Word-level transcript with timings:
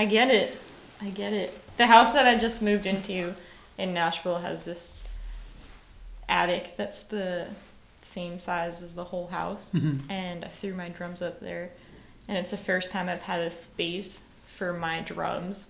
I 0.00 0.06
get 0.06 0.30
it. 0.30 0.58
I 1.02 1.10
get 1.10 1.34
it. 1.34 1.52
The 1.76 1.86
house 1.86 2.14
that 2.14 2.26
I 2.26 2.38
just 2.38 2.62
moved 2.62 2.86
into 2.86 3.34
in 3.76 3.92
Nashville 3.92 4.38
has 4.38 4.64
this 4.64 4.96
attic 6.26 6.74
that's 6.78 7.04
the 7.04 7.48
same 8.00 8.38
size 8.38 8.82
as 8.82 8.94
the 8.94 9.04
whole 9.04 9.26
house. 9.26 9.70
Mhm. 9.74 10.00
And 10.08 10.42
I 10.42 10.48
threw 10.48 10.72
my 10.74 10.88
drums 10.88 11.20
up 11.20 11.40
there. 11.40 11.68
And 12.28 12.38
it's 12.38 12.50
the 12.50 12.56
first 12.56 12.90
time 12.90 13.10
I've 13.10 13.22
had 13.22 13.40
a 13.40 13.50
space 13.50 14.22
for 14.46 14.72
my 14.72 15.00
drums 15.00 15.68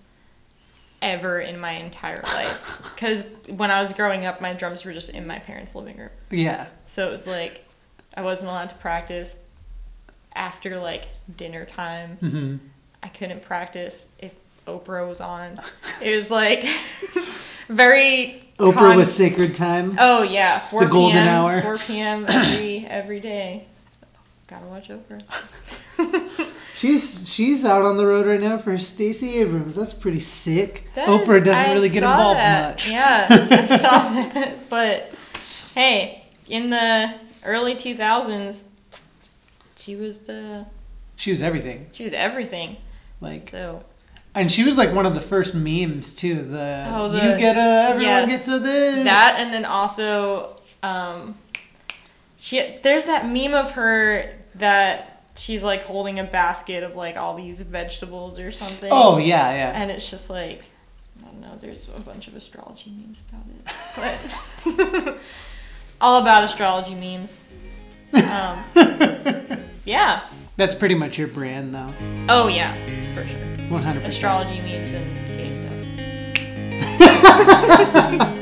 ever 1.02 1.40
in 1.40 1.58
my 1.58 1.72
entire 1.72 2.22
life. 2.22 2.56
Because 2.94 3.32
when 3.48 3.70
I 3.72 3.80
was 3.80 3.92
growing 3.94 4.26
up, 4.26 4.40
my 4.42 4.52
drums 4.52 4.84
were 4.84 4.92
just 4.92 5.08
in 5.10 5.26
my 5.26 5.38
parents' 5.40 5.74
living 5.74 5.96
room. 5.96 6.10
Yeah. 6.30 6.66
So 6.86 7.08
it 7.08 7.10
was 7.10 7.26
like 7.26 7.64
I 8.14 8.22
wasn't 8.22 8.50
allowed 8.52 8.68
to 8.68 8.74
practice 8.76 9.36
after 10.36 10.78
like 10.78 11.08
dinner 11.36 11.64
time. 11.64 12.10
hmm 12.18 12.56
I 13.02 13.08
couldn't 13.08 13.42
practice 13.42 14.08
if 14.18 14.32
Oprah 14.66 15.08
was 15.08 15.20
on. 15.20 15.58
It 16.00 16.14
was 16.16 16.30
like 16.30 16.62
very 17.68 18.42
Oprah 18.58 18.74
con- 18.74 18.96
was 18.96 19.12
sacred 19.14 19.54
time. 19.54 19.96
Oh 19.98 20.22
yeah, 20.22 20.58
4 20.60 20.84
The 20.84 20.90
golden 20.90 21.12
p.m., 21.22 21.28
hour. 21.28 21.62
4 21.62 21.78
p.m. 21.78 22.26
every 22.28 22.86
every 22.86 23.20
day. 23.20 23.66
Gotta 24.48 24.66
watch 24.66 24.88
Oprah. 24.88 25.22
She's 26.76 27.28
she's 27.30 27.64
out 27.66 27.82
on 27.82 27.98
the 27.98 28.06
road 28.06 28.24
right 28.26 28.40
now 28.40 28.56
for 28.56 28.78
Stacey 28.78 29.36
Abrams. 29.40 29.74
That's 29.76 29.92
pretty 29.92 30.20
sick. 30.20 30.88
That 30.94 31.08
Oprah 31.08 31.38
is- 31.40 31.44
doesn't 31.44 31.64
I 31.66 31.72
really 31.74 31.90
get 31.90 32.02
involved 32.02 32.38
that. 32.40 32.70
much. 32.70 32.88
Yeah, 32.90 33.26
I 33.30 33.66
saw 33.66 34.08
that. 34.32 34.70
But 34.70 35.12
hey, 35.74 36.24
in 36.48 36.70
the 36.70 37.14
early 37.44 37.74
2000s, 37.74 38.62
she 39.76 39.94
was 39.94 40.22
the 40.22 40.64
She 41.16 41.30
was 41.30 41.42
everything. 41.42 41.88
she 41.92 42.02
was 42.02 42.14
everything. 42.14 42.78
Like 43.20 43.48
So 43.48 43.84
and 44.34 44.50
she 44.50 44.62
was 44.64 44.76
like 44.76 44.92
one 44.94 45.06
of 45.06 45.14
the 45.14 45.20
first 45.20 45.54
memes 45.54 46.14
too. 46.14 46.42
The, 46.44 46.84
Oh, 46.88 47.08
the- 47.08 47.16
you 47.18 47.38
get 47.38 47.56
a 47.56 47.88
everyone 47.90 48.02
yes. 48.02 48.30
gets 48.30 48.48
a 48.48 48.58
this. 48.58 49.04
that 49.04 49.36
and 49.40 49.52
then 49.52 49.64
also 49.64 50.56
um 50.82 51.36
she 52.38 52.76
there's 52.82 53.04
that 53.06 53.26
meme 53.28 53.54
of 53.54 53.72
her 53.72 54.32
that 54.54 55.22
she's 55.36 55.62
like 55.62 55.82
holding 55.82 56.18
a 56.18 56.24
basket 56.24 56.82
of 56.82 56.96
like 56.96 57.16
all 57.16 57.34
these 57.34 57.60
vegetables 57.60 58.38
or 58.38 58.50
something. 58.52 58.88
Oh 58.92 59.18
yeah, 59.18 59.52
yeah. 59.52 59.72
And 59.82 59.90
it's 59.90 60.08
just 60.10 60.30
like 60.30 60.62
I 61.20 61.26
don't 61.26 61.40
know, 61.40 61.56
there's 61.60 61.88
a 61.96 62.00
bunch 62.00 62.28
of 62.28 62.34
astrology 62.36 62.90
memes 62.90 63.22
about 63.28 63.44
it. 63.46 64.30
But 65.06 65.18
all 66.00 66.20
about 66.22 66.44
astrology 66.44 66.94
memes. 66.94 67.38
Um, 68.14 68.64
yeah. 69.84 70.20
That's 70.60 70.74
pretty 70.74 70.94
much 70.94 71.16
your 71.16 71.28
brand 71.28 71.74
though. 71.74 71.94
Oh 72.28 72.48
yeah, 72.48 72.74
for 73.14 73.26
sure. 73.26 73.38
One 73.70 73.82
hundred 73.82 74.04
percent. 74.04 74.16
Astrology 74.16 74.60
memes 74.60 74.90
and 74.92 75.10
gay 75.38 75.52
stuff. 78.18 78.36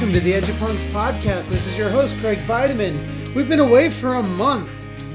welcome 0.00 0.14
to 0.18 0.20
the 0.20 0.32
Edge 0.32 0.48
of 0.48 0.58
Punks 0.58 0.82
podcast. 0.84 1.50
This 1.50 1.66
is 1.66 1.76
your 1.76 1.90
host 1.90 2.16
Craig 2.20 2.38
Bideman. 2.46 3.34
We've 3.34 3.50
been 3.50 3.60
away 3.60 3.90
for 3.90 4.14
a 4.14 4.22
month. 4.22 4.70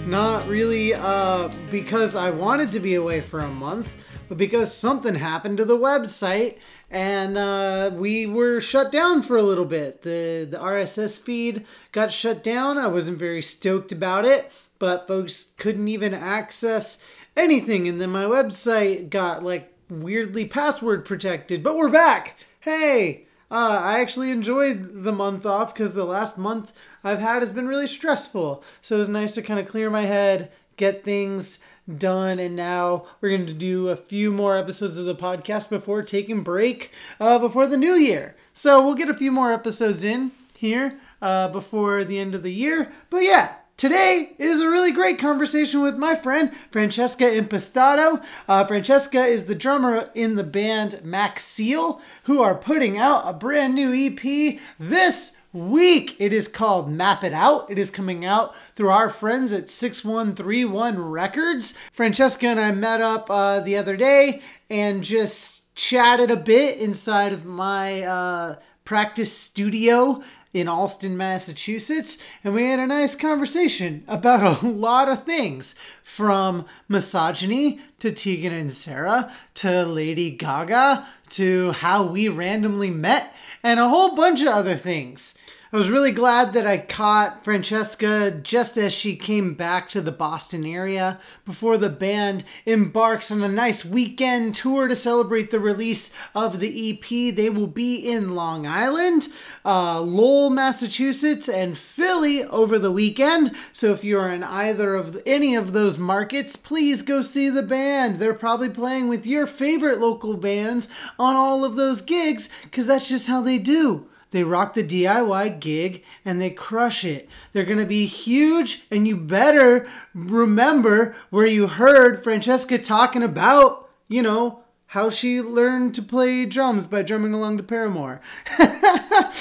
Not 0.05 0.47
really 0.47 0.93
uh, 0.93 1.49
because 1.71 2.15
I 2.15 2.29
wanted 2.29 2.71
to 2.73 2.79
be 2.79 2.93
away 2.93 3.21
for 3.21 3.39
a 3.39 3.47
month, 3.47 3.91
but 4.29 4.37
because 4.37 4.71
something 4.71 5.15
happened 5.15 5.57
to 5.57 5.65
the 5.65 5.75
website 5.75 6.59
and 6.91 7.35
uh, 7.35 7.89
we 7.95 8.27
were 8.27 8.61
shut 8.61 8.91
down 8.91 9.23
for 9.23 9.37
a 9.37 9.41
little 9.41 9.65
bit. 9.65 10.03
The 10.03 10.47
the 10.47 10.59
RSS 10.59 11.19
feed 11.19 11.65
got 11.91 12.13
shut 12.13 12.43
down. 12.43 12.77
I 12.77 12.85
wasn't 12.85 13.17
very 13.17 13.41
stoked 13.41 13.91
about 13.91 14.23
it, 14.23 14.51
but 14.77 15.07
folks 15.07 15.47
couldn't 15.57 15.87
even 15.87 16.13
access 16.13 17.03
anything, 17.35 17.87
and 17.87 17.99
then 17.99 18.11
my 18.11 18.25
website 18.25 19.09
got 19.09 19.43
like 19.43 19.73
weirdly 19.89 20.45
password 20.45 21.05
protected. 21.05 21.63
But 21.63 21.75
we're 21.75 21.89
back. 21.89 22.37
Hey, 22.59 23.25
uh, 23.51 23.79
I 23.83 23.99
actually 23.99 24.31
enjoyed 24.31 25.03
the 25.03 25.11
month 25.11 25.45
off 25.45 25.73
because 25.73 25.93
the 25.93 26.05
last 26.05 26.37
month 26.37 26.73
I've 27.03 27.19
had 27.19 27.41
has 27.41 27.51
been 27.51 27.67
really 27.67 27.87
stressful. 27.87 28.63
So 28.81 28.95
it 28.95 28.99
was 28.99 29.09
nice 29.09 29.33
to 29.35 29.41
kind 29.41 29.59
of 29.59 29.67
clear 29.67 29.89
my 29.89 30.01
head, 30.01 30.51
get 30.77 31.03
things 31.03 31.59
done, 31.97 32.39
and 32.39 32.55
now 32.55 33.05
we're 33.21 33.29
going 33.29 33.45
to 33.45 33.53
do 33.53 33.89
a 33.89 33.95
few 33.95 34.31
more 34.31 34.57
episodes 34.57 34.97
of 34.97 35.05
the 35.05 35.15
podcast 35.15 35.69
before 35.69 36.01
taking 36.01 36.41
break 36.41 36.91
uh, 37.19 37.37
before 37.37 37.67
the 37.67 37.77
new 37.77 37.93
year. 37.93 38.35
So 38.53 38.83
we'll 38.83 38.95
get 38.95 39.09
a 39.09 39.13
few 39.13 39.31
more 39.31 39.53
episodes 39.53 40.03
in 40.03 40.31
here 40.57 40.99
uh, 41.21 41.49
before 41.49 42.03
the 42.03 42.17
end 42.17 42.33
of 42.33 42.43
the 42.43 42.53
year. 42.53 42.91
But 43.09 43.23
yeah, 43.23 43.55
Today 43.77 44.31
is 44.37 44.61
a 44.61 44.69
really 44.69 44.93
great 44.93 45.19
conversation 45.19 45.81
with 45.81 45.97
my 45.97 46.15
friend 46.15 46.49
Francesca 46.71 47.25
Impastato. 47.25 48.23
Uh, 48.47 48.63
Francesca 48.63 49.25
is 49.25 49.45
the 49.45 49.55
drummer 49.55 50.09
in 50.15 50.37
the 50.37 50.45
band 50.45 51.01
Macseal, 51.03 51.99
who 52.23 52.41
are 52.41 52.55
putting 52.55 52.97
out 52.97 53.23
a 53.25 53.33
brand 53.33 53.75
new 53.75 53.93
EP 53.93 54.61
this 54.79 55.35
week. 55.51 56.15
It 56.19 56.31
is 56.31 56.47
called 56.47 56.89
Map 56.89 57.25
It 57.25 57.33
Out. 57.33 57.69
It 57.69 57.77
is 57.77 57.91
coming 57.91 58.23
out 58.23 58.55
through 58.75 58.91
our 58.91 59.09
friends 59.09 59.51
at 59.51 59.69
6131 59.69 60.97
Records. 60.97 61.77
Francesca 61.91 62.47
and 62.47 62.61
I 62.61 62.71
met 62.71 63.01
up 63.01 63.29
uh, 63.29 63.59
the 63.59 63.75
other 63.75 63.97
day 63.97 64.41
and 64.69 65.03
just 65.03 65.75
chatted 65.75 66.31
a 66.31 66.37
bit 66.37 66.79
inside 66.79 67.33
of 67.33 67.43
my 67.43 68.03
uh, 68.03 68.55
practice 68.85 69.33
studio 69.33 70.21
in 70.55 70.69
Allston, 70.69 71.17
Massachusetts, 71.17 72.17
and 72.41 72.55
we 72.55 72.63
had 72.63 72.79
a 72.79 72.87
nice 72.87 73.13
conversation 73.13 74.05
about 74.07 74.63
a 74.63 74.65
lot 74.69 75.09
of 75.09 75.25
things 75.25 75.75
from 76.01 76.65
misogyny 76.87 77.81
to 77.99 78.13
Tegan 78.13 78.53
and 78.53 78.71
Sara 78.71 79.33
to 79.55 79.83
Lady 79.83 80.31
Gaga 80.31 81.05
to 81.31 81.73
how 81.73 82.05
we 82.05 82.29
randomly 82.29 82.89
met 82.89 83.33
and 83.63 83.81
a 83.81 83.89
whole 83.89 84.15
bunch 84.15 84.43
of 84.43 84.47
other 84.47 84.77
things. 84.77 85.37
I 85.75 85.77
was 85.77 85.91
really 85.91 86.13
glad 86.13 86.53
that 86.53 86.65
I 86.65 86.77
caught 86.77 87.43
Francesca 87.43 88.31
just 88.31 88.77
as 88.77 88.93
she 88.93 89.17
came 89.17 89.55
back 89.55 89.89
to 89.89 89.99
the 89.99 90.09
Boston 90.09 90.65
area 90.65 91.19
before 91.43 91.77
the 91.77 91.89
band 91.89 92.45
embarks 92.65 93.29
on 93.29 93.43
a 93.43 93.49
nice 93.49 93.83
weekend 93.83 94.55
tour 94.55 94.87
to 94.87 94.95
celebrate 94.95 95.51
the 95.51 95.59
release 95.59 96.13
of 96.33 96.61
the 96.61 96.91
EP. 96.91 97.35
They 97.35 97.49
will 97.49 97.67
be 97.67 97.97
in 97.97 98.35
Long 98.35 98.65
Island, 98.65 99.27
uh, 99.65 99.99
Lowell, 99.99 100.49
Massachusetts, 100.49 101.49
and 101.49 101.77
Philly 101.77 102.45
over 102.45 102.79
the 102.79 102.89
weekend. 102.93 103.53
So 103.73 103.91
if 103.91 104.01
you 104.01 104.17
are 104.17 104.29
in 104.29 104.43
either 104.43 104.95
of 104.95 105.21
any 105.25 105.55
of 105.55 105.73
those 105.73 105.97
markets, 105.97 106.55
please 106.55 107.01
go 107.01 107.19
see 107.19 107.49
the 107.49 107.61
band. 107.61 108.19
They're 108.19 108.33
probably 108.33 108.69
playing 108.69 109.09
with 109.09 109.27
your 109.27 109.45
favorite 109.45 109.99
local 109.99 110.37
bands 110.37 110.87
on 111.19 111.35
all 111.35 111.65
of 111.65 111.75
those 111.75 112.01
gigs 112.01 112.47
because 112.63 112.87
that's 112.87 113.09
just 113.09 113.27
how 113.27 113.41
they 113.41 113.57
do. 113.57 114.07
They 114.35 114.43
rock 114.43 114.73
the 114.73 114.83
DIY 114.83 115.61
gig 115.61 116.03
and 116.25 116.41
they 116.41 116.49
crush 116.49 117.05
it. 117.05 117.29
They're 117.53 117.63
going 117.63 117.79
to 117.79 117.85
be 117.85 118.05
huge, 118.05 118.85
and 118.91 119.07
you 119.07 119.15
better 119.15 119.87
remember 120.13 121.15
where 121.29 121.45
you 121.45 121.67
heard 121.67 122.21
Francesca 122.21 122.77
talking 122.77 123.23
about, 123.23 123.89
you 124.09 124.21
know, 124.21 124.59
how 124.87 125.09
she 125.09 125.41
learned 125.41 125.95
to 125.95 126.01
play 126.01 126.45
drums 126.45 126.85
by 126.85 127.01
drumming 127.01 127.33
along 127.33 127.55
to 127.55 127.63
Paramore. 127.63 128.19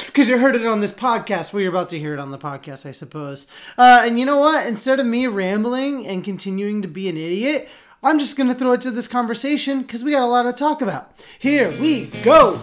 Because 0.06 0.29
you 0.29 0.38
heard 0.38 0.55
it 0.55 0.64
on 0.64 0.81
this 0.81 0.93
podcast. 0.93 1.52
Well, 1.52 1.61
you're 1.61 1.73
about 1.73 1.88
to 1.88 1.99
hear 1.99 2.14
it 2.14 2.20
on 2.20 2.31
the 2.31 2.38
podcast, 2.38 2.87
I 2.87 2.93
suppose. 2.93 3.49
Uh, 3.76 4.02
and 4.05 4.17
you 4.17 4.25
know 4.25 4.38
what? 4.38 4.69
Instead 4.69 5.00
of 5.00 5.06
me 5.06 5.26
rambling 5.26 6.06
and 6.06 6.23
continuing 6.23 6.82
to 6.82 6.88
be 6.88 7.08
an 7.08 7.17
idiot, 7.17 7.69
I'm 8.00 8.20
just 8.20 8.37
going 8.37 8.49
to 8.49 8.55
throw 8.55 8.73
it 8.73 8.81
to 8.82 8.93
this 8.93 9.08
conversation 9.08 9.82
because 9.82 10.05
we 10.05 10.12
got 10.12 10.23
a 10.23 10.26
lot 10.26 10.44
to 10.44 10.52
talk 10.52 10.82
about. 10.82 11.11
Here 11.40 11.73
we 11.81 12.06
go. 12.23 12.61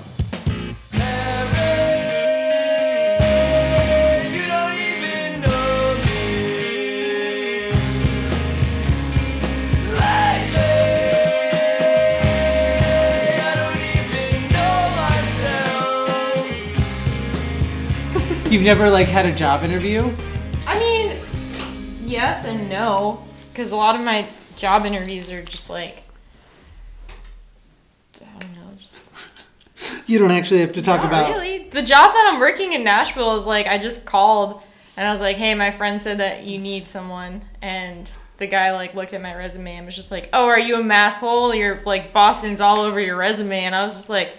You've 18.52 18.64
never 18.64 18.90
like 18.90 19.08
had 19.08 19.26
a 19.26 19.34
job 19.34 19.64
interview? 19.64 20.14
I 20.68 20.78
mean, 20.78 21.18
yes 22.04 22.46
and 22.46 22.70
no, 22.70 23.24
because 23.50 23.72
a 23.72 23.78
lot 23.78 23.96
of 23.96 24.04
my 24.04 24.28
job 24.58 24.84
interviews 24.84 25.32
are 25.32 25.42
just 25.42 25.70
like, 25.70 26.04
I 28.20 28.40
don't 28.42 28.54
know, 28.56 28.68
just 28.78 29.04
You 30.06 30.20
don't 30.20 30.32
actually 30.32 30.60
have 30.60 30.74
to 30.74 30.82
talk 30.82 30.98
not 30.98 31.08
about. 31.08 31.30
really. 31.30 31.70
The 31.70 31.82
job 31.82 32.12
that 32.12 32.30
I'm 32.34 32.42
working 32.42 32.74
in 32.74 32.84
Nashville 32.84 33.38
is 33.38 33.46
like 33.46 33.68
I 33.68 33.78
just 33.78 34.06
called 34.06 34.62
and 34.98 35.08
I 35.08 35.12
was 35.12 35.22
like, 35.22 35.38
hey, 35.38 35.56
my 35.56 35.72
friend 35.72 36.02
said 36.02 36.18
that 36.18 36.44
you 36.44 36.58
need 36.58 36.90
someone, 36.90 37.44
and 37.62 38.12
the 38.36 38.48
guy 38.48 38.74
like 38.74 38.96
looked 38.96 39.14
at 39.14 39.22
my 39.22 39.34
resume 39.34 39.78
and 39.78 39.86
was 39.86 39.96
just 39.96 40.12
like, 40.12 40.28
oh, 40.34 40.48
are 40.48 40.60
you 40.60 40.76
a 40.76 40.84
masshole? 40.84 41.58
You're 41.58 41.80
like 41.86 42.12
Boston's 42.12 42.60
all 42.60 42.82
over 42.82 43.00
your 43.00 43.16
resume, 43.16 43.62
and 43.64 43.74
I 43.74 43.86
was 43.86 43.96
just 43.96 44.10
like. 44.10 44.34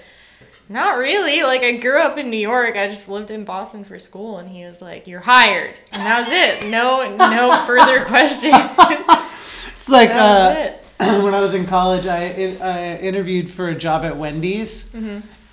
Not 0.72 0.96
really. 0.96 1.42
Like 1.42 1.62
I 1.62 1.72
grew 1.72 2.00
up 2.00 2.16
in 2.18 2.30
New 2.30 2.38
York. 2.38 2.76
I 2.76 2.86
just 2.88 3.08
lived 3.08 3.30
in 3.30 3.44
Boston 3.44 3.84
for 3.84 3.98
school, 3.98 4.38
and 4.38 4.48
he 4.48 4.64
was 4.64 4.80
like, 4.80 5.06
"You're 5.06 5.20
hired," 5.20 5.74
and 5.92 6.02
that 6.02 6.20
was 6.20 6.28
it. 6.30 6.70
No, 6.70 7.14
no 7.16 7.64
further 7.66 8.04
questions. 8.06 8.54
It's 9.76 9.88
like 9.88 10.10
uh, 10.10 10.54
it. 10.56 10.84
when 11.24 11.34
I 11.34 11.40
was 11.40 11.54
in 11.54 11.66
college, 11.66 12.06
I, 12.06 12.56
I 12.62 12.96
interviewed 12.98 13.50
for 13.50 13.66
a 13.68 13.74
job 13.74 14.04
at 14.04 14.16
Wendy's, 14.16 14.94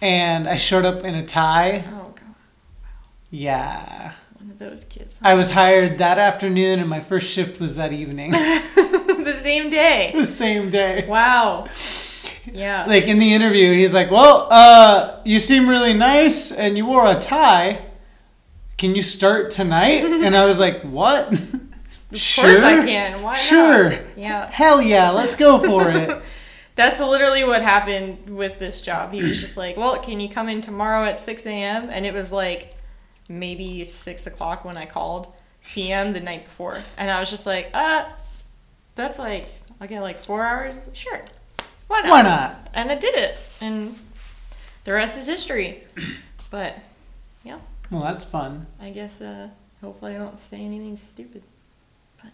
and 0.02 0.48
I 0.48 0.56
showed 0.56 0.86
up 0.86 1.04
in 1.04 1.16
a 1.16 1.26
tie. 1.26 1.84
Oh 1.92 2.14
god, 2.16 2.36
Yeah. 3.32 4.14
one 4.40 4.52
of 4.52 4.60
those 4.60 4.84
kids. 4.86 5.18
I 5.24 5.34
was 5.34 5.50
hired 5.52 5.98
that 5.98 6.20
afternoon, 6.20 6.80
and 6.80 6.88
my 6.88 7.00
first 7.00 7.32
shift 7.32 7.60
was 7.60 7.76
that 7.78 7.92
evening, 7.92 8.32
the 8.32 9.34
same 9.36 9.72
day. 9.72 10.12
the 10.16 10.26
same 10.28 10.70
day. 10.70 11.06
Wow. 11.08 11.68
Yeah. 12.54 12.86
Like 12.86 13.06
in 13.06 13.20
the 13.20 13.34
interview, 13.34 13.74
he's 13.74 13.94
like, 13.94 14.12
"Well, 14.12 14.48
uh, 14.50 15.20
you 15.26 15.40
seem 15.40 15.70
really 15.70 15.94
nice, 15.94 16.52
and 16.52 16.78
you 16.78 16.86
wore 16.86 17.10
a 17.10 17.16
tie. 17.16 17.86
Can 18.78 18.96
you 18.96 19.02
start 19.02 19.52
tonight?" 19.52 20.04
and 20.24 20.36
I 20.36 20.46
was 20.46 20.60
like, 20.60 20.82
"What?" 20.82 21.32
of 21.32 21.40
course 22.10 22.40
I 22.42 22.86
can. 22.86 23.22
Why 23.22 23.34
not? 23.34 23.40
Sure. 23.40 24.00
Yeah. 24.16 24.50
Hell 24.50 24.82
yeah, 24.82 25.12
let's 25.12 25.36
go 25.36 25.60
for 25.60 25.90
it. 25.90 26.22
That's 26.76 27.00
literally 27.00 27.44
what 27.44 27.62
happened 27.62 28.38
with 28.38 28.58
this 28.58 28.82
job. 28.82 29.12
He 29.12 29.22
was 29.22 29.40
just 29.40 29.58
like, 29.58 29.76
"Well, 29.76 30.00
can 30.00 30.20
you 30.20 30.30
come 30.30 30.48
in 30.48 30.62
tomorrow 30.62 31.04
at 31.06 31.20
6 31.20 31.46
a.m.?" 31.46 31.90
And 31.90 32.06
it 32.06 32.14
was 32.14 32.32
like 32.32 32.76
maybe 33.28 33.86
six 33.86 34.26
o'clock 34.26 34.66
when 34.66 34.78
I 34.78 34.86
called 34.86 35.32
p.m. 35.74 36.14
the 36.14 36.20
night 36.20 36.46
before, 36.46 36.80
and 36.98 37.12
I 37.12 37.20
was 37.20 37.30
just 37.30 37.46
like, 37.46 37.70
"Uh, 37.74 38.06
that's 38.96 39.20
like 39.20 39.50
I 39.80 39.88
get 39.88 40.02
like 40.02 40.20
four 40.20 40.46
hours. 40.46 40.78
Sure, 40.94 41.22
why 41.90 42.00
not? 42.02 42.10
Why 42.10 42.22
not? 42.22 42.56
And 42.74 42.90
I 42.92 42.96
did 42.96 43.16
it, 43.16 43.36
and 43.60 43.98
the 44.86 44.94
rest 44.94 45.18
is 45.20 45.26
history. 45.28 45.84
But 46.52 46.80
yeah, 47.44 47.60
Well, 47.92 48.02
that's 48.02 48.24
fun. 48.24 48.66
I 48.82 48.90
guess 48.90 49.22
uh, 49.22 49.50
hopefully 49.82 50.16
I 50.16 50.18
don't 50.18 50.40
say 50.40 50.58
anything 50.62 50.98
stupid. 50.98 51.44
But 52.20 52.32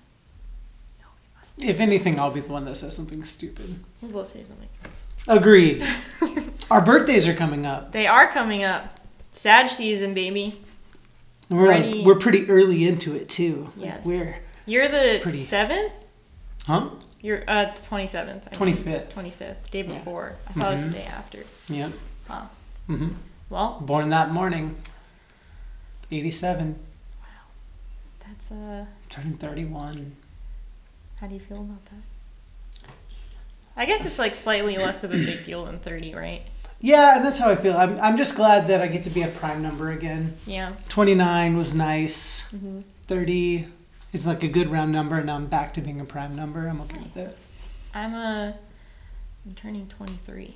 no, 1.02 1.68
if 1.68 1.82
anything, 1.82 2.18
I'll 2.18 2.32
be 2.32 2.40
the 2.40 2.54
one 2.54 2.64
that 2.64 2.76
says 2.78 2.96
something 2.96 3.26
stupid. 3.26 3.78
We'll 4.02 4.12
both 4.12 4.30
say 4.30 4.46
something. 4.46 4.70
Stupid. 4.72 4.92
Agreed. 5.38 5.84
Our 6.72 6.80
birthdays 6.82 7.28
are 7.28 7.34
coming 7.34 7.66
up. 7.66 7.92
They 7.92 8.08
are 8.08 8.28
coming 8.32 8.64
up. 8.64 9.02
Sag 9.34 9.68
season, 9.70 10.14
baby. 10.14 10.62
We're 11.50 11.68
Ready. 11.68 11.96
like 11.96 12.06
we're 12.06 12.16
pretty 12.16 12.50
early 12.50 12.88
into 12.88 13.16
it 13.16 13.28
too. 13.28 13.70
Like, 13.76 13.86
Yes. 13.86 14.06
we're 14.06 14.38
You're 14.66 14.88
the 14.88 15.20
Pretty. 15.22 15.38
seventh. 15.40 15.92
huh? 16.66 16.88
You're 17.22 17.44
uh 17.48 17.74
the 17.74 17.82
twenty 17.82 18.08
seventh. 18.08 18.52
Twenty 18.52 18.74
fifth. 18.74 19.14
Twenty 19.14 19.32
fifth. 19.32 19.70
Day 19.72 19.84
Yeah. 19.84 19.98
before. 19.98 20.36
I 20.48 20.54
thought 20.54 20.70
it 20.70 20.76
was 20.76 20.84
the 20.86 20.92
day 20.92 21.04
after. 21.06 21.44
Yep. 21.70 21.92
Wow. 22.30 22.50
hmm 22.88 23.10
Well, 23.50 23.80
Born 23.82 24.10
that 24.10 24.32
morning. 24.32 24.76
Eighty-seven. 26.12 26.76
Wow. 27.22 27.28
that's 28.28 28.52
uh. 28.52 28.86
Turning 29.10 29.34
thirty-one. 29.38 30.16
How 31.20 31.28
do 31.28 31.34
you 31.34 31.40
feel 31.40 31.58
about 31.62 31.84
that? 31.86 32.90
I 33.78 33.86
guess 33.86 34.06
it's 34.06 34.20
like 34.20 34.36
slightly 34.36 34.78
less 34.78 35.04
of 35.04 35.12
a 35.14 35.18
big 35.18 35.44
deal 35.44 35.66
than 35.66 35.80
thirty, 35.80 36.14
right? 36.14 36.44
Yeah, 36.80 37.16
and 37.16 37.26
that's 37.26 37.40
how 37.40 37.50
I 37.50 37.56
feel. 37.56 37.76
I'm 37.76 38.00
I'm 38.00 38.18
just 38.18 38.36
glad 38.36 38.68
that 38.68 38.82
I 38.82 38.88
get 38.88 39.04
to 39.04 39.10
be 39.10 39.24
a 39.24 39.28
prime 39.28 39.62
number 39.64 39.92
again. 39.92 40.36
Yeah. 40.46 40.74
Twenty-nine 40.90 41.58
was 41.58 41.74
nice. 41.74 42.42
hmm 42.52 42.82
Thirty. 43.08 43.68
It's 44.16 44.26
like 44.26 44.44
a 44.44 44.48
good 44.48 44.70
round 44.70 44.94
number, 44.94 45.18
and 45.18 45.26
now 45.26 45.36
I'm 45.36 45.48
back 45.48 45.74
to 45.74 45.82
being 45.82 46.00
a 46.00 46.06
prime 46.06 46.38
number. 46.38 46.66
I'm 46.70 46.80
okay 46.82 47.00
with 47.00 47.16
Nice. 47.18 47.28
it. 47.28 47.38
I'm 47.94 48.14
a. 48.14 48.56
I'm 49.46 49.54
turning 49.56 49.88
twenty 49.88 50.14
three. 50.26 50.56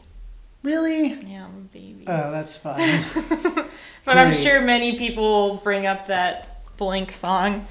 Really? 0.63 1.09
Yeah, 1.13 1.43
I'm 1.43 1.51
a 1.69 1.73
baby. 1.73 2.05
Oh, 2.07 2.31
that's 2.31 2.55
fun. 2.55 2.77
but 4.05 4.17
I'm 4.17 4.31
great. 4.31 4.41
sure 4.41 4.61
many 4.61 4.97
people 4.97 5.55
bring 5.57 5.85
up 5.85 6.07
that 6.07 6.63
Blink 6.77 7.11
song, 7.13 7.67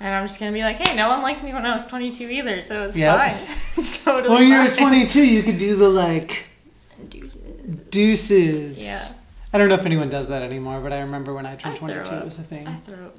and 0.00 0.12
I'm 0.12 0.26
just 0.26 0.40
gonna 0.40 0.50
be 0.50 0.62
like, 0.62 0.76
hey, 0.78 0.96
no 0.96 1.08
one 1.08 1.22
liked 1.22 1.44
me 1.44 1.52
when 1.52 1.64
I 1.64 1.72
was 1.76 1.86
22 1.86 2.28
either, 2.28 2.60
so 2.60 2.84
it's 2.84 2.96
Yep. 2.96 3.16
fine. 3.16 3.36
it's 3.76 4.02
totally 4.02 4.34
when 4.34 4.48
you're 4.48 4.68
fine. 4.72 4.88
22, 4.88 5.24
you 5.24 5.44
could 5.44 5.58
do 5.58 5.76
the 5.76 5.88
like 5.88 6.46
Deuces. 7.08 7.88
deuces. 7.90 8.84
Yeah, 8.84 9.14
I 9.52 9.58
don't 9.58 9.68
know 9.68 9.76
if 9.76 9.86
anyone 9.86 10.08
does 10.08 10.26
that 10.30 10.42
anymore, 10.42 10.80
but 10.80 10.92
I 10.92 10.98
remember 10.98 11.32
when 11.32 11.46
I 11.46 11.54
turned 11.54 11.76
I 11.76 11.78
throw 11.78 11.88
22, 12.02 12.10
up. 12.10 12.22
it 12.22 12.24
was 12.24 12.38
a 12.40 12.42
thing. 12.42 12.66
I 12.66 12.74
throw 12.78 13.12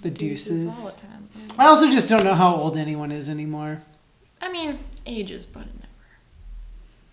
The 0.00 0.10
deuces, 0.10 0.64
deuces. 0.64 0.80
all 0.80 0.90
the 0.92 1.00
time. 1.02 1.17
I 1.58 1.66
also 1.66 1.90
just 1.90 2.08
don't 2.08 2.24
know 2.24 2.34
how 2.34 2.54
old 2.54 2.76
anyone 2.76 3.10
is 3.10 3.28
anymore. 3.28 3.82
I 4.40 4.50
mean, 4.50 4.78
ages, 5.06 5.46
but 5.46 5.62
never. 5.62 5.86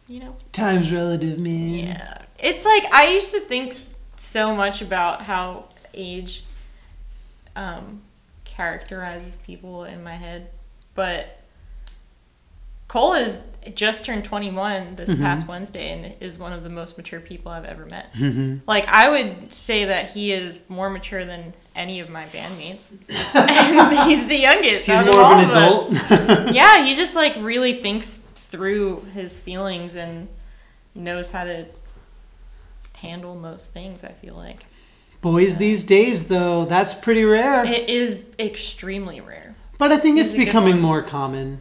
You 0.07 0.19
know. 0.19 0.35
Time's 0.51 0.91
relative, 0.91 1.39
man. 1.39 1.69
Yeah. 1.69 2.17
It's 2.37 2.65
like 2.65 2.85
I 2.93 3.07
used 3.07 3.31
to 3.31 3.39
think 3.39 3.75
so 4.17 4.55
much 4.55 4.81
about 4.81 5.21
how 5.21 5.65
age 5.93 6.43
um, 7.55 8.01
characterizes 8.43 9.37
people 9.37 9.85
in 9.85 10.03
my 10.03 10.15
head, 10.15 10.49
but 10.93 11.39
Cole 12.87 13.13
is 13.13 13.41
just 13.73 14.05
turned 14.05 14.23
21 14.25 14.95
this 14.95 15.09
Mhm. 15.09 15.19
past 15.21 15.47
Wednesday 15.47 15.91
and 15.91 16.13
is 16.21 16.37
one 16.37 16.53
of 16.53 16.63
the 16.63 16.69
most 16.69 16.97
mature 16.97 17.19
people 17.19 17.51
I've 17.51 17.65
ever 17.65 17.85
met. 17.85 18.13
Mhm. 18.13 18.59
Like 18.67 18.85
I 18.87 19.09
would 19.09 19.51
say 19.53 19.85
that 19.85 20.11
he 20.11 20.31
is 20.31 20.59
more 20.69 20.89
mature 20.89 21.25
than 21.25 21.53
any 21.75 21.99
of 21.99 22.09
my 22.09 22.25
bandmates, 22.25 22.89
and 23.33 24.09
he's 24.09 24.27
the 24.27 24.37
youngest. 24.37 24.85
He's 24.85 24.95
out 24.95 25.05
more 25.05 25.15
of 25.15 25.21
all 25.21 25.39
an 25.39 25.49
us 25.51 26.11
adult. 26.11 26.53
yeah, 26.55 26.85
he 26.85 26.95
just 26.95 27.15
like 27.15 27.35
really 27.39 27.73
thinks 27.73 28.17
through 28.35 29.05
his 29.13 29.37
feelings 29.37 29.95
and 29.95 30.27
knows 30.93 31.31
how 31.31 31.43
to 31.45 31.65
handle 32.97 33.35
most 33.35 33.73
things. 33.73 34.03
I 34.03 34.09
feel 34.11 34.35
like 34.35 34.65
Boys 35.21 35.57
these 35.57 35.83
days, 35.83 36.27
though, 36.27 36.65
that's 36.65 36.93
pretty 36.93 37.23
rare. 37.25 37.65
it 37.65 37.89
is 37.89 38.19
extremely 38.37 39.19
rare. 39.21 39.55
But 39.79 39.91
I 39.91 39.97
think 39.97 40.17
He's 40.17 40.29
it's 40.31 40.37
becoming 40.37 40.79
more 40.79 41.01
common. 41.01 41.59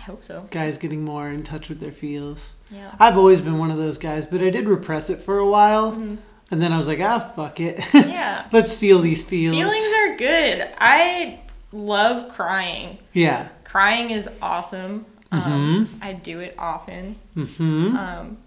I 0.00 0.04
hope 0.04 0.24
so. 0.24 0.46
Guys 0.50 0.78
getting 0.78 1.02
more 1.04 1.28
in 1.28 1.42
touch 1.42 1.68
with 1.68 1.78
their 1.80 1.92
feels. 1.92 2.54
Yeah. 2.70 2.94
I've 2.98 3.18
always 3.18 3.40
been 3.42 3.58
one 3.58 3.70
of 3.70 3.76
those 3.76 3.98
guys, 3.98 4.24
but 4.24 4.40
I 4.40 4.48
did 4.48 4.66
repress 4.66 5.10
it 5.10 5.18
for 5.18 5.36
a 5.38 5.46
while. 5.48 5.92
Mhm. 5.92 6.16
And 6.50 6.60
then 6.62 6.72
I 6.72 6.78
was 6.78 6.86
like, 6.88 7.00
ah, 7.00 7.18
fuck 7.36 7.60
it. 7.60 7.78
Yeah. 7.94 8.46
Let's 8.52 8.74
feel 8.74 9.00
these 9.00 9.22
feels. 9.22 9.54
Feelings 9.56 9.94
are 9.98 10.16
good. 10.16 10.68
I 10.78 11.40
love 11.70 12.28
crying. 12.30 12.98
Yeah. 13.12 13.48
Crying 13.64 14.10
is 14.10 14.28
awesome. 14.42 15.04
Um, 15.30 15.88
I 16.02 16.12
do 16.14 16.40
it 16.40 16.54
often. 16.58 17.16
hmm 17.34 17.94
Um, 17.96 18.38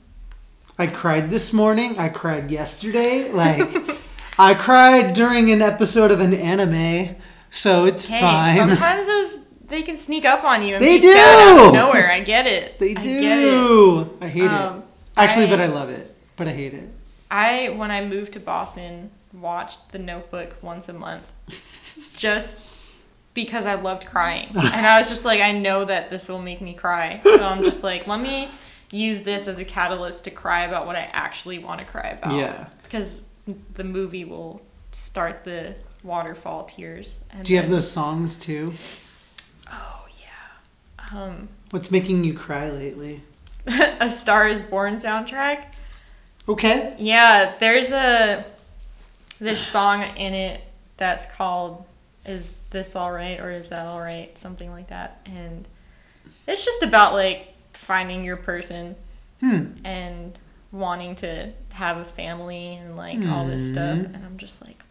I 0.77 0.88
cried 0.88 1.29
this 1.29 1.53
morning. 1.53 1.98
I 2.00 2.10
cried 2.10 2.50
yesterday. 2.51 3.29
Like, 3.33 3.69
I 4.39 4.53
cried 4.55 5.13
during 5.13 5.51
an 5.51 5.62
episode 5.62 6.10
of 6.10 6.19
an 6.19 6.33
anime, 6.33 7.15
so 7.51 7.86
it's 7.86 8.05
hey, 8.05 8.19
fine. 8.19 8.57
sometimes 8.57 9.05
those 9.13 9.39
they 9.74 9.82
can 9.84 9.98
sneak 9.98 10.24
up 10.25 10.44
on 10.44 10.63
you 10.63 10.75
and 10.75 10.84
They 10.84 11.00
be 11.00 11.01
sad 11.13 11.50
out 11.51 11.58
do! 11.58 11.68
of 11.68 11.74
nowhere. 11.74 12.12
I 12.12 12.20
get 12.22 12.48
it. 12.48 12.80
They 12.80 12.92
I 12.92 13.01
get 13.01 13.06
it. 13.39 13.42
do. 13.42 14.18
I, 14.22 14.27
hate 14.27 14.44
it. 14.44 14.51
Um, 14.51 14.84
Actually, 15.18 15.46
I- 15.46 15.50
but 15.50 15.60
I 15.62 15.65
love 15.68 15.89
it. 15.89 16.15
But 16.36 16.48
I 16.48 16.51
hate 16.53 16.74
it. 16.74 16.89
I 17.30 17.70
when 17.70 17.92
I 17.92 18.06
moved 18.06 18.34
to 18.34 18.39
Boston 18.39 19.10
watched 19.34 19.92
The 19.92 20.00
Notebook 20.00 20.56
once 20.62 20.88
a 20.89 20.94
month, 20.94 21.32
just 22.15 22.62
because 23.34 23.65
I 23.65 23.75
loved 23.75 24.06
crying, 24.06 24.48
and 24.56 24.86
I 24.86 25.00
was 25.00 25.10
just 25.10 25.25
like, 25.25 25.42
I 25.42 25.51
know 25.51 25.84
that 25.86 26.10
this 26.10 26.30
will 26.30 26.42
make 26.42 26.62
me 26.62 26.74
cry, 26.74 27.20
so 27.24 27.44
I'm 27.44 27.63
just 27.63 27.84
like, 27.84 28.06
let 28.08 28.20
me 28.20 28.48
use 28.92 29.24
this 29.24 29.48
as 29.48 29.58
a 29.58 29.65
catalyst 29.65 30.25
to 30.25 30.32
cry 30.32 30.65
about 30.65 30.86
what 30.86 30.96
I 30.96 31.10
actually 31.13 31.58
want 31.60 31.80
to 31.80 31.86
cry 31.86 32.10
about. 32.10 32.34
Yeah. 32.36 32.68
because 32.84 33.20
the 33.74 33.84
movie 33.84 34.24
will 34.25 34.62
start 34.92 35.44
the 35.44 35.74
waterfall 36.03 36.65
tears. 36.65 37.18
And 37.32 37.44
Do 37.44 37.53
you 37.53 37.58
have 37.60 37.65
then- 37.65 37.72
those 37.77 37.89
songs 37.92 38.38
too? 38.38 38.74
Um, 41.13 41.50
What's 41.72 41.91
making 41.91 42.24
you 42.24 42.34
cry 42.34 42.70
lately? 42.70 43.22
a 43.67 44.10
Star 44.12 44.48
Is 44.48 44.62
Born 44.62 44.96
soundtrack. 44.96 45.65
Okay. 46.50 46.96
Yeah, 47.00 47.55
there's 47.60 47.91
a 47.91 48.43
this 49.39 49.62
song 49.65 50.01
in 50.17 50.34
it 50.34 50.62
that's 50.98 51.25
called 51.25 51.86
"Is 52.25 52.58
This 52.72 52.96
All 52.96 53.12
Right" 53.12 53.39
or 53.39 53.51
"Is 53.51 53.70
That 53.70 53.86
All 53.86 54.00
Right?" 54.01 54.38
something 54.38 54.70
like 54.72 54.88
that, 54.88 55.22
and 55.25 55.67
it's 56.48 56.65
just 56.65 56.84
about 56.84 57.13
like 57.13 57.53
finding 57.74 58.24
your 58.24 58.38
person 58.38 58.96
Hmm. 59.39 59.65
and 59.84 60.38
wanting 60.72 61.15
to 61.17 61.51
have 61.74 61.98
a 61.98 62.05
family 62.05 62.75
and 62.75 62.96
like 62.98 63.24
all 63.25 63.46
this 63.48 63.67
stuff, 63.70 63.98
Mhm. 63.98 64.13
and 64.15 64.25
I'm 64.25 64.38
just 64.38 64.62
like, 64.65 64.83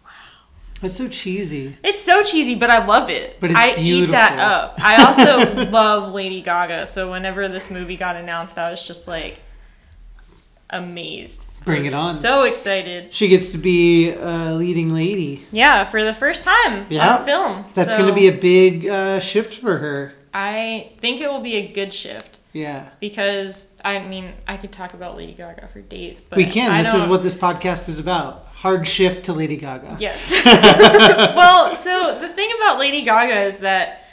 It's 0.82 0.96
so 0.96 1.08
cheesy. 1.08 1.76
It's 1.84 2.02
so 2.02 2.22
cheesy, 2.22 2.54
but 2.56 2.68
I 2.70 2.84
love 2.84 3.08
it. 3.08 3.38
But 3.40 3.50
it's 3.52 3.58
I 3.60 3.74
eat 3.78 4.06
that 4.10 4.38
up. 4.38 4.74
I 4.78 5.04
also 5.04 5.64
love 5.70 6.12
Lady 6.12 6.40
Gaga, 6.42 6.86
so 6.86 7.10
whenever 7.10 7.48
this 7.48 7.70
movie 7.70 7.96
got 7.96 8.16
announced, 8.16 8.58
I 8.58 8.70
was 8.70 8.84
just 8.86 9.06
like 9.06 9.40
amazed. 10.70 11.46
Bring 11.64 11.86
it 11.86 11.94
on. 11.94 12.14
So 12.14 12.42
excited. 12.44 13.14
She 13.14 13.28
gets 13.28 13.52
to 13.52 13.58
be 13.58 14.10
a 14.10 14.52
leading 14.54 14.92
lady. 14.92 15.44
Yeah, 15.52 15.84
for 15.84 16.02
the 16.02 16.14
first 16.14 16.42
time 16.44 16.86
Yeah. 16.88 17.18
on 17.18 17.24
film. 17.24 17.64
That's 17.74 17.92
So 17.92 17.98
going 17.98 18.08
to 18.08 18.14
be 18.14 18.26
a 18.26 18.32
big 18.32 18.88
uh, 18.88 19.20
shift 19.20 19.54
for 19.60 19.78
her. 19.78 20.12
I 20.34 20.90
think 20.98 21.20
it 21.20 21.30
will 21.30 21.40
be 21.42 21.54
a 21.56 21.68
good 21.68 21.92
shift 21.94 22.38
Yeah. 22.52 22.88
because 23.00 23.68
I 23.84 24.00
mean 24.00 24.32
I 24.48 24.56
could 24.56 24.72
talk 24.72 24.94
about 24.94 25.16
Lady 25.16 25.34
Gaga 25.34 25.68
for 25.72 25.80
days, 25.82 26.20
but 26.20 26.36
we 26.38 26.46
can. 26.46 26.72
I 26.72 26.82
This 26.82 26.94
is 26.94 27.06
what 27.06 27.22
this 27.22 27.34
podcast 27.34 27.88
is 27.88 27.98
about. 28.00 28.48
Hard 28.62 28.86
shift 28.86 29.24
to 29.24 29.32
Lady 29.32 29.56
Gaga. 29.56 29.96
Yes. 29.98 30.30
well, 31.36 31.74
so 31.76 32.18
the 32.20 32.28
thing 32.28 32.50
about 32.56 32.78
Lady 32.78 33.02
Gaga 33.02 33.40
is 33.42 33.58
that 33.60 34.04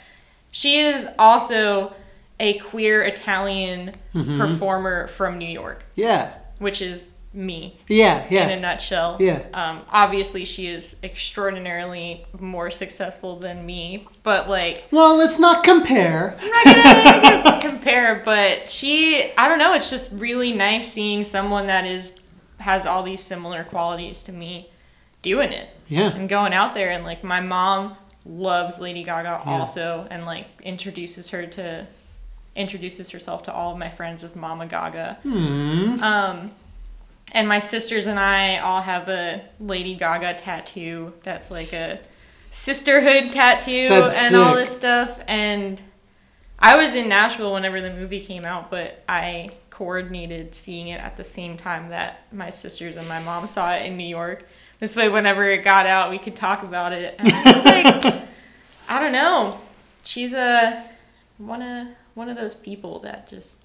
she 0.50 0.80
is 0.80 1.06
also 1.18 1.94
a 2.40 2.54
queer 2.58 3.02
Italian 3.02 3.94
Mm-hmm. 4.12 4.38
performer 4.40 5.06
from 5.06 5.38
New 5.38 5.46
York, 5.48 5.84
Yeah. 5.94 6.32
which 6.58 6.82
is 6.82 7.10
me 7.32 7.78
Yeah. 7.86 8.26
Yeah. 8.28 8.48
In 8.48 8.58
a 8.58 8.60
nutshell. 8.60 9.18
Yeah. 9.20 9.42
Um, 9.54 9.82
obviously, 9.88 10.44
she 10.44 10.66
is 10.66 10.96
extraordinarily 11.04 12.26
more 12.40 12.70
successful 12.72 13.36
than 13.36 13.64
me, 13.64 14.08
but 14.24 14.48
like 14.48 14.84
Well, 14.90 15.14
let's 15.14 15.38
not 15.38 15.62
compare. 15.62 16.36
I'm 16.40 16.48
not 16.50 16.64
gonna, 16.64 16.82
I'm 16.82 17.42
gonna 17.44 17.60
compare, 17.70 18.20
but 18.24 18.68
she, 18.68 19.30
I 19.38 19.46
don't 19.48 19.60
know, 19.60 19.74
it's 19.74 19.90
just 19.90 20.10
really 20.14 20.52
nice 20.52 20.92
seeing 20.92 21.22
someone 21.22 21.68
that 21.68 21.86
is 21.86 22.18
has 22.60 22.86
all 22.86 23.02
these 23.02 23.22
similar 23.22 23.64
qualities 23.64 24.22
to 24.24 24.32
me 24.32 24.70
doing 25.22 25.52
it 25.52 25.68
Yeah. 25.88 26.10
and 26.14 26.28
going 26.28 26.52
out 26.52 26.74
there 26.74 26.90
and 26.90 27.04
like 27.04 27.22
my 27.24 27.40
mom 27.40 27.96
loves 28.24 28.78
Lady 28.78 29.02
Gaga 29.02 29.42
Yeah. 29.44 29.52
also 29.52 30.06
and 30.10 30.24
like 30.26 30.46
introduces 30.62 31.30
her 31.30 31.46
to 31.46 31.86
introduces 32.56 33.10
herself 33.10 33.42
to 33.44 33.52
all 33.52 33.72
of 33.72 33.78
my 33.78 33.90
friends 33.90 34.22
as 34.24 34.34
Mama 34.36 34.66
Gaga. 34.66 35.18
Hmm. 35.22 36.02
Um 36.02 36.50
and 37.32 37.46
my 37.48 37.60
sisters 37.60 38.06
and 38.06 38.18
I 38.18 38.58
all 38.58 38.82
have 38.82 39.08
a 39.08 39.42
Lady 39.60 39.94
Gaga 39.94 40.34
tattoo 40.34 41.12
that's 41.22 41.50
like 41.50 41.72
a 41.72 42.00
sisterhood 42.50 43.32
tattoo 43.32 43.88
That's 43.88 44.26
and 44.26 44.36
all 44.36 44.54
this 44.54 44.74
stuff 44.74 45.18
and 45.28 45.80
I 46.58 46.76
was 46.76 46.94
in 46.94 47.08
Nashville 47.08 47.54
whenever 47.54 47.80
the 47.80 47.90
movie 47.90 48.20
came 48.24 48.44
out, 48.44 48.70
but 48.70 49.02
I 49.08 49.48
coordinated 49.84 50.54
seeing 50.54 50.88
it 50.88 51.00
at 51.00 51.16
the 51.16 51.24
same 51.24 51.56
time 51.56 51.88
that 51.88 52.26
my 52.30 52.50
sisters 52.50 52.98
and 52.98 53.08
my 53.08 53.18
mom 53.22 53.46
saw 53.46 53.72
it 53.72 53.86
in 53.86 53.96
New 53.96 54.06
York. 54.06 54.46
This 54.78 54.94
way, 54.94 55.08
whenever 55.08 55.42
it 55.50 55.64
got 55.64 55.86
out, 55.86 56.10
we 56.10 56.18
could 56.18 56.36
talk 56.36 56.62
about 56.62 56.92
it. 56.92 57.14
And 57.18 57.32
I 57.32 57.42
was 57.50 57.64
like, 57.64 58.14
I 58.90 59.00
don't 59.00 59.12
know. 59.12 59.58
She's 60.02 60.34
a 60.34 60.84
one 61.38 61.62
of 61.62 61.86
one 62.12 62.28
of 62.28 62.36
those 62.36 62.54
people 62.54 62.98
that 62.98 63.26
just 63.30 63.58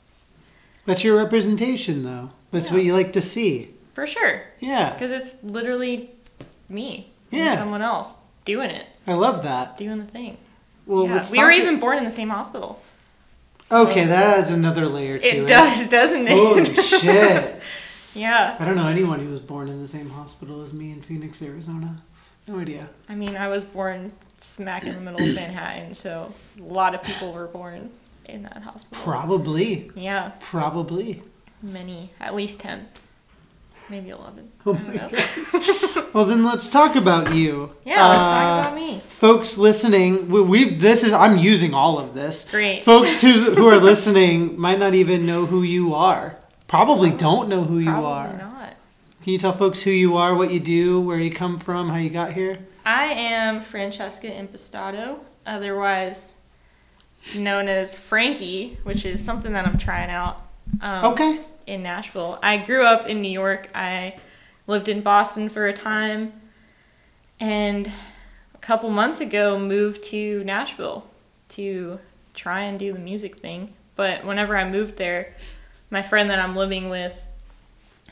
That's 0.86 1.04
your 1.04 1.18
representation, 1.18 2.04
though. 2.04 2.30
That's 2.52 2.70
Yeah. 2.70 2.76
what 2.78 2.84
you 2.86 2.94
like 2.94 3.12
to 3.12 3.22
see. 3.22 3.72
for 3.94 4.08
sure 4.08 4.42
Yeah. 4.62 4.94
because 4.94 5.12
it's 5.12 5.44
literally 5.44 6.12
me 6.70 7.12
and 7.30 7.42
Yeah. 7.42 7.58
someone 7.58 7.82
else 7.82 8.14
doing 8.46 8.70
it, 8.70 8.86
I 9.06 9.16
love 9.16 9.42
that. 9.44 9.76
doing 9.78 9.98
the 9.98 10.06
thing. 10.06 10.38
Well, 10.86 11.08
yeah. 11.08 11.26
we 11.30 11.40
were 11.44 11.52
even 11.52 11.82
born 11.82 11.98
in 11.98 12.06
the 12.06 12.12
same 12.12 12.30
hospital. 12.30 12.82
So 13.66 13.88
Okay, 13.88 14.06
that 14.06 14.40
adds 14.40 14.52
another 14.52 14.88
layer 14.88 15.18
to 15.18 15.28
it. 15.28 15.36
It 15.44 15.48
does, 15.48 15.88
doesn't 15.88 16.28
it? 16.28 16.32
Holy 16.32 16.66
shit. 16.76 17.62
yeah. 18.14 18.56
I 18.60 18.66
don't 18.66 18.76
know 18.76 18.88
anyone 18.88 19.20
who 19.20 19.30
was 19.30 19.40
born 19.40 19.68
in 19.70 19.82
the 19.82 19.88
same 19.88 20.10
hospital 20.10 20.62
as 20.62 20.74
me 20.74 20.92
in 20.92 21.02
Phoenix, 21.02 21.42
Arizona. 21.42 21.98
No 22.48 22.60
idea. 22.60 22.90
I 23.10 23.16
mean, 23.16 23.36
I 23.36 23.48
was 23.48 23.66
born 23.66 24.12
smack 24.40 24.84
in 24.86 24.94
the 24.94 25.02
middle 25.02 25.28
of 25.28 25.34
Manhattan, 25.34 25.96
so 25.96 26.32
a 26.60 26.62
lot 26.62 26.94
of 26.94 27.02
people 27.02 27.34
were 27.34 27.48
born 27.48 27.90
in 28.30 28.44
that 28.44 28.62
hospital. 28.64 29.04
Probably. 29.04 29.92
Yeah, 29.96 30.34
Probably. 30.40 31.24
many, 31.64 32.12
at 32.20 32.36
least 32.36 32.60
10, 32.60 32.88
maybe 33.90 34.10
11. 34.10 34.52
Oh 34.66 34.74
I 34.74 34.78
don't 34.78 34.88
my 34.88 34.94
know. 34.96 36.08
Well, 36.14 36.26
then 36.26 36.44
let's 36.44 36.70
talk 36.70 36.96
about 36.96 37.34
you. 37.34 37.72
Yeah, 37.84 38.08
let's 38.08 38.22
Uh, 38.22 38.32
talk 38.32 38.68
about 38.68 38.76
me. 38.76 39.02
Folks 39.08 39.58
listening, 39.58 40.30
we- 40.30 40.42
we've 40.42 40.80
this 40.80 41.04
is 41.04 41.12
I'm 41.12 41.38
using 41.38 41.74
all 41.74 42.00
of 42.00 42.14
this. 42.14 42.48
Great. 42.50 42.84
Folks 42.84 43.22
who's, 43.22 43.44
who 43.58 43.68
are 43.68 43.78
listening 43.78 44.60
might 44.60 44.80
not 44.80 44.94
even 44.94 45.26
know 45.26 45.46
who 45.46 45.62
you 45.64 45.94
are. 45.94 46.38
Probably 46.68 47.12
don't 47.12 47.48
know 47.50 47.64
who 47.64 47.80
you 47.80 47.86
Probably 47.92 48.08
are. 48.12 48.38
not. 48.38 48.74
Can 49.24 49.34
you 49.34 49.40
tell 49.40 49.54
folks 49.54 49.82
who 49.82 49.92
you 49.92 50.16
are, 50.18 50.34
what 50.36 50.52
you 50.52 50.60
do, 50.60 51.00
where 51.02 51.20
you 51.20 51.32
come 51.32 51.60
from, 51.60 51.90
how 51.90 51.98
you 51.98 52.10
got 52.10 52.34
here? 52.34 52.60
I 52.86 53.06
am 53.06 53.62
Francesca 53.62 54.28
Impastato, 54.28 55.18
otherwise 55.46 56.34
known 57.36 57.68
as 57.68 57.98
Frankie, 57.98 58.78
which 58.84 59.04
is 59.06 59.24
something 59.24 59.54
that 59.54 59.66
I'm 59.66 59.78
trying 59.80 60.10
out. 60.12 60.42
Um, 60.82 61.06
Okay. 61.14 61.40
In 61.68 61.84
Nashville. 61.84 62.40
I 62.42 62.58
grew 62.58 62.86
up 62.86 63.08
in 63.08 63.22
New 63.22 63.32
York. 63.32 63.70
I 63.74 64.16
lived 64.68 64.90
in 64.90 65.02
Boston 65.02 65.50
for 65.50 65.68
a 65.68 65.74
time 65.74 66.34
and 67.40 67.92
a 68.54 68.58
couple 68.60 68.90
months 68.90 69.22
ago 69.22 69.60
moved 69.60 70.04
to 70.06 70.44
Nashville 70.44 71.06
to 71.50 72.00
try 72.34 72.62
and 72.62 72.80
do 72.80 72.94
the 72.94 73.00
music 73.00 73.38
thing. 73.38 73.74
But 73.96 74.26
whenever 74.26 74.58
I 74.58 74.70
moved 74.70 74.98
there, 74.98 75.36
my 75.90 76.02
friend 76.02 76.30
that 76.30 76.40
I'm 76.40 76.56
living 76.56 76.90
with 76.90 77.26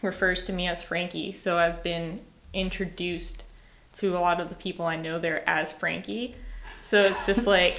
refers 0.02 0.46
to 0.46 0.54
me 0.54 0.68
as 0.68 0.82
Frankie, 0.82 1.34
so 1.34 1.58
I've 1.58 1.82
been 1.84 2.22
introduced 2.54 3.44
to 3.94 4.18
a 4.18 4.20
lot 4.20 4.40
of 4.40 4.50
the 4.50 4.56
people 4.56 4.86
I 4.86 4.96
know 4.96 5.20
there 5.20 5.48
as 5.48 5.72
Frankie. 5.72 6.36
So 6.82 7.04
it's 7.04 7.26
just 7.26 7.48
like 7.48 7.76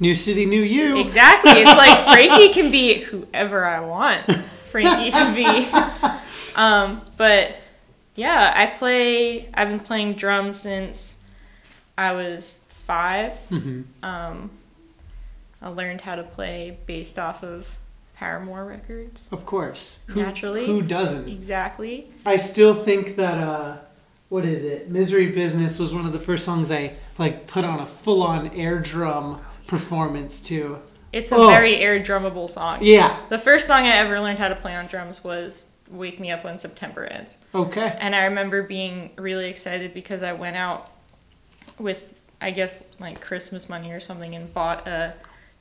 New 0.00 0.14
city, 0.14 0.46
new 0.46 0.60
you. 0.62 0.98
Exactly. 1.00 1.52
It's 1.52 1.64
like 1.76 2.04
Frankie 2.12 2.52
can 2.52 2.70
be 2.70 3.00
whoever 3.02 3.64
I 3.64 3.80
want 3.80 4.24
Frankie 4.70 5.10
to 5.10 5.32
be. 5.34 5.68
Um, 6.56 7.02
but 7.16 7.54
yeah, 8.16 8.52
I 8.56 8.66
play. 8.66 9.48
I've 9.54 9.68
been 9.68 9.78
playing 9.78 10.14
drums 10.14 10.58
since 10.58 11.18
I 11.96 12.12
was 12.12 12.64
five. 12.68 13.32
hmm 13.48 13.82
Um, 14.02 14.50
I 15.62 15.68
learned 15.68 16.00
how 16.00 16.16
to 16.16 16.24
play 16.24 16.76
based 16.86 17.16
off 17.16 17.44
of 17.44 17.68
Paramore 18.16 18.64
records. 18.64 19.28
Of 19.30 19.46
course. 19.46 19.98
Who, 20.08 20.20
Naturally. 20.20 20.66
Who 20.66 20.82
doesn't? 20.82 21.28
Exactly. 21.28 22.10
I 22.26 22.36
still 22.36 22.74
think 22.74 23.14
that 23.16 23.38
uh 23.38 23.76
what 24.30 24.44
is 24.44 24.64
it? 24.64 24.90
Misery 24.90 25.30
Business 25.30 25.78
was 25.78 25.94
one 25.94 26.04
of 26.04 26.12
the 26.12 26.18
first 26.20 26.44
songs 26.44 26.72
I 26.72 26.94
like 27.18 27.46
put 27.46 27.64
on 27.64 27.78
a 27.78 27.86
full 27.86 28.22
on 28.24 28.48
air 28.48 28.80
drum 28.80 29.40
performance 29.68 30.40
too. 30.40 30.80
It's 31.12 31.30
a 31.30 31.36
Oh. 31.36 31.48
very 31.48 31.76
air 31.76 32.00
drummable 32.00 32.50
song. 32.50 32.80
Yeah. 32.82 33.16
The 33.28 33.38
first 33.38 33.66
song 33.68 33.84
I 33.84 33.96
ever 33.98 34.20
learned 34.20 34.38
how 34.40 34.48
to 34.48 34.56
play 34.56 34.74
on 34.74 34.86
drums 34.88 35.22
was 35.22 35.68
"Wake 35.88 36.18
Me 36.18 36.30
Up 36.32 36.42
When 36.44 36.58
September 36.58 37.04
Ends." 37.04 37.38
Okay. 37.54 37.96
And 38.00 38.14
I 38.16 38.24
remember 38.24 38.62
being 38.62 39.10
really 39.16 39.48
excited 39.48 39.94
because 39.94 40.22
I 40.24 40.32
went 40.32 40.56
out 40.56 40.90
with, 41.78 42.12
I 42.40 42.50
guess, 42.50 42.82
like 42.98 43.20
Christmas 43.20 43.68
money 43.68 43.92
or 43.92 44.00
something 44.00 44.34
and 44.34 44.52
bought 44.52 44.86
a 44.88 45.14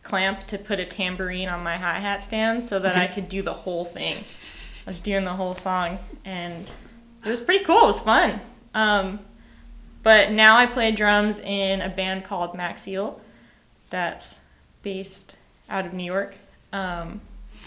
clamp 0.04 0.48
to 0.48 0.58
put 0.58 0.80
a 0.80 0.86
tambourine 0.86 1.50
on 1.50 1.62
my 1.64 1.78
hi 1.78 2.00
hat 2.00 2.24
stand 2.24 2.64
so 2.64 2.80
that 2.80 2.96
I 2.98 3.08
could 3.08 3.30
do 3.30 3.42
the 3.42 3.54
whole 3.54 3.86
thing. 3.86 4.16
I 4.16 4.90
was 4.90 5.00
doing 5.00 5.26
the 5.26 5.34
whole 5.34 5.54
song 5.54 6.00
and 6.26 6.66
it 7.26 7.30
was 7.30 7.40
pretty 7.42 7.64
cool. 7.66 7.84
It 7.84 7.88
was 7.88 8.00
fun. 8.00 8.40
Um, 8.74 9.20
but 10.04 10.32
now 10.32 10.56
I 10.58 10.66
play 10.66 10.92
drums 10.92 11.40
in 11.40 11.82
a 11.82 11.90
band 11.90 12.24
called 12.24 12.56
Macseal 12.56 13.20
that's 13.90 14.40
based 14.84 15.36
out 15.70 15.86
of 15.86 15.94
New 15.94 16.04
York. 16.04 16.36
Um, 16.74 17.22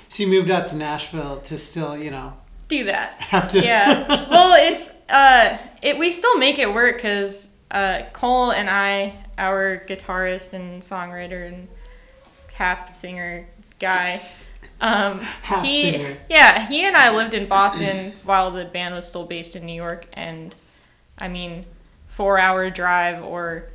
So 0.09 0.23
you 0.23 0.29
moved 0.29 0.51
out 0.51 0.69
to 0.69 0.77
Nashville 0.77 1.39
to 1.43 1.59
still, 1.59 1.97
you 1.97 2.11
know, 2.11 2.35
do 2.69 2.85
that. 2.85 3.13
have 3.19 3.49
to 3.51 3.61
yeah. 3.63 4.27
Well, 4.31 4.55
it's 4.73 4.91
uh, 5.09 5.59
it 5.83 5.99
we 5.99 6.11
still 6.11 6.37
make 6.39 6.59
it 6.59 6.73
work 6.73 6.97
because 6.97 7.57
uh, 7.71 8.03
Cole 8.13 8.53
and 8.53 8.69
I, 8.71 9.15
our 9.39 9.83
guitarist 9.89 10.53
and 10.53 10.83
songwriter 10.83 11.47
and 11.49 11.69
half 12.55 12.93
singer 12.93 13.47
guy, 13.79 14.21
um, 14.81 15.21
Half 15.43 15.65
he 15.65 15.93
singer. 15.93 16.17
yeah 16.29 16.67
he 16.69 16.85
and 16.85 16.97
I 16.97 17.11
lived 17.15 17.33
in 17.35 17.47
Boston 17.49 18.13
while 18.25 18.51
the 18.51 18.65
band 18.67 18.95
was 18.95 19.07
still 19.07 19.25
based 19.27 19.57
in 19.57 19.65
New 19.67 19.75
York, 19.75 20.07
and 20.13 20.55
I 21.19 21.29
mean, 21.29 21.65
four 22.09 22.39
hour 22.39 22.69
drive 22.71 23.23
or 23.25 23.69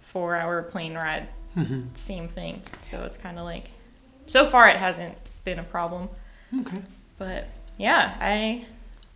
four 0.00 0.34
hour 0.36 0.62
plane 0.62 0.94
ride, 0.94 1.28
Mhm. 1.56 1.96
same 1.96 2.28
thing. 2.28 2.62
So 2.80 3.02
it's 3.04 3.16
kind 3.16 3.38
of 3.38 3.44
like, 3.44 3.70
so 4.26 4.46
far 4.46 4.68
it 4.68 4.76
hasn't 4.76 5.14
been 5.44 5.58
a 5.58 5.64
problem. 5.64 6.08
Okay. 6.60 6.78
But 7.18 7.48
yeah, 7.78 8.14
I 8.20 8.66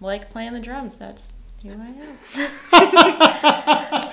like 0.01 0.31
playing 0.31 0.53
the 0.53 0.61
drums. 0.61 0.99
That's 0.99 1.33
who 1.63 1.71
I 1.71 1.87
am. 1.87 2.19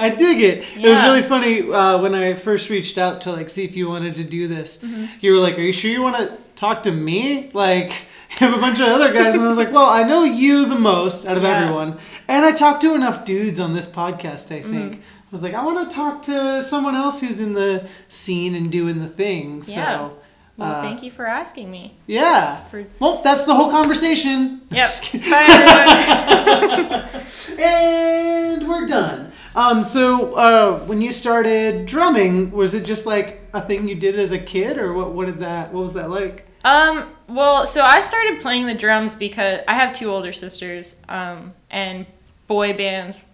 I 0.00 0.10
dig 0.10 0.40
it. 0.40 0.64
It 0.76 0.88
was 0.88 1.02
really 1.02 1.22
funny 1.22 1.70
uh, 1.70 1.98
when 2.00 2.14
I 2.14 2.34
first 2.34 2.70
reached 2.70 2.98
out 2.98 3.20
to 3.22 3.32
like 3.32 3.50
see 3.50 3.64
if 3.64 3.76
you 3.76 3.88
wanted 3.88 4.14
to 4.16 4.24
do 4.24 4.46
this. 4.48 4.78
Mm-hmm. 4.78 5.06
You 5.20 5.32
were 5.32 5.38
like, 5.40 5.58
"Are 5.58 5.62
you 5.62 5.72
sure 5.72 5.90
you 5.90 6.02
want 6.02 6.16
to 6.16 6.36
talk 6.56 6.82
to 6.84 6.92
me?" 6.92 7.50
Like, 7.52 7.90
have 8.30 8.54
a 8.56 8.60
bunch 8.60 8.80
of 8.80 8.86
other 8.88 9.12
guys, 9.12 9.34
and 9.34 9.42
I 9.44 9.48
was 9.48 9.58
like, 9.58 9.72
well, 9.72 9.86
I 9.88 10.02
know 10.04 10.22
you 10.24 10.66
the 10.66 10.78
most 10.78 11.26
out 11.26 11.36
of 11.36 11.42
Yeah. 11.42 11.62
everyone, 11.64 11.98
and 12.28 12.44
I 12.44 12.52
talked 12.52 12.80
to 12.82 12.94
enough 12.94 13.24
dudes 13.24 13.58
on 13.58 13.74
this 13.74 13.86
podcast. 13.86 14.54
I 14.54 14.62
think 14.62 14.94
Mm-hmm. 14.96 15.00
I 15.28 15.32
was 15.32 15.42
like, 15.42 15.52
I 15.54 15.62
want 15.64 15.88
to 15.90 15.94
talk 15.94 16.22
to 16.22 16.62
someone 16.62 16.94
else 16.94 17.20
who's 17.20 17.38
in 17.38 17.52
the 17.52 17.86
scene 18.08 18.54
and 18.54 18.72
doing 18.72 18.98
the 19.00 19.08
thing. 19.08 19.62
So, 19.62 19.72
Yeah. 19.80 20.08
Well, 20.56 20.72
uh, 20.76 20.82
thank 20.82 21.02
you 21.04 21.10
for 21.10 21.26
asking 21.26 21.70
me. 21.70 21.94
yeah. 22.06 22.64
For- 22.70 22.86
Well, 22.98 23.20
that's 23.22 23.44
the 23.44 23.54
whole 23.54 23.70
conversation. 23.70 24.62
Yep. 24.70 24.90
Bye, 25.30 25.46
everyone. 25.50 27.24
and 27.60 28.68
we're 28.68 28.86
done. 28.86 29.32
Um, 29.54 29.84
so 29.84 30.34
uh, 30.34 30.78
when 30.86 31.00
you 31.00 31.12
started 31.12 31.86
drumming, 31.86 32.50
was 32.50 32.74
it 32.74 32.84
just 32.84 33.06
like 33.06 33.40
a 33.52 33.60
thing 33.60 33.88
you 33.88 33.94
did 33.94 34.18
as 34.18 34.32
a 34.32 34.38
kid, 34.38 34.78
or 34.78 34.92
what? 34.94 35.12
What 35.12 35.26
did 35.26 35.38
that? 35.38 35.72
What 35.72 35.82
was 35.82 35.92
that 35.94 36.10
like? 36.10 36.46
Um, 36.64 37.06
well, 37.28 37.66
so 37.66 37.82
I 37.82 38.00
started 38.00 38.40
playing 38.40 38.66
the 38.66 38.74
drums 38.74 39.14
because 39.14 39.60
I 39.68 39.74
have 39.74 39.92
two 39.92 40.10
older 40.10 40.32
sisters, 40.32 40.96
um, 41.08 41.54
and 41.70 42.06
boy 42.46 42.72
bands 42.72 43.24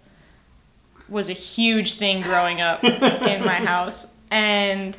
was 1.09 1.29
a 1.29 1.33
huge 1.35 1.95
thing 1.95 2.23
growing 2.23 2.61
up 2.61 2.83
in 2.85 3.45
my 3.45 3.55
house. 3.57 4.07
And 4.31 4.97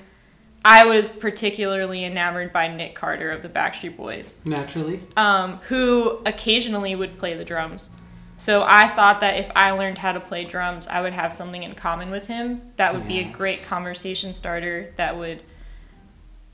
I 0.64 0.86
was 0.86 1.10
particularly 1.10 2.06
enamored 2.06 2.52
by 2.54 2.68
Nick 2.68 2.96
Carter 2.96 3.32
of 3.32 3.42
the 3.44 3.50
Backstreet 3.50 3.98
Boys, 3.98 4.36
Naturally. 4.46 5.02
um, 5.18 5.58
who 5.68 6.20
occasionally 6.26 6.96
would 6.96 7.18
play 7.18 7.34
the 7.36 7.46
drums. 7.46 7.90
So 8.38 8.64
I 8.68 8.88
thought 8.88 9.22
that 9.22 9.38
if 9.38 9.50
I 9.56 9.72
learned 9.72 9.98
how 9.98 10.12
to 10.12 10.20
play 10.20 10.44
drums, 10.44 10.88
I 10.88 11.02
would 11.02 11.14
have 11.14 11.34
something 11.34 11.64
in 11.64 11.74
common 11.76 12.12
with 12.12 12.28
him. 12.28 12.62
That 12.76 12.94
would 12.94 13.08
be 13.08 13.20
a 13.20 13.24
great 13.24 13.64
conversation 13.68 14.34
starter 14.34 14.92
that 14.98 15.16
would 15.18 15.42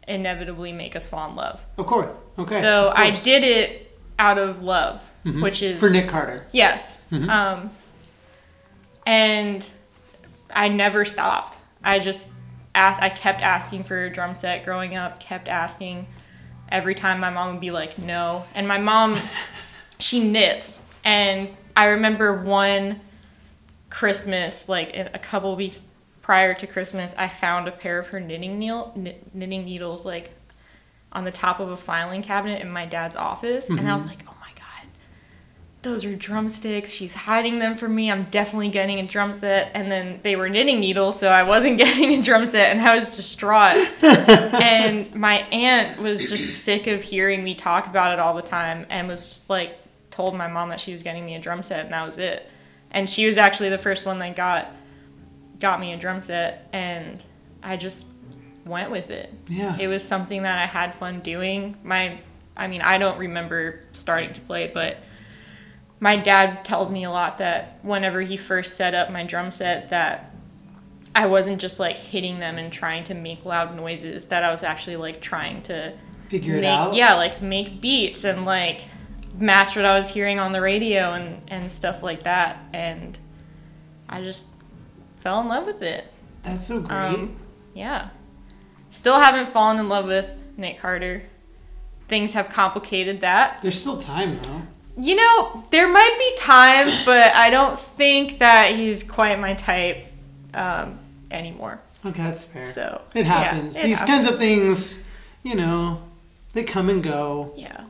inevitably 0.07 0.73
make 0.73 0.95
us 0.95 1.05
fall 1.05 1.29
in 1.29 1.35
love. 1.35 1.63
Of 1.77 1.85
course. 1.85 2.09
Okay. 2.37 2.59
So 2.61 2.91
I 2.95 3.11
did 3.11 3.43
it 3.43 3.97
out 4.19 4.37
of 4.37 4.61
love, 4.61 5.09
Mhm. 5.25 5.41
which 5.41 5.61
is 5.61 5.79
for 5.79 5.89
Nick 5.89 6.09
Carter. 6.09 6.45
Yes. 6.51 6.99
Mhm. 7.11 7.29
Um, 7.29 7.69
and 9.05 9.67
I 10.53 10.67
never 10.67 11.05
stopped. 11.05 11.57
I 11.83 11.99
just 11.99 12.29
asked. 12.75 13.01
I 13.01 13.09
kept 13.09 13.41
asking 13.41 13.83
for 13.83 14.05
a 14.05 14.09
drum 14.09 14.35
set 14.35 14.63
growing 14.63 14.95
up. 14.95 15.19
Kept 15.19 15.47
asking. 15.47 16.07
Every 16.69 16.95
time 16.95 17.19
my 17.19 17.29
mom 17.29 17.53
would 17.53 17.61
be 17.61 17.71
like, 17.71 17.97
"No," 17.97 18.45
and 18.55 18.67
my 18.67 18.77
mom, 18.77 19.19
she 19.99 20.23
knits, 20.23 20.81
and 21.03 21.49
I 21.75 21.87
remember 21.87 22.41
one 22.43 23.01
Christmas, 23.89 24.69
like 24.69 24.95
a 24.95 25.19
couple 25.19 25.55
weeks 25.55 25.81
prior 26.21 26.53
to 26.53 26.67
Christmas, 26.67 27.13
I 27.17 27.27
found 27.27 27.67
a 27.67 27.71
pair 27.71 27.99
of 27.99 28.07
her 28.07 28.19
knitting 28.19 28.57
needle, 28.57 28.93
knitting 29.33 29.65
needles, 29.65 30.05
like 30.05 30.31
on 31.11 31.25
the 31.25 31.31
top 31.31 31.59
of 31.59 31.69
a 31.69 31.77
filing 31.77 32.21
cabinet 32.21 32.61
in 32.61 32.69
my 32.69 32.85
dad's 32.85 33.17
office, 33.17 33.69
and 33.69 33.81
I 33.81 33.93
was 33.93 34.05
mm-hmm. 34.05 34.11
like, 34.11 34.25
"Oh 34.29 34.30
my 34.30 34.30
god, 34.30 34.30
those 35.83 36.05
are 36.05 36.15
drumsticks. 36.15 36.91
She's 36.91 37.15
hiding 37.15 37.57
them 37.59 37.75
from 37.75 37.95
me. 37.95 38.11
I'm 38.11 38.25
definitely 38.25 38.69
getting 38.69 38.99
a 38.99 39.07
drum 39.07 39.33
set." 39.33 39.71
And 39.73 39.91
then 39.91 40.19
they 40.23 40.35
were 40.35 40.47
knitting 40.49 40.79
needles, 40.79 41.19
so 41.19 41.29
I 41.29 41.43
wasn't 41.43 41.77
getting 41.85 42.13
a 42.19 42.21
drum 42.21 42.45
set, 42.47 42.71
and 42.71 42.81
I 42.81 42.95
was 42.95 43.09
distraught. 43.15 43.77
and 44.03 45.13
my 45.15 45.39
aunt 45.51 45.99
was 46.01 46.29
just 46.29 46.63
sick 46.63 46.87
of 46.87 47.01
hearing 47.01 47.43
me 47.43 47.55
talk 47.55 47.87
about 47.87 48.13
it 48.13 48.19
all 48.19 48.33
the 48.33 48.41
time, 48.41 48.85
and 48.89 49.07
was 49.07 49.27
just 49.27 49.49
like 49.49 49.77
told 50.11 50.35
my 50.35 50.47
mom 50.47 50.69
that 50.69 50.79
she 50.79 50.91
was 50.91 51.03
getting 51.03 51.25
me 51.25 51.35
a 51.35 51.39
drum 51.39 51.61
set, 51.61 51.85
and 51.85 51.93
that 51.93 52.05
was 52.05 52.17
it. 52.17 52.47
And 52.91 53.09
she 53.09 53.25
was 53.25 53.37
actually 53.37 53.69
the 53.69 53.77
first 53.77 54.05
one 54.05 54.19
that 54.19 54.35
got 54.35 54.69
got 55.59 55.79
me 55.79 55.93
a 55.93 55.97
drum 55.97 56.21
set, 56.21 56.67
and 56.73 57.23
I 57.63 57.77
just 57.77 58.05
went 58.65 58.91
with 58.91 59.09
it 59.09 59.33
Yeah. 59.47 59.75
it 59.79 59.87
was 59.87 60.07
something 60.07 60.43
that 60.43 60.57
I 60.59 60.65
had 60.67 60.93
fun 60.95 61.19
doing. 61.21 61.77
My, 61.83 62.19
I 62.55 62.67
mean, 62.67 62.81
I 62.81 62.97
don't 62.99 63.17
remember 63.17 63.79
starting 63.91 64.33
to 64.33 64.41
play, 64.41 64.69
but 64.71 65.01
my 66.01 66.17
dad 66.17 66.65
tells 66.65 66.89
me 66.91 67.03
a 67.05 67.11
lot 67.11 67.37
that 67.37 67.79
whenever 67.83 68.21
he 68.21 68.35
first 68.35 68.75
set 68.75 68.93
up 68.95 69.09
my 69.11 69.23
drum 69.23 69.51
set, 69.51 69.89
that 69.91 70.33
I 71.15 71.27
wasn't 71.27 71.61
just 71.61 71.79
like 71.79 71.95
hitting 71.95 72.39
them 72.39 72.57
and 72.57 72.73
trying 72.73 73.03
to 73.05 73.13
make 73.13 73.45
loud 73.45 73.75
noises. 73.75 74.25
That 74.27 74.43
I 74.43 74.49
was 74.51 74.63
actually 74.63 74.95
like 74.97 75.21
trying 75.21 75.61
to 75.63 75.93
Figure 76.27 76.55
it 76.57 76.61
make, 76.61 76.69
out. 76.69 76.93
yeah, 76.95 77.13
like 77.13 77.41
make 77.41 77.79
beats 77.81 78.23
and 78.25 78.45
like 78.45 78.81
match 79.37 79.75
what 79.75 79.85
I 79.85 79.95
was 79.95 80.09
hearing 80.09 80.39
on 80.39 80.51
the 80.53 80.61
radio 80.61 81.13
and 81.13 81.39
and 81.49 81.71
stuff 81.71 82.01
like 82.01 82.23
that. 82.23 82.57
And 82.73 83.17
I 84.09 84.21
just 84.23 84.47
fell 85.17 85.39
in 85.41 85.47
love 85.49 85.67
with 85.67 85.83
it. 85.83 86.11
That's 86.41 86.65
so 86.65 86.79
great. 86.79 86.91
Um, 86.97 87.35
yeah. 87.75 88.09
Still 88.89 89.19
haven't 89.19 89.53
fallen 89.53 89.77
in 89.77 89.87
love 89.87 90.05
with 90.05 90.41
Nick 90.57 90.79
Carter. 90.79 91.21
Things 92.07 92.33
have 92.33 92.49
complicated 92.49 93.21
that. 93.21 93.61
There's 93.61 93.79
still 93.79 93.99
time 93.99 94.39
though. 94.41 94.63
You 94.97 95.15
know, 95.15 95.63
there 95.71 95.87
might 95.91 96.15
be 96.17 96.41
time, 96.41 96.87
but 97.05 97.33
I 97.33 97.49
don't 97.49 97.79
think 97.79 98.39
that 98.39 98.75
he's 98.75 99.03
quite 99.03 99.39
my 99.39 99.53
type 99.53 100.05
um, 100.53 100.99
anymore. 101.31 101.79
Okay, 102.05 102.23
that's 102.23 102.43
fair. 102.43 102.65
So 102.65 103.01
it 103.15 103.25
happens. 103.25 103.75
Yeah, 103.77 103.83
it 103.83 103.85
These 103.87 103.99
happens. 103.99 104.25
kinds 104.25 104.33
of 104.33 104.39
things, 104.39 105.07
you 105.43 105.55
know, 105.55 106.01
they 106.53 106.63
come 106.63 106.89
and 106.89 107.01
go. 107.03 107.53
Yeah. 107.55 107.85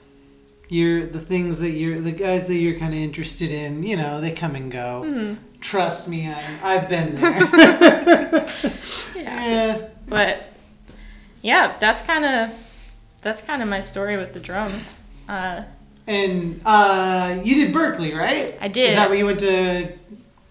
You're 0.70 1.06
the 1.06 1.20
things 1.20 1.60
that 1.60 1.72
you're 1.72 2.00
the 2.00 2.12
guys 2.12 2.46
that 2.48 2.56
you're 2.56 2.78
kind 2.80 2.94
of 2.94 3.00
interested 3.00 3.52
in. 3.52 3.84
You 3.84 3.98
know, 3.98 4.22
they 4.22 4.32
come 4.32 4.56
and 4.56 4.72
go. 4.72 5.04
Mm-hmm. 5.06 5.44
Trust 5.60 6.08
me, 6.08 6.28
I, 6.28 6.44
I've 6.64 6.88
been 6.88 7.16
there. 7.16 8.48
Yeah. 9.16 9.46
yeah. 9.46 9.88
But 10.08 10.44
yeah, 11.42 11.74
that's 11.80 12.02
kind 12.04 12.24
of 12.26 12.52
that's 13.22 13.42
kind 13.42 13.62
of 13.62 13.68
my 13.68 13.80
story 13.82 14.18
with 14.18 14.34
the 14.34 14.40
drums. 14.40 14.94
Uh, 15.28 15.64
And 16.12 16.60
uh, 16.66 17.40
you 17.42 17.56
did 17.56 17.74
Berklee, 17.74 18.14
right? 18.14 18.58
I 18.60 18.68
did. 18.68 18.90
Is 18.90 18.96
that 18.96 19.08
what 19.08 19.18
you 19.18 19.26
went 19.26 19.40
to 19.40 19.94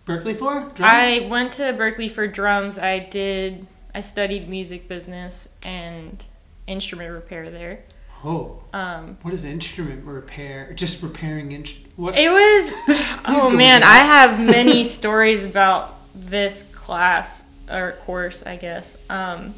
Berklee 0.07 0.35
for? 0.39 0.61
Drums? 0.61 0.81
I 0.81 1.27
went 1.31 1.53
to 1.55 1.65
Berklee 1.75 2.11
for 2.11 2.27
drums. 2.27 2.79
I 2.79 3.01
did. 3.01 3.67
I 3.95 4.01
studied 4.01 4.49
music 4.49 4.89
business 4.89 5.51
and 5.63 6.25
instrument 6.67 7.13
repair 7.13 7.51
there. 7.51 7.81
Oh, 8.25 8.63
Um, 8.73 9.19
what 9.21 9.35
is 9.35 9.45
instrument 9.45 10.07
repair? 10.07 10.73
Just 10.73 11.03
repairing 11.03 11.53
inst- 11.53 11.81
what? 11.97 12.17
It 12.17 12.31
was. 12.31 12.73
oh 13.27 13.51
man, 13.51 13.83
I 13.83 13.97
have 13.99 14.39
many 14.47 14.85
stories 14.85 15.45
about 15.45 15.99
this 16.15 16.71
class 16.75 17.45
or 17.71 17.93
course, 18.07 18.47
I 18.47 18.57
guess. 18.57 18.97
Um, 19.11 19.55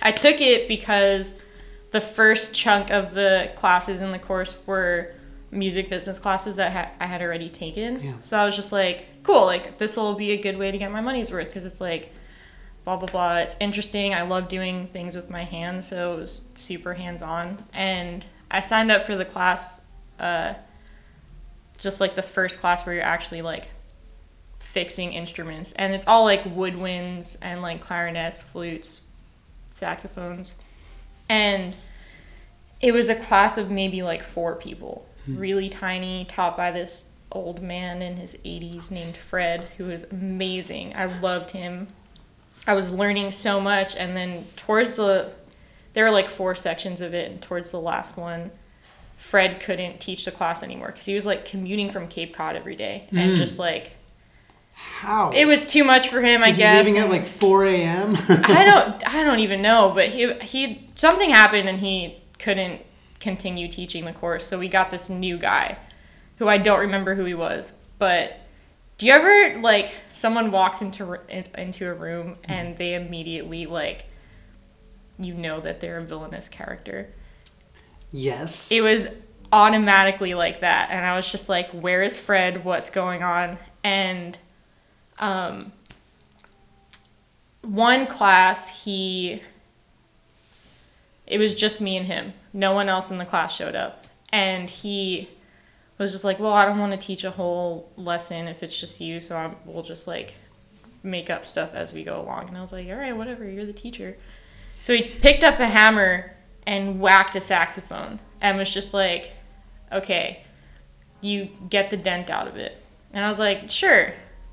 I 0.00 0.12
took 0.12 0.40
it 0.40 0.68
because 0.68 1.40
the 1.90 2.00
first 2.00 2.54
chunk 2.54 2.90
of 2.90 3.14
the 3.14 3.50
classes 3.56 4.00
in 4.00 4.12
the 4.12 4.18
course 4.20 4.58
were 4.66 5.13
music 5.54 5.88
business 5.88 6.18
classes 6.18 6.56
that 6.56 6.72
ha- 6.72 6.90
I 7.00 7.06
had 7.06 7.22
already 7.22 7.48
taken. 7.48 8.02
Yeah. 8.02 8.12
So 8.22 8.36
I 8.36 8.44
was 8.44 8.56
just 8.56 8.72
like, 8.72 9.22
cool, 9.22 9.46
like 9.46 9.78
this 9.78 9.96
will 9.96 10.14
be 10.14 10.32
a 10.32 10.36
good 10.36 10.58
way 10.58 10.70
to 10.70 10.78
get 10.78 10.92
my 10.92 11.00
money's 11.00 11.30
worth 11.30 11.46
because 11.46 11.64
it's 11.64 11.80
like 11.80 12.12
blah 12.84 12.96
blah 12.96 13.08
blah. 13.08 13.38
It's 13.38 13.56
interesting. 13.60 14.14
I 14.14 14.22
love 14.22 14.48
doing 14.48 14.88
things 14.88 15.16
with 15.16 15.30
my 15.30 15.44
hands, 15.44 15.88
so 15.88 16.14
it 16.14 16.16
was 16.16 16.42
super 16.54 16.94
hands 16.94 17.22
on. 17.22 17.64
And 17.72 18.24
I 18.50 18.60
signed 18.60 18.90
up 18.90 19.06
for 19.06 19.16
the 19.16 19.24
class, 19.24 19.80
uh, 20.18 20.54
just 21.78 22.00
like 22.00 22.14
the 22.14 22.22
first 22.22 22.60
class 22.60 22.84
where 22.84 22.94
you're 22.94 23.04
actually 23.04 23.42
like 23.42 23.68
fixing 24.58 25.12
instruments, 25.12 25.72
and 25.72 25.94
it's 25.94 26.06
all 26.06 26.24
like 26.24 26.44
woodwinds 26.44 27.38
and 27.40 27.62
like 27.62 27.80
clarinets, 27.80 28.42
flutes, 28.42 29.02
saxophones, 29.70 30.54
and 31.28 31.74
it 32.80 32.92
was 32.92 33.08
a 33.08 33.14
class 33.14 33.56
of 33.56 33.70
maybe 33.70 34.02
like 34.02 34.22
four 34.22 34.56
people, 34.56 35.06
really 35.26 35.68
tiny, 35.68 36.24
taught 36.26 36.56
by 36.56 36.70
this 36.70 37.06
old 37.32 37.62
man 37.62 38.00
in 38.02 38.16
his 38.16 38.36
80s 38.44 38.90
named 38.90 39.16
Fred, 39.16 39.68
who 39.76 39.84
was 39.86 40.04
amazing. 40.04 40.94
I 40.94 41.06
loved 41.06 41.50
him. 41.50 41.88
I 42.66 42.74
was 42.74 42.90
learning 42.90 43.32
so 43.32 43.60
much, 43.60 43.94
and 43.96 44.16
then 44.16 44.44
towards 44.56 44.96
the, 44.96 45.32
there 45.94 46.04
were 46.04 46.10
like 46.10 46.28
four 46.28 46.54
sections 46.54 47.00
of 47.00 47.12
it, 47.14 47.30
and 47.30 47.42
towards 47.42 47.70
the 47.70 47.80
last 47.80 48.16
one, 48.16 48.50
Fred 49.16 49.60
couldn't 49.60 50.00
teach 50.00 50.24
the 50.24 50.30
class 50.30 50.62
anymore 50.62 50.88
because 50.88 51.06
he 51.06 51.14
was 51.14 51.26
like 51.26 51.44
commuting 51.44 51.90
from 51.90 52.08
Cape 52.08 52.34
Cod 52.34 52.56
every 52.56 52.76
day, 52.76 53.08
and 53.10 53.32
Mm. 53.32 53.36
just 53.36 53.58
like 53.58 53.92
How? 54.74 55.30
it 55.34 55.46
was 55.46 55.64
too 55.66 55.84
much 55.84 56.08
for 56.08 56.20
him. 56.20 56.42
I 56.42 56.48
Was 56.48 56.58
guess. 56.58 56.86
leaving 56.86 57.00
at 57.00 57.08
like 57.10 57.26
4 57.26 57.64
a.m.? 57.66 58.16
I 58.28 58.64
don't 58.64 59.08
I 59.14 59.22
don't 59.24 59.38
even 59.40 59.62
know, 59.62 59.92
but 59.94 60.08
he 60.08 60.32
he 60.40 60.88
something 60.94 61.30
happened 61.30 61.68
and 61.68 61.78
he 61.80 62.18
couldn't 62.38 62.80
continue 63.24 63.66
teaching 63.66 64.04
the 64.04 64.12
course. 64.12 64.46
So 64.46 64.58
we 64.58 64.68
got 64.68 64.90
this 64.90 65.08
new 65.08 65.38
guy 65.38 65.78
who 66.36 66.46
I 66.46 66.58
don't 66.58 66.80
remember 66.80 67.14
who 67.14 67.24
he 67.24 67.34
was, 67.34 67.72
but 67.98 68.38
do 68.98 69.06
you 69.06 69.12
ever 69.12 69.60
like 69.60 69.92
someone 70.12 70.52
walks 70.52 70.82
into 70.82 71.18
into 71.58 71.88
a 71.88 71.94
room 71.94 72.36
and 72.44 72.76
they 72.76 72.94
immediately 72.94 73.66
like 73.66 74.04
you 75.18 75.32
know 75.32 75.58
that 75.58 75.80
they're 75.80 75.98
a 75.98 76.04
villainous 76.04 76.48
character? 76.48 77.12
yes. 78.12 78.70
It 78.70 78.82
was 78.82 79.08
automatically 79.52 80.34
like 80.34 80.60
that 80.60 80.90
and 80.90 81.04
I 81.04 81.16
was 81.16 81.30
just 81.30 81.48
like 81.48 81.70
where 81.70 82.02
is 82.02 82.18
Fred? 82.18 82.64
What's 82.64 82.90
going 82.90 83.22
on? 83.22 83.58
And 83.82 84.38
um 85.18 85.72
one 87.62 88.06
class 88.06 88.84
he 88.84 89.42
it 91.26 91.38
was 91.38 91.54
just 91.54 91.80
me 91.80 91.96
and 91.96 92.06
him 92.06 92.34
no 92.54 92.72
one 92.72 92.88
else 92.88 93.10
in 93.10 93.18
the 93.18 93.26
class 93.26 93.54
showed 93.54 93.74
up 93.74 94.06
and 94.34 94.68
he 94.68 95.28
was 95.96 96.10
just 96.10 96.24
like, 96.24 96.40
"Well, 96.40 96.52
I 96.52 96.64
don't 96.64 96.80
want 96.80 96.90
to 96.92 96.98
teach 96.98 97.22
a 97.22 97.30
whole 97.30 97.88
lesson 97.96 98.48
if 98.48 98.64
it's 98.64 98.78
just 98.78 99.00
you, 99.00 99.20
so 99.20 99.36
I'm, 99.36 99.54
we'll 99.64 99.84
just 99.84 100.08
like 100.08 100.34
make 101.04 101.30
up 101.30 101.46
stuff 101.46 101.72
as 101.72 101.92
we 101.92 102.02
go 102.02 102.20
along." 102.20 102.48
And 102.48 102.58
I 102.58 102.60
was 102.60 102.72
like, 102.72 102.88
"All 102.88 102.96
right, 102.96 103.16
whatever. 103.16 103.48
You're 103.48 103.64
the 103.64 103.72
teacher." 103.72 104.16
So 104.80 104.92
he 104.92 105.02
picked 105.02 105.44
up 105.44 105.60
a 105.60 105.66
hammer 105.66 106.34
and 106.66 107.00
whacked 107.00 107.36
a 107.36 107.40
saxophone, 107.40 108.18
and 108.40 108.58
was 108.58 108.74
just 108.74 108.92
like, 108.92 109.32
"Okay, 109.92 110.42
you 111.20 111.48
get 111.70 111.90
the 111.90 111.96
dent 111.96 112.28
out 112.28 112.48
of 112.48 112.56
it." 112.56 112.82
And 113.12 113.24
I 113.24 113.28
was 113.28 113.38
like, 113.38 113.70
"Sure." 113.70 114.12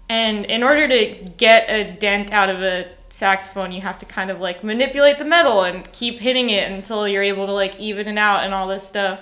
And 0.09 0.45
in 0.45 0.61
order 0.61 0.87
to 0.87 1.31
get 1.37 1.69
a 1.71 1.91
dent 1.91 2.31
out 2.31 2.49
of 2.49 2.61
a 2.61 2.87
saxophone, 3.11 3.71
you 3.71 3.81
have 3.81 3.99
to 3.99 4.05
kind 4.05 4.31
of 4.31 4.39
like 4.39 4.63
manipulate 4.63 5.17
the 5.19 5.25
metal 5.25 5.63
and 5.63 5.89
keep 5.91 6.19
hitting 6.19 6.49
it 6.49 6.71
until 6.71 7.07
you're 7.07 7.23
able 7.23 7.45
to 7.45 7.51
like 7.53 7.79
even 7.79 8.07
it 8.07 8.17
out 8.17 8.43
and 8.43 8.53
all 8.53 8.67
this 8.67 8.85
stuff. 8.87 9.21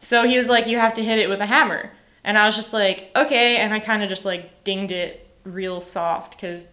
So 0.00 0.24
he 0.26 0.36
was 0.36 0.48
like, 0.48 0.66
you 0.66 0.78
have 0.78 0.94
to 0.94 1.04
hit 1.04 1.18
it 1.18 1.28
with 1.28 1.40
a 1.40 1.46
hammer. 1.46 1.90
And 2.24 2.36
I 2.36 2.46
was 2.46 2.56
just 2.56 2.72
like, 2.72 3.10
okay. 3.16 3.56
And 3.58 3.72
I 3.72 3.80
kind 3.80 4.02
of 4.02 4.08
just 4.08 4.24
like 4.24 4.64
dinged 4.64 4.92
it 4.92 5.28
real 5.44 5.80
soft 5.80 6.32
because 6.36 6.68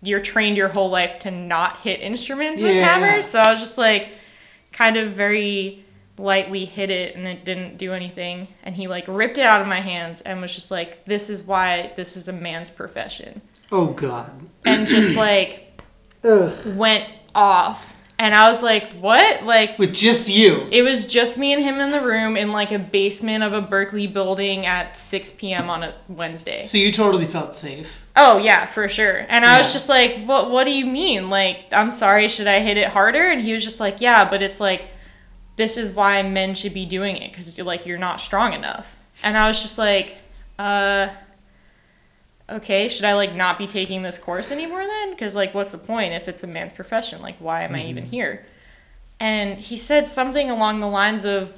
you're 0.00 0.20
trained 0.20 0.56
your 0.56 0.68
whole 0.68 0.90
life 0.90 1.18
to 1.20 1.30
not 1.30 1.78
hit 1.80 2.00
instruments 2.00 2.62
with 2.62 2.74
Yeah. 2.74 2.84
hammers. 2.84 3.26
So 3.26 3.38
I 3.38 3.50
was 3.50 3.60
just 3.60 3.78
like, 3.78 4.08
kind 4.72 4.96
of 4.96 5.10
very 5.12 5.84
lightly 6.18 6.64
hit 6.64 6.90
it 6.90 7.14
and 7.16 7.26
it 7.26 7.44
didn't 7.44 7.76
do 7.76 7.92
anything. 7.92 8.48
And 8.62 8.74
he 8.74 8.86
like 8.88 9.04
ripped 9.08 9.38
it 9.38 9.44
out 9.44 9.60
of 9.60 9.66
my 9.66 9.80
hands 9.80 10.20
and 10.22 10.40
was 10.40 10.54
just 10.54 10.70
like, 10.70 11.04
this 11.04 11.28
is 11.28 11.42
why 11.42 11.92
this 11.96 12.16
is 12.16 12.28
a 12.28 12.32
man's 12.32 12.70
profession. 12.70 13.42
Oh 13.70 13.86
God. 13.88 14.30
And 14.64 14.86
just 14.86 15.16
like 15.28 15.61
Ugh. 16.24 16.76
went 16.76 17.08
off. 17.34 17.88
And 18.18 18.36
I 18.36 18.48
was 18.48 18.62
like, 18.62 18.92
what? 18.92 19.42
Like, 19.44 19.78
With 19.80 19.92
just 19.92 20.28
you. 20.28 20.68
it 20.70 20.82
was 20.82 21.06
just 21.06 21.36
me 21.36 21.52
and 21.52 21.60
him 21.60 21.80
in 21.80 21.90
the 21.90 22.00
room 22.00 22.36
in 22.36 22.52
like 22.52 22.70
a 22.70 22.78
basement 22.78 23.42
of 23.42 23.52
a 23.52 23.60
Berklee 23.60 24.12
building 24.12 24.64
at 24.64 24.96
6 24.96 25.32
p.m. 25.32 25.68
on 25.68 25.82
a 25.82 25.92
Wednesday. 26.06 26.64
So 26.64 26.78
you 26.78 26.92
totally 26.92 27.26
felt 27.26 27.52
safe. 27.54 28.06
Oh 28.14 28.38
yeah, 28.38 28.66
for 28.66 28.88
sure. 28.88 29.24
And 29.28 29.44
I 29.44 29.58
was 29.58 29.72
just 29.72 29.88
like, 29.88 30.24
"What? 30.26 30.50
What 30.50 30.64
do 30.64 30.70
you 30.70 30.86
mean? 30.86 31.30
Like, 31.30 31.64
I'm 31.72 31.90
sorry. 31.90 32.28
Should 32.28 32.46
I 32.46 32.60
hit 32.60 32.76
it 32.76 32.88
harder?" 32.90 33.22
And 33.30 33.40
he 33.40 33.54
was 33.54 33.64
just 33.64 33.80
like, 33.80 34.00
"Yeah, 34.02 34.28
but 34.28 34.40
it's 34.42 34.60
like, 34.60 34.84
this 35.56 35.76
is 35.76 35.90
why 35.90 36.22
men 36.22 36.54
should 36.54 36.74
be 36.74 36.84
doing 36.86 37.16
it 37.16 37.32
because 37.32 37.56
you're 37.56 37.66
like 37.66 37.86
you're 37.86 37.98
not 37.98 38.20
strong 38.20 38.52
enough." 38.52 38.86
And 39.24 39.36
I 39.36 39.48
was 39.48 39.62
just 39.62 39.78
like, 39.78 40.14
"Uh, 40.58 41.08
okay. 42.52 42.88
Should 42.88 43.04
I 43.04 43.14
like 43.14 43.34
not 43.34 43.58
be 43.58 43.66
taking 43.66 44.02
this 44.02 44.18
course 44.18 44.50
anymore 44.50 44.84
then? 44.84 45.10
Because 45.10 45.34
like, 45.34 45.54
what's 45.54 45.72
the 45.72 45.78
point 45.78 46.12
if 46.12 46.28
it's 46.28 46.42
a 46.42 46.46
man's 46.46 46.72
profession? 46.72 47.22
Like, 47.22 47.36
why 47.38 47.62
am 47.62 47.74
I 47.74 47.84
even 47.84 48.04
mm-hmm. 48.04 48.10
here?" 48.10 48.46
And 49.20 49.58
he 49.58 49.76
said 49.76 50.08
something 50.08 50.50
along 50.50 50.80
the 50.80 50.88
lines 50.88 51.24
of, 51.24 51.52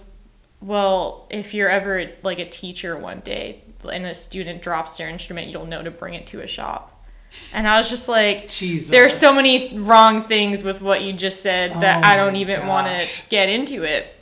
well, 0.60 1.26
if 1.30 1.54
you're 1.54 1.70
ever 1.70 2.10
like 2.22 2.38
a 2.38 2.48
teacher 2.48 2.96
one 2.96 3.20
day 3.20 3.62
and 3.90 4.04
a 4.04 4.14
student 4.14 4.62
drops 4.62 4.98
their 4.98 5.08
instrument, 5.08 5.48
you'll 5.48 5.66
know 5.66 5.82
to 5.82 5.90
bring 5.90 6.14
it 6.14 6.26
to 6.28 6.40
a 6.40 6.46
shop. 6.46 7.06
And 7.52 7.66
I 7.66 7.78
was 7.78 7.90
just 7.90 8.08
like, 8.08 8.48
Jesus. 8.48 8.90
there 8.90 9.04
are 9.04 9.10
so 9.10 9.34
many 9.34 9.78
wrong 9.78 10.24
things 10.24 10.62
with 10.62 10.80
what 10.80 11.02
you 11.02 11.12
just 11.12 11.40
said 11.40 11.80
that 11.80 12.04
Oh 12.04 12.08
I 12.08 12.16
don't 12.16 12.36
even 12.36 12.66
want 12.66 12.86
to 12.86 13.08
get 13.28 13.48
into 13.48 13.82
it. 13.82 14.14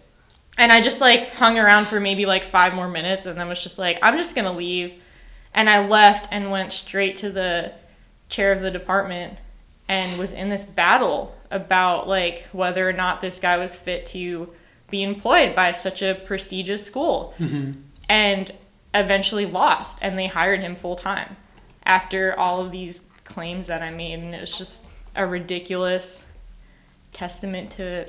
And 0.58 0.70
I 0.70 0.80
just 0.80 1.00
like 1.00 1.30
hung 1.32 1.58
around 1.58 1.86
for 1.86 1.98
maybe 1.98 2.26
like 2.26 2.44
five 2.44 2.74
more 2.74 2.88
minutes 2.88 3.26
and 3.26 3.38
then 3.38 3.48
was 3.48 3.62
just 3.62 3.78
like, 3.78 3.98
I'm 4.02 4.16
just 4.16 4.34
going 4.34 4.44
to 4.44 4.52
leave. 4.52 5.01
And 5.54 5.68
I 5.68 5.86
left 5.86 6.28
and 6.30 6.50
went 6.50 6.72
straight 6.72 7.16
to 7.18 7.30
the 7.30 7.72
chair 8.28 8.52
of 8.52 8.62
the 8.62 8.70
department 8.70 9.38
and 9.88 10.18
was 10.18 10.32
in 10.32 10.48
this 10.48 10.64
battle 10.64 11.36
about 11.50 12.08
like 12.08 12.46
whether 12.52 12.88
or 12.88 12.92
not 12.94 13.20
this 13.20 13.38
guy 13.38 13.58
was 13.58 13.74
fit 13.74 14.06
to 14.06 14.48
be 14.90 15.02
employed 15.02 15.54
by 15.54 15.72
such 15.72 16.00
a 16.02 16.14
prestigious 16.14 16.84
school. 16.84 17.34
And 18.08 18.50
eventually 18.94 19.46
lost 19.46 19.98
and 20.02 20.18
they 20.18 20.26
hired 20.26 20.60
him 20.60 20.76
full 20.76 20.96
time 20.96 21.36
after 21.84 22.38
all 22.38 22.60
of 22.60 22.70
these 22.70 23.02
claims 23.24 23.66
that 23.68 23.82
I 23.82 23.90
made. 23.90 24.18
And 24.18 24.34
it 24.34 24.40
was 24.40 24.56
just 24.56 24.86
a 25.16 25.26
ridiculous 25.26 26.26
testament 27.12 27.70
to 27.72 28.06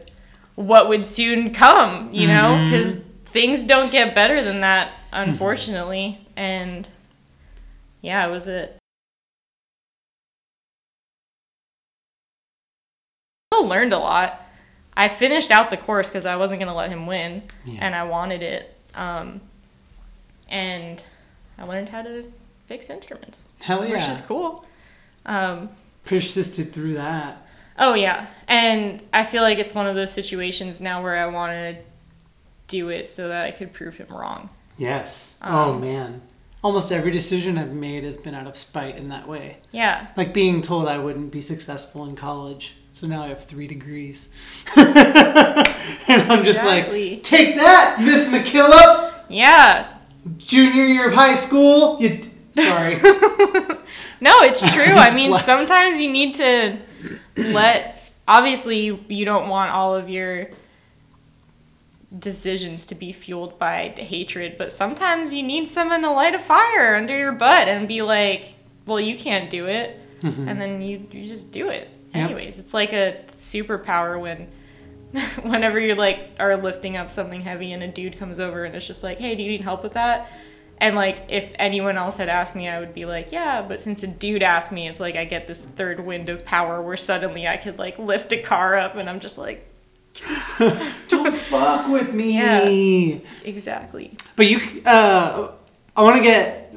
what 0.56 0.88
would 0.88 1.03
soon 1.03 1.51
come, 1.53 2.10
you 2.13 2.27
know, 2.27 2.51
Mhm. 2.51 2.69
cuz 2.69 3.01
things 3.32 3.63
don't 3.63 3.91
get 3.91 4.13
better 4.15 4.41
than 4.41 4.62
that 4.62 4.89
unfortunately. 5.12 6.19
And 6.36 6.88
yeah, 8.04 8.28
it 8.28 8.30
was 8.32 8.48
a 8.48 8.70
still 13.52 13.66
learned 13.68 13.94
a 13.94 13.98
lot. 13.98 14.42
I 14.96 15.08
finished 15.08 15.50
out 15.52 15.70
the 15.72 15.78
course 15.78 16.10
because 16.10 16.26
I 16.26 16.36
wasn't 16.36 16.60
gonna 16.60 16.76
let 16.76 16.89
him 16.92 17.08
win, 17.08 17.44
Yeah. 17.66 17.80
and 17.82 17.96
I 17.96 18.04
wanted 18.04 18.44
it. 18.44 18.76
Um, 18.94 19.42
and 20.50 21.04
I 21.58 21.63
learned 21.63 21.89
how 21.89 22.04
to 22.04 22.32
fix 22.68 22.89
instruments, 22.89 23.44
Hell 23.62 23.86
yeah. 23.86 23.94
which 23.94 24.08
is 24.08 24.22
cool. 24.22 24.66
Um, 25.26 25.70
Persisted 26.06 26.74
through 26.74 26.94
that. 26.96 27.38
oh 27.80 27.96
yeah, 27.96 28.28
and 28.48 29.02
I 29.13 29.24
feel 29.24 29.42
like 29.42 29.58
it's 29.58 29.74
one 29.74 29.88
of 29.88 29.96
those 29.96 30.12
situations 30.12 30.80
now 30.80 31.02
where 31.02 31.16
I 31.18 31.26
want 31.28 31.54
to 31.54 31.78
do 32.68 32.89
it 32.89 33.08
so 33.10 33.28
that 33.30 33.46
I 33.46 33.52
could 33.52 33.74
prove 33.74 33.96
him 33.98 34.08
wrong. 34.10 34.50
Yes. 34.78 35.39
oh 35.44 35.74
Um, 35.74 35.82
man. 35.82 36.22
Almost 36.63 36.91
every 36.91 37.12
decision 37.12 37.58
I've 37.58 37.73
made 37.73 38.04
has 38.06 38.17
been 38.17 38.34
out 38.34 38.47
of 38.47 38.56
spite 38.56 38.95
in 38.95 39.10
that 39.10 39.28
way. 39.28 39.58
Yeah, 39.71 40.08
Like 40.15 40.34
being 40.34 40.62
told 40.62 40.88
I 40.88 40.97
wouldn't 40.97 41.32
be 41.32 41.41
successful 41.41 42.06
in 42.06 42.15
college. 42.15 42.76
So 42.93 43.06
now 43.08 43.23
I 43.23 43.28
have 43.30 43.43
three 43.43 43.67
degrees. 43.67 44.30
and 44.76 46.32
I'm 46.32 46.43
just 46.43 46.60
Exactly. 46.62 47.12
like, 47.15 47.23
take 47.23 47.56
that, 47.56 47.97
Miss 48.02 48.28
McKillop! 48.30 49.13
yeah. 49.30 49.89
Junior 50.38 50.86
year 50.86 51.08
of 51.10 51.13
high 51.13 51.34
school. 51.36 51.97
You 52.02 52.17
d- 52.17 52.30
sorry. 52.54 52.95
No, 54.21 54.39
it's 54.43 54.62
true. 54.73 54.84
I 54.86 55.13
mean, 55.13 55.34
sometimes 55.36 55.99
you 55.99 56.10
need 56.10 56.36
to 56.36 56.78
let. 57.36 58.10
Obviously, 58.26 58.80
you, 58.80 59.04
you 59.10 59.26
don't 59.26 59.49
want 59.49 59.71
all 59.73 59.95
of 59.97 60.10
your 60.10 60.47
decisions 62.17 62.86
to 62.88 62.95
be 62.95 63.12
fueled 63.12 63.58
by 63.58 63.93
hatred, 63.97 64.58
but 64.58 64.71
sometimes 64.71 65.34
you 65.34 65.43
need 65.43 65.67
someone 65.67 66.02
to 66.02 66.12
light 66.12 66.36
a 66.36 66.39
fire 66.39 66.95
under 66.95 67.17
your 67.17 67.32
butt 67.32 67.67
and 67.67 67.88
be 67.88 68.02
like, 68.02 68.56
well, 68.86 68.99
you 68.99 69.17
can't 69.17 69.49
do 69.49 69.67
it. 69.67 69.99
Mm-hmm. 70.21 70.47
And 70.47 70.62
then 70.62 70.82
you, 70.82 71.08
you 71.12 71.28
just 71.28 71.52
do 71.52 71.69
it. 71.69 71.89
Yep. 72.13 72.30
Anyways, 72.30 72.60
it's 72.60 72.73
like 72.73 72.93
a 72.93 73.23
superpower 73.36 74.19
when. 74.19 74.47
Whenever 75.43 75.80
you're 75.80 75.95
like 75.95 76.32
are 76.39 76.58
lifting 76.58 76.97
up 76.97 77.12
something 77.12 77.39
heavy 77.39 77.71
and 77.71 77.84
a 77.84 77.88
dude 77.88 78.17
comes 78.17 78.39
over 78.39 78.65
and 78.65 78.76
it's 78.76 78.88
just 78.88 79.04
like, 79.04 79.19
"Hey, 79.19 79.36
do 79.36 79.43
you 79.43 79.49
need 79.52 79.62
help 79.62 79.84
with 79.84 79.93
that?" 79.93 80.32
And 80.84 80.95
like 80.95 81.28
if 81.30 81.52
anyone 81.56 81.97
else 81.97 82.17
had 82.17 82.30
asked 82.30 82.56
me, 82.56 82.67
I 82.67 82.80
would 82.80 82.93
be 82.93 83.06
like, 83.06 83.32
yeah, 83.32 83.62
but 83.62 83.82
since 83.82 84.04
a 84.04 84.08
dude 84.08 84.43
asked 84.43 84.71
me, 84.71 84.88
it's 84.88 84.99
like 84.99 85.15
I 85.15 85.23
get 85.23 85.47
this 85.47 85.63
third 85.63 86.06
wind 86.06 86.30
of 86.30 86.43
power 86.43 86.82
where 86.82 86.97
suddenly 86.97 87.47
I 87.47 87.56
could 87.58 87.80
like 87.80 87.97
lift 87.99 88.34
a 88.34 88.41
car 88.41 88.76
up 88.76 88.95
and 88.95 89.10
I'm 89.10 89.19
just 89.19 89.38
like, 89.38 89.65
Don't 91.08 91.34
fuck 91.36 91.88
with 91.89 92.13
me. 92.13 92.34
Yeah. 92.38 93.19
exactly. 93.43 94.15
But 94.36 94.47
you, 94.47 94.60
uh, 94.86 95.52
I 95.95 96.02
want 96.02 96.17
to 96.17 96.23
get 96.23 96.73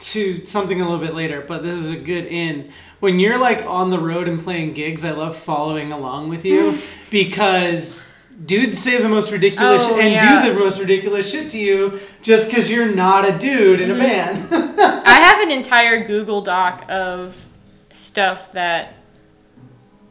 to 0.00 0.44
something 0.44 0.80
a 0.80 0.84
little 0.88 1.04
bit 1.04 1.14
later, 1.14 1.44
but 1.46 1.62
this 1.62 1.76
is 1.76 1.90
a 1.90 1.96
good 1.96 2.26
in. 2.26 2.70
When 3.00 3.18
you're 3.20 3.38
like 3.38 3.64
on 3.64 3.90
the 3.90 3.98
road 3.98 4.28
and 4.28 4.42
playing 4.42 4.74
gigs, 4.74 5.04
I 5.04 5.12
love 5.12 5.36
following 5.36 5.92
along 5.92 6.28
with 6.30 6.44
you 6.44 6.78
because 7.10 8.00
dudes 8.44 8.78
say 8.78 9.00
the 9.00 9.08
most 9.08 9.30
ridiculous 9.32 9.82
Oh, 9.84 9.98
and 9.98 10.12
yeah. 10.12 10.42
do 10.44 10.52
the 10.52 10.58
most 10.58 10.78
ridiculous 10.80 11.30
shit 11.30 11.50
to 11.50 11.58
you 11.58 12.00
just 12.22 12.48
because 12.48 12.70
you're 12.70 12.92
not 12.92 13.28
a 13.28 13.36
dude 13.38 13.80
in 13.80 13.90
a 13.90 13.94
Mm-hmm. 13.94 14.48
band. 14.50 14.80
I 14.80 15.14
have 15.20 15.40
an 15.40 15.50
entire 15.50 16.04
Google 16.06 16.40
Doc 16.40 16.84
of 16.88 17.46
stuff 17.90 18.52
that 18.52 18.94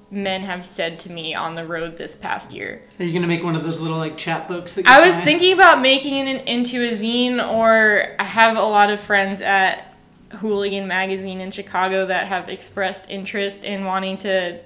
men 0.10 0.42
have 0.42 0.66
said 0.66 1.00
to 1.00 1.12
me 1.12 1.36
on 1.36 1.56
the 1.56 1.66
road 1.66 1.98
this 1.98 2.16
past 2.16 2.54
year. 2.54 2.82
Are 3.00 3.04
you 3.04 3.14
gonna 3.14 3.28
make 3.28 3.44
one 3.44 3.56
of 3.56 3.64
those 3.64 3.82
little 3.82 3.98
like 3.98 4.18
chat 4.18 4.48
books 4.48 4.76
that 4.76 4.86
you 4.86 4.92
I 4.92 5.02
was 5.02 5.16
find? 5.16 5.26
thinking 5.26 5.54
about 5.54 5.82
making 5.82 6.28
it 6.28 6.46
into 6.48 6.82
a 6.84 6.92
zine, 6.92 7.46
or 7.46 8.16
I 8.20 8.24
have 8.24 8.56
a 8.58 8.62
lot 8.62 8.90
of 8.90 9.00
friends 9.00 9.42
at 9.42 9.96
Hooligan 10.32 10.88
Magazine 10.88 11.42
in 11.42 11.52
Chicago 11.52 12.06
that 12.06 12.28
have 12.28 12.50
expressed 12.50 13.10
interest 13.10 13.64
in 13.64 13.86
wanting 13.86 14.18
to 14.20 14.60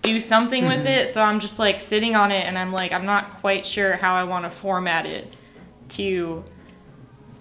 do 0.00 0.20
something 0.20 0.64
with 0.64 0.78
mm-hmm. 0.78 0.86
it. 0.86 1.08
So 1.08 1.22
I'm 1.22 1.38
just 1.38 1.58
like 1.58 1.78
sitting 1.78 2.16
on 2.16 2.32
it, 2.32 2.46
and 2.46 2.58
I'm 2.58 2.72
like, 2.72 2.92
I'm 2.92 3.06
not 3.06 3.40
quite 3.40 3.66
sure 3.66 3.96
how 3.96 4.14
I 4.14 4.24
want 4.24 4.44
to 4.46 4.50
format 4.50 5.06
it 5.06 5.36
to. 5.90 6.44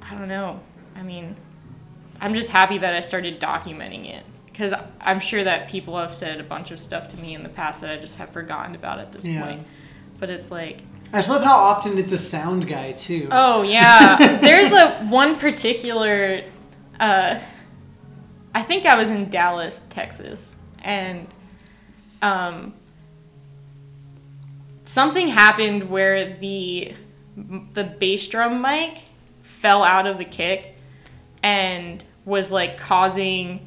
I 0.02 0.16
don't 0.16 0.28
know. 0.28 0.60
I 0.98 1.04
mean, 1.04 1.38
I'm 2.20 2.34
just 2.34 2.50
happy 2.50 2.78
that 2.80 2.94
I 2.94 3.00
started 3.00 3.40
documenting 3.40 4.08
it 4.08 4.26
because 4.52 4.74
I'm 5.00 5.20
sure 5.20 5.44
that 5.44 5.70
people 5.70 5.98
have 5.98 6.14
said 6.14 6.40
a 6.40 6.44
bunch 6.44 6.72
of 6.72 6.80
stuff 6.80 7.08
to 7.10 7.18
me 7.18 7.34
in 7.34 7.44
the 7.44 7.50
past 7.50 7.82
that 7.82 7.90
I 7.92 7.98
just 7.98 8.16
have 8.16 8.30
forgotten 8.32 8.76
about 8.76 9.00
at 9.00 9.12
this 9.12 9.26
Yeah. 9.26 9.44
point. 9.46 9.66
But 10.20 10.30
it's 10.30 10.52
like, 10.52 10.82
I 11.14 11.18
just 11.20 11.30
love 11.30 11.44
how 11.44 11.56
often 11.58 11.98
it's 11.98 12.14
a 12.14 12.18
sound 12.18 12.68
guy 12.68 12.92
too. 12.92 13.28
Oh 13.32 13.64
yeah, 13.64 14.38
there's 14.42 14.72
a 14.72 15.06
one 15.08 15.36
particular. 15.38 16.44
Uh, 17.00 17.40
I 18.54 18.62
think 18.62 18.86
I 18.86 18.96
was 18.96 19.10
in 19.10 19.30
Dallas, 19.30 19.86
Texas, 19.90 20.56
and 20.84 21.28
um, 22.22 22.74
something 24.86 25.28
happened 25.28 25.90
where 25.90 26.38
the 26.38 26.94
the 27.74 27.84
bass 27.84 28.28
drum 28.28 28.62
mic 28.62 29.00
fell 29.42 29.84
out 29.84 30.06
of 30.06 30.18
the 30.18 30.26
kick 30.26 30.76
and 31.42 32.04
was 32.26 32.52
like 32.52 32.78
causing 32.78 33.66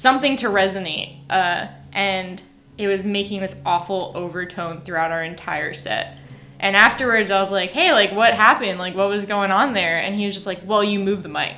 something 0.00 0.36
to 0.38 0.46
resonate. 0.46 1.18
Uh, 1.28 1.66
and 1.92 2.40
it 2.78 2.88
was 2.88 3.04
making 3.04 3.42
this 3.42 3.54
awful 3.66 4.12
overtone 4.14 4.80
throughout 4.80 5.10
our 5.12 5.22
entire 5.22 5.74
set. 5.74 6.18
And 6.58 6.74
afterwards, 6.74 7.30
I 7.30 7.38
was 7.40 7.50
like, 7.50 7.70
hey, 7.70 7.92
like, 7.92 8.12
what 8.12 8.32
happened? 8.34 8.78
Like, 8.78 8.94
what 8.94 9.08
was 9.08 9.26
going 9.26 9.50
on 9.50 9.74
there? 9.74 10.00
And 10.00 10.14
he 10.14 10.24
was 10.26 10.34
just 10.34 10.46
like, 10.46 10.60
well, 10.64 10.82
you 10.82 10.98
moved 10.98 11.22
the 11.22 11.28
mic. 11.28 11.56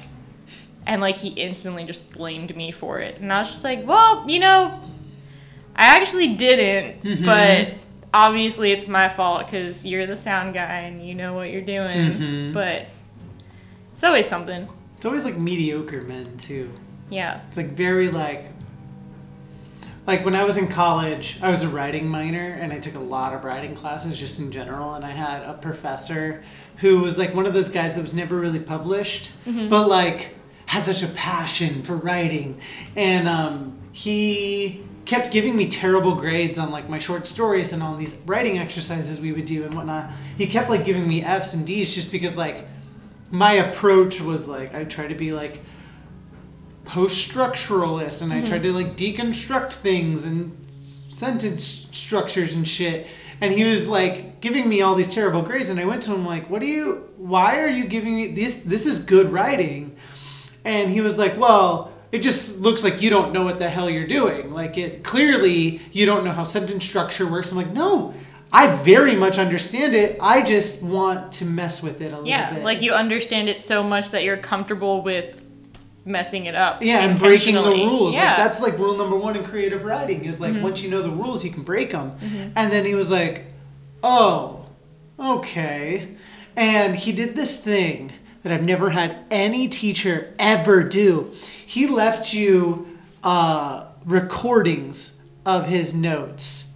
And, 0.86 1.00
like, 1.00 1.14
he 1.16 1.28
instantly 1.28 1.84
just 1.84 2.12
blamed 2.12 2.56
me 2.56 2.72
for 2.72 2.98
it. 2.98 3.20
And 3.20 3.32
I 3.32 3.38
was 3.38 3.50
just 3.50 3.62
like, 3.62 3.86
well, 3.86 4.28
you 4.28 4.40
know, 4.40 4.80
I 5.76 5.96
actually 5.96 6.34
didn't, 6.34 7.24
but 7.24 7.74
obviously 8.12 8.72
it's 8.72 8.88
my 8.88 9.08
fault 9.08 9.46
because 9.46 9.86
you're 9.86 10.06
the 10.06 10.16
sound 10.16 10.54
guy 10.54 10.80
and 10.80 11.06
you 11.06 11.14
know 11.14 11.34
what 11.34 11.50
you're 11.50 11.62
doing. 11.62 12.12
Mhm. 12.12 12.52
But 12.52 12.86
it's 13.92 14.02
always 14.04 14.26
something. 14.26 14.68
It's 14.96 15.06
always 15.06 15.24
like 15.24 15.36
mediocre 15.38 16.02
men 16.02 16.36
too. 16.36 16.70
Yeah. 17.12 17.42
It's 17.46 17.56
like 17.56 17.72
very 17.72 18.08
like 18.08 18.50
like 20.06 20.24
when 20.24 20.34
I 20.34 20.42
was 20.44 20.56
in 20.56 20.66
college, 20.66 21.38
I 21.40 21.50
was 21.50 21.62
a 21.62 21.68
writing 21.68 22.08
minor 22.08 22.48
and 22.60 22.72
I 22.72 22.80
took 22.80 22.94
a 22.96 23.00
lot 23.00 23.34
of 23.34 23.44
writing 23.44 23.76
classes 23.76 24.18
just 24.18 24.40
in 24.40 24.50
general 24.50 24.94
and 24.94 25.04
I 25.04 25.10
had 25.10 25.42
a 25.42 25.54
professor 25.54 26.42
who 26.78 26.98
was 27.00 27.16
like 27.16 27.34
one 27.34 27.46
of 27.46 27.54
those 27.54 27.68
guys 27.68 27.94
that 27.94 28.02
was 28.02 28.12
never 28.12 28.36
really 28.40 28.58
published, 28.58 29.30
but 29.46 29.86
like 29.88 30.34
had 30.66 30.84
such 30.86 31.02
a 31.02 31.06
passion 31.08 31.82
for 31.82 31.94
writing 31.94 32.60
and 32.96 33.28
um, 33.28 33.78
he 33.92 34.82
kept 35.04 35.30
giving 35.32 35.54
me 35.56 35.68
terrible 35.68 36.14
grades 36.14 36.58
on 36.58 36.70
like 36.70 36.88
my 36.88 36.98
short 36.98 37.26
stories 37.26 37.72
and 37.72 37.82
all 37.82 37.96
these 37.96 38.20
writing 38.26 38.58
exercises 38.58 39.20
we 39.20 39.32
would 39.32 39.44
do 39.44 39.64
and 39.64 39.74
whatnot. 39.74 40.10
He 40.38 40.46
kept 40.46 40.70
like 40.70 40.84
giving 40.84 41.06
me 41.06 41.22
F's 41.22 41.54
and 41.54 41.66
D's 41.66 41.94
just 41.94 42.10
because 42.10 42.36
like 42.36 42.66
my 43.30 43.52
approach 43.52 44.20
was 44.20 44.48
like 44.48 44.74
I 44.74 44.84
try 44.84 45.06
to 45.06 45.14
be 45.14 45.32
like 45.32 45.60
post-structuralist 46.84 48.22
and 48.22 48.32
I 48.32 48.44
tried 48.44 48.62
to 48.62 48.68
mm-hmm. 48.68 48.76
like 48.76 48.96
deconstruct 48.96 49.74
things 49.74 50.24
and 50.24 50.56
sentence 50.70 51.86
structures 51.92 52.54
and 52.54 52.66
shit. 52.66 53.06
And 53.40 53.52
he 53.52 53.64
was 53.64 53.88
like 53.88 54.40
giving 54.40 54.68
me 54.68 54.82
all 54.82 54.94
these 54.94 55.12
terrible 55.12 55.42
grades 55.42 55.68
and 55.68 55.78
I 55.80 55.84
went 55.84 56.02
to 56.04 56.14
him 56.14 56.24
like, 56.24 56.48
"What 56.48 56.60
do 56.60 56.66
you 56.66 57.08
why 57.16 57.60
are 57.60 57.68
you 57.68 57.84
giving 57.84 58.14
me 58.14 58.28
this 58.32 58.56
this 58.56 58.86
is 58.86 59.00
good 59.00 59.32
writing?" 59.32 59.96
And 60.64 60.90
he 60.90 61.00
was 61.00 61.18
like, 61.18 61.36
"Well, 61.38 61.92
it 62.12 62.22
just 62.22 62.60
looks 62.60 62.84
like 62.84 63.02
you 63.02 63.10
don't 63.10 63.32
know 63.32 63.42
what 63.42 63.58
the 63.58 63.68
hell 63.68 63.90
you're 63.90 64.06
doing. 64.06 64.52
Like 64.52 64.78
it 64.78 65.02
clearly 65.02 65.80
you 65.92 66.06
don't 66.06 66.24
know 66.24 66.32
how 66.32 66.44
sentence 66.44 66.84
structure 66.84 67.26
works." 67.26 67.50
I'm 67.50 67.56
like, 67.56 67.72
"No, 67.72 68.14
I 68.52 68.76
very 68.76 69.16
much 69.16 69.38
understand 69.38 69.94
it. 69.96 70.18
I 70.20 70.42
just 70.42 70.82
want 70.82 71.32
to 71.32 71.44
mess 71.44 71.82
with 71.82 72.00
it 72.00 72.12
a 72.12 72.16
little 72.16 72.28
Yeah. 72.28 72.54
bit." 72.54 72.62
Like 72.62 72.80
you 72.80 72.92
understand 72.92 73.48
it 73.48 73.60
so 73.60 73.82
much 73.82 74.12
that 74.12 74.22
you're 74.22 74.36
comfortable 74.36 75.02
with 75.02 75.41
messing 76.04 76.46
it 76.46 76.54
up. 76.54 76.82
Yeah, 76.82 77.00
and 77.00 77.18
breaking 77.18 77.54
the 77.54 77.62
rules. 77.62 78.14
Yeah. 78.14 78.20
Mm-hmm. 78.20 78.28
Like 78.28 78.36
that's 78.36 78.60
like 78.60 78.78
rule 78.78 78.96
number 78.96 79.16
one 79.16 79.36
in 79.36 79.44
creative 79.44 79.84
writing 79.84 80.24
is 80.24 80.40
like 80.40 80.60
once 80.62 80.82
you 80.82 80.90
know 80.90 81.02
the 81.02 81.10
rules, 81.10 81.44
you 81.44 81.50
can 81.50 81.62
break 81.62 81.92
them. 81.92 82.16
And 82.54 82.72
then 82.72 82.84
he 82.84 82.94
was 82.94 83.10
like, 83.10 83.46
"Oh, 84.02 84.66
okay," 85.18 86.16
and 86.56 86.96
he 86.96 87.12
did 87.12 87.36
this 87.36 87.62
thing 87.62 88.12
that 88.42 88.52
I've 88.52 88.62
never 88.62 88.90
had 88.90 89.24
any 89.30 89.68
teacher 89.68 90.34
ever 90.38 90.82
do. 90.82 91.32
He 91.64 91.86
left 91.86 92.32
you 92.34 92.98
uh, 93.22 93.86
recordings 94.04 95.20
of 95.46 95.66
his 95.66 95.94
notes 95.94 96.74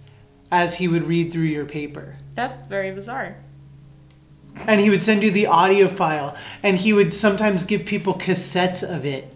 as 0.51 0.75
he 0.75 0.87
would 0.87 1.03
read 1.03 1.31
through 1.31 1.43
your 1.43 1.65
paper 1.65 2.15
That's 2.35 2.55
very 2.55 2.91
bizarre. 2.91 3.37
And 4.65 4.79
he 4.81 4.89
would 4.89 5.03
send 5.03 5.23
you 5.23 5.31
the 5.31 5.47
audio 5.47 5.87
file 5.87 6.35
and 6.63 6.77
he 6.77 6.93
would 6.93 7.13
sometimes 7.13 7.63
give 7.65 7.85
people 7.85 8.13
cassettes 8.13 8.83
of 8.83 9.05
it 9.05 9.33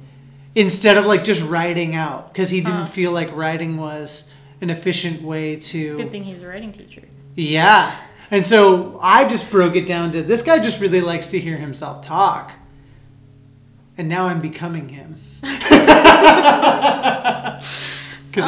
instead 0.55 0.97
of 0.97 1.05
like 1.05 1.23
just 1.23 1.41
writing 1.47 1.95
out 1.95 2.31
because 2.34 2.49
he 2.49 2.60
didn't 2.62 2.71
Huh. 2.81 2.86
feel 2.86 3.12
like 3.12 3.34
writing 3.36 3.77
was 3.77 4.29
an 4.62 4.69
efficient 4.69 5.21
way 5.21 5.55
to 5.57 5.97
Good 5.97 6.12
thing 6.12 6.23
he's 6.23 6.41
a 6.43 6.47
writing 6.47 6.71
teacher. 6.71 7.03
yeah 7.36 7.95
and 8.29 8.45
so 8.45 8.99
i 9.01 9.27
just 9.27 9.49
broke 9.51 9.75
it 9.75 9.86
down 9.86 10.12
to 10.12 10.21
this 10.21 10.41
guy 10.41 10.60
just 10.60 10.79
really 10.81 11.01
likes 11.01 11.27
to 11.31 11.39
hear 11.39 11.57
himself 11.57 12.01
talk 12.05 12.51
and 13.97 14.07
now 14.10 14.27
i'm 14.27 14.41
becoming 14.41 14.89
him 14.89 15.15
because 15.41 15.51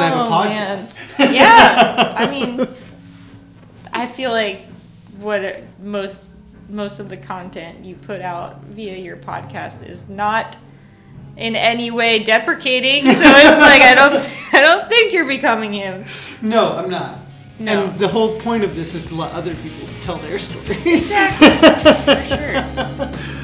i 0.00 0.08
have 0.08 0.16
a 0.18 0.22
Oh, 0.22 0.30
man. 0.30 0.78
podcast 0.78 0.96
yeah. 1.32 2.14
I 2.16 2.30
mean, 2.30 2.66
I 3.92 4.06
feel 4.06 4.30
like 4.30 4.66
what 5.18 5.62
most 5.80 6.28
most 6.68 6.98
of 7.00 7.08
the 7.08 7.16
content 7.16 7.84
you 7.84 7.94
put 7.94 8.20
out 8.20 8.60
via 8.64 8.96
your 8.96 9.16
podcast 9.16 9.88
is 9.88 10.08
not 10.08 10.56
in 11.36 11.56
any 11.56 11.90
way 11.90 12.20
deprecating. 12.22 13.04
So 13.12 13.22
it's 13.24 13.60
like 13.60 13.82
I 13.82 13.94
don't 13.94 14.54
I 14.54 14.60
don't 14.60 14.88
think 14.88 15.12
you're 15.12 15.26
becoming 15.26 15.72
him. 15.72 16.04
no 16.42 16.72
i'm 16.76 16.88
not 16.90 17.18
No. 17.58 17.86
and 17.90 17.98
the 17.98 18.08
whole 18.08 18.38
point 18.40 18.62
of 18.64 18.74
this 18.76 18.94
is 18.94 19.04
to 19.04 19.14
let 19.14 19.32
other 19.32 19.54
people 19.56 19.88
tell 20.00 20.16
their 20.18 20.38
stories 20.38 21.10
Exactly. 21.10 21.50
For 22.04 22.22
sure. 22.36 23.40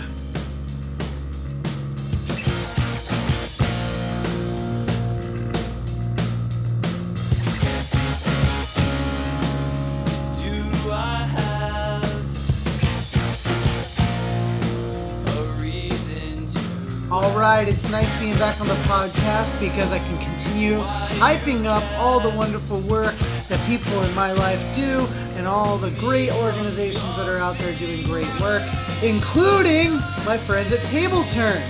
right, 17.41 17.67
it's 17.67 17.89
nice 17.89 18.13
being 18.21 18.37
back 18.37 18.61
on 18.61 18.69
the 18.69 18.75
podcast 18.85 19.59
because 19.61 19.93
I 19.93 19.99
can 19.99 20.17
continue 20.19 20.79
hyping 21.19 21.65
up 21.65 21.83
all 21.99 22.21
the 22.21 22.37
wonderful 22.37 22.81
work 22.81 23.15
that 23.49 23.59
people 23.67 24.03
in 24.03 24.15
my 24.15 24.33
life 24.33 24.61
do 24.75 25.07
and 25.37 25.47
all 25.47 25.79
the 25.79 25.91
great 25.93 26.31
organizations 26.33 27.17
that 27.17 27.31
are 27.31 27.39
out 27.39 27.57
there 27.57 27.75
doing 27.77 28.03
great 28.05 28.29
work, 28.41 28.63
including 29.03 29.95
my 30.27 30.37
friends 30.37 30.71
at 30.71 30.85
Table 30.85 31.23
Turn. 31.25 31.63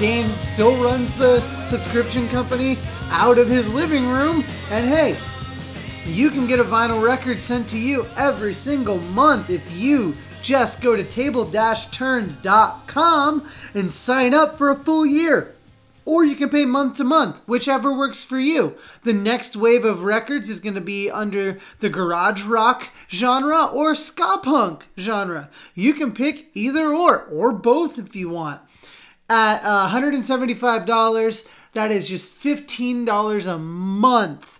Dan 0.00 0.28
still 0.40 0.74
runs 0.82 1.16
the 1.16 1.38
subscription 1.66 2.28
company 2.28 2.76
out 3.10 3.38
of 3.38 3.46
his 3.46 3.72
living 3.72 4.08
room, 4.08 4.42
and 4.72 4.88
hey, 4.88 5.16
you 6.04 6.30
can 6.30 6.48
get 6.48 6.58
a 6.58 6.64
vinyl 6.64 7.00
record 7.00 7.40
sent 7.40 7.68
to 7.68 7.78
you 7.78 8.06
every 8.16 8.54
single 8.54 8.98
month 8.98 9.50
if 9.50 9.70
you 9.70 10.16
just 10.42 10.80
go 10.80 10.96
to 10.96 11.04
table-turned.com 11.04 13.48
and 13.74 13.92
sign 13.92 14.34
up 14.34 14.58
for 14.58 14.70
a 14.70 14.78
full 14.78 15.06
year. 15.06 15.54
Or 16.04 16.24
you 16.24 16.34
can 16.34 16.48
pay 16.48 16.64
month 16.64 16.96
to 16.96 17.04
month, 17.04 17.40
whichever 17.46 17.96
works 17.96 18.24
for 18.24 18.38
you. 18.38 18.74
The 19.04 19.12
next 19.12 19.54
wave 19.54 19.84
of 19.84 20.02
records 20.02 20.50
is 20.50 20.58
going 20.58 20.74
to 20.74 20.80
be 20.80 21.08
under 21.08 21.60
the 21.78 21.88
garage 21.88 22.42
rock 22.42 22.90
genre 23.08 23.66
or 23.66 23.94
ska 23.94 24.40
punk 24.42 24.88
genre. 24.98 25.48
You 25.74 25.94
can 25.94 26.12
pick 26.12 26.48
either 26.54 26.92
or, 26.92 27.22
or 27.26 27.52
both 27.52 27.98
if 27.98 28.16
you 28.16 28.30
want. 28.30 28.60
At 29.30 29.62
uh, 29.62 29.90
$175, 29.90 31.46
that 31.74 31.92
is 31.92 32.08
just 32.08 32.42
$15 32.42 33.46
a 33.46 33.58
month. 33.58 34.51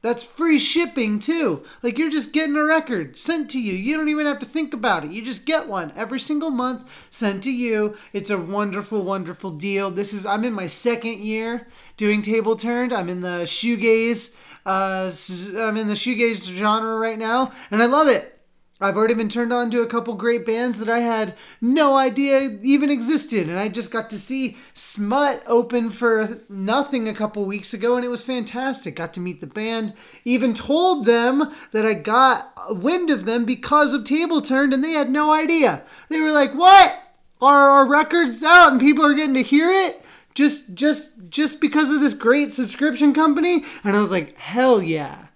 That's 0.00 0.22
free 0.22 0.60
shipping 0.60 1.18
too. 1.18 1.64
Like 1.82 1.98
you're 1.98 2.10
just 2.10 2.32
getting 2.32 2.56
a 2.56 2.64
record 2.64 3.18
sent 3.18 3.50
to 3.50 3.60
you. 3.60 3.74
You 3.74 3.96
don't 3.96 4.08
even 4.08 4.26
have 4.26 4.38
to 4.38 4.46
think 4.46 4.72
about 4.72 5.04
it. 5.04 5.10
You 5.10 5.22
just 5.22 5.44
get 5.44 5.66
one 5.66 5.92
every 5.96 6.20
single 6.20 6.50
month 6.50 6.88
sent 7.10 7.42
to 7.44 7.50
you. 7.52 7.96
It's 8.12 8.30
a 8.30 8.38
wonderful, 8.38 9.02
wonderful 9.02 9.50
deal. 9.50 9.90
This 9.90 10.12
is 10.12 10.24
I'm 10.24 10.44
in 10.44 10.52
my 10.52 10.68
second 10.68 11.18
year 11.18 11.66
doing 11.96 12.22
Table 12.22 12.54
Turned. 12.54 12.92
I'm 12.92 13.08
in 13.08 13.20
the 13.20 13.42
shoegaze. 13.44 14.36
Uh, 14.64 15.10
I'm 15.58 15.76
in 15.76 15.88
the 15.88 15.94
shoegaze 15.94 16.48
genre 16.54 16.98
right 16.98 17.18
now, 17.18 17.52
and 17.70 17.82
I 17.82 17.86
love 17.86 18.06
it. 18.06 18.37
I've 18.80 18.96
already 18.96 19.14
been 19.14 19.28
turned 19.28 19.52
on 19.52 19.72
to 19.72 19.80
a 19.80 19.88
couple 19.88 20.14
great 20.14 20.46
bands 20.46 20.78
that 20.78 20.88
I 20.88 21.00
had 21.00 21.34
no 21.60 21.96
idea 21.96 22.58
even 22.62 22.90
existed, 22.90 23.48
and 23.48 23.58
I 23.58 23.66
just 23.68 23.90
got 23.90 24.08
to 24.10 24.18
see 24.18 24.56
Smut 24.72 25.42
open 25.48 25.90
for 25.90 26.38
nothing 26.48 27.08
a 27.08 27.14
couple 27.14 27.44
weeks 27.44 27.74
ago, 27.74 27.96
and 27.96 28.04
it 28.04 28.08
was 28.08 28.22
fantastic. 28.22 28.94
Got 28.94 29.14
to 29.14 29.20
meet 29.20 29.40
the 29.40 29.48
band, 29.48 29.94
even 30.24 30.54
told 30.54 31.06
them 31.06 31.52
that 31.72 31.84
I 31.84 31.94
got 31.94 32.52
wind 32.80 33.10
of 33.10 33.24
them 33.24 33.44
because 33.44 33.92
of 33.92 34.04
Table 34.04 34.40
Turned, 34.40 34.72
and 34.72 34.84
they 34.84 34.92
had 34.92 35.10
no 35.10 35.32
idea. 35.32 35.82
They 36.08 36.20
were 36.20 36.32
like, 36.32 36.52
"What? 36.54 37.02
Are 37.40 37.70
our 37.70 37.88
records 37.88 38.44
out 38.44 38.70
and 38.72 38.80
people 38.80 39.04
are 39.04 39.14
getting 39.14 39.34
to 39.34 39.42
hear 39.42 39.72
it?" 39.72 40.04
Just, 40.34 40.74
just, 40.74 41.14
just 41.30 41.60
because 41.60 41.90
of 41.90 42.00
this 42.00 42.14
great 42.14 42.52
subscription 42.52 43.12
company, 43.12 43.64
and 43.82 43.96
I 43.96 44.00
was 44.00 44.12
like, 44.12 44.36
"Hell 44.36 44.80
yeah, 44.80 45.26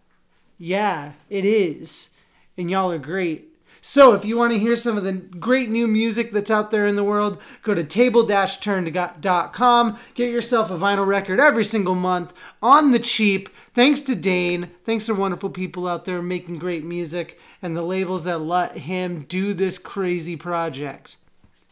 yeah, 0.59 1.15
it 1.29 1.45
is." 1.45 2.11
And 2.57 2.71
y'all 2.71 2.93
are 2.93 2.99
great. 2.99 3.49
So 3.85 4.15
if 4.15 4.25
you 4.25 4.37
want 4.37 4.53
to 4.53 4.61
hear 4.61 4.77
some 4.77 4.97
of 4.97 5.03
the 5.03 5.13
great 5.13 5.69
new 5.69 5.89
music 5.89 6.31
that's 6.31 6.53
out 6.53 6.71
there 6.71 6.87
in 6.87 6.95
the 6.95 7.03
world, 7.03 7.43
go 7.63 7.75
to 7.75 7.83
table-turn.com. 7.83 9.99
Get 10.15 10.31
yourself 10.31 10.71
a 10.71 10.79
vinyl 10.79 11.07
record 11.07 11.41
every 11.41 11.65
single 11.65 11.97
month 11.97 12.33
on 12.63 12.93
the 12.93 13.01
cheap. 13.01 13.49
Thanks 13.75 14.01
to 14.03 14.15
Dane. 14.15 14.71
Thanks 14.85 15.07
to 15.07 15.15
wonderful 15.15 15.51
people 15.51 15.89
out 15.89 16.05
there 16.05 16.23
making 16.23 16.61
great 16.61 16.85
music 16.85 17.41
and 17.61 17.77
the 17.77 17.83
labels 17.83 18.23
that 18.23 18.39
let 18.39 18.77
him 18.77 19.27
do 19.29 19.53
this 19.53 19.79
crazy 19.79 20.37
project. 20.37 21.17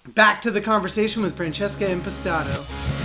Back 0.08 0.42
to 0.42 0.50
the 0.50 0.60
conversation 0.60 1.22
with 1.22 1.36
Francesca 1.36 1.84
Impastato. 1.84 2.99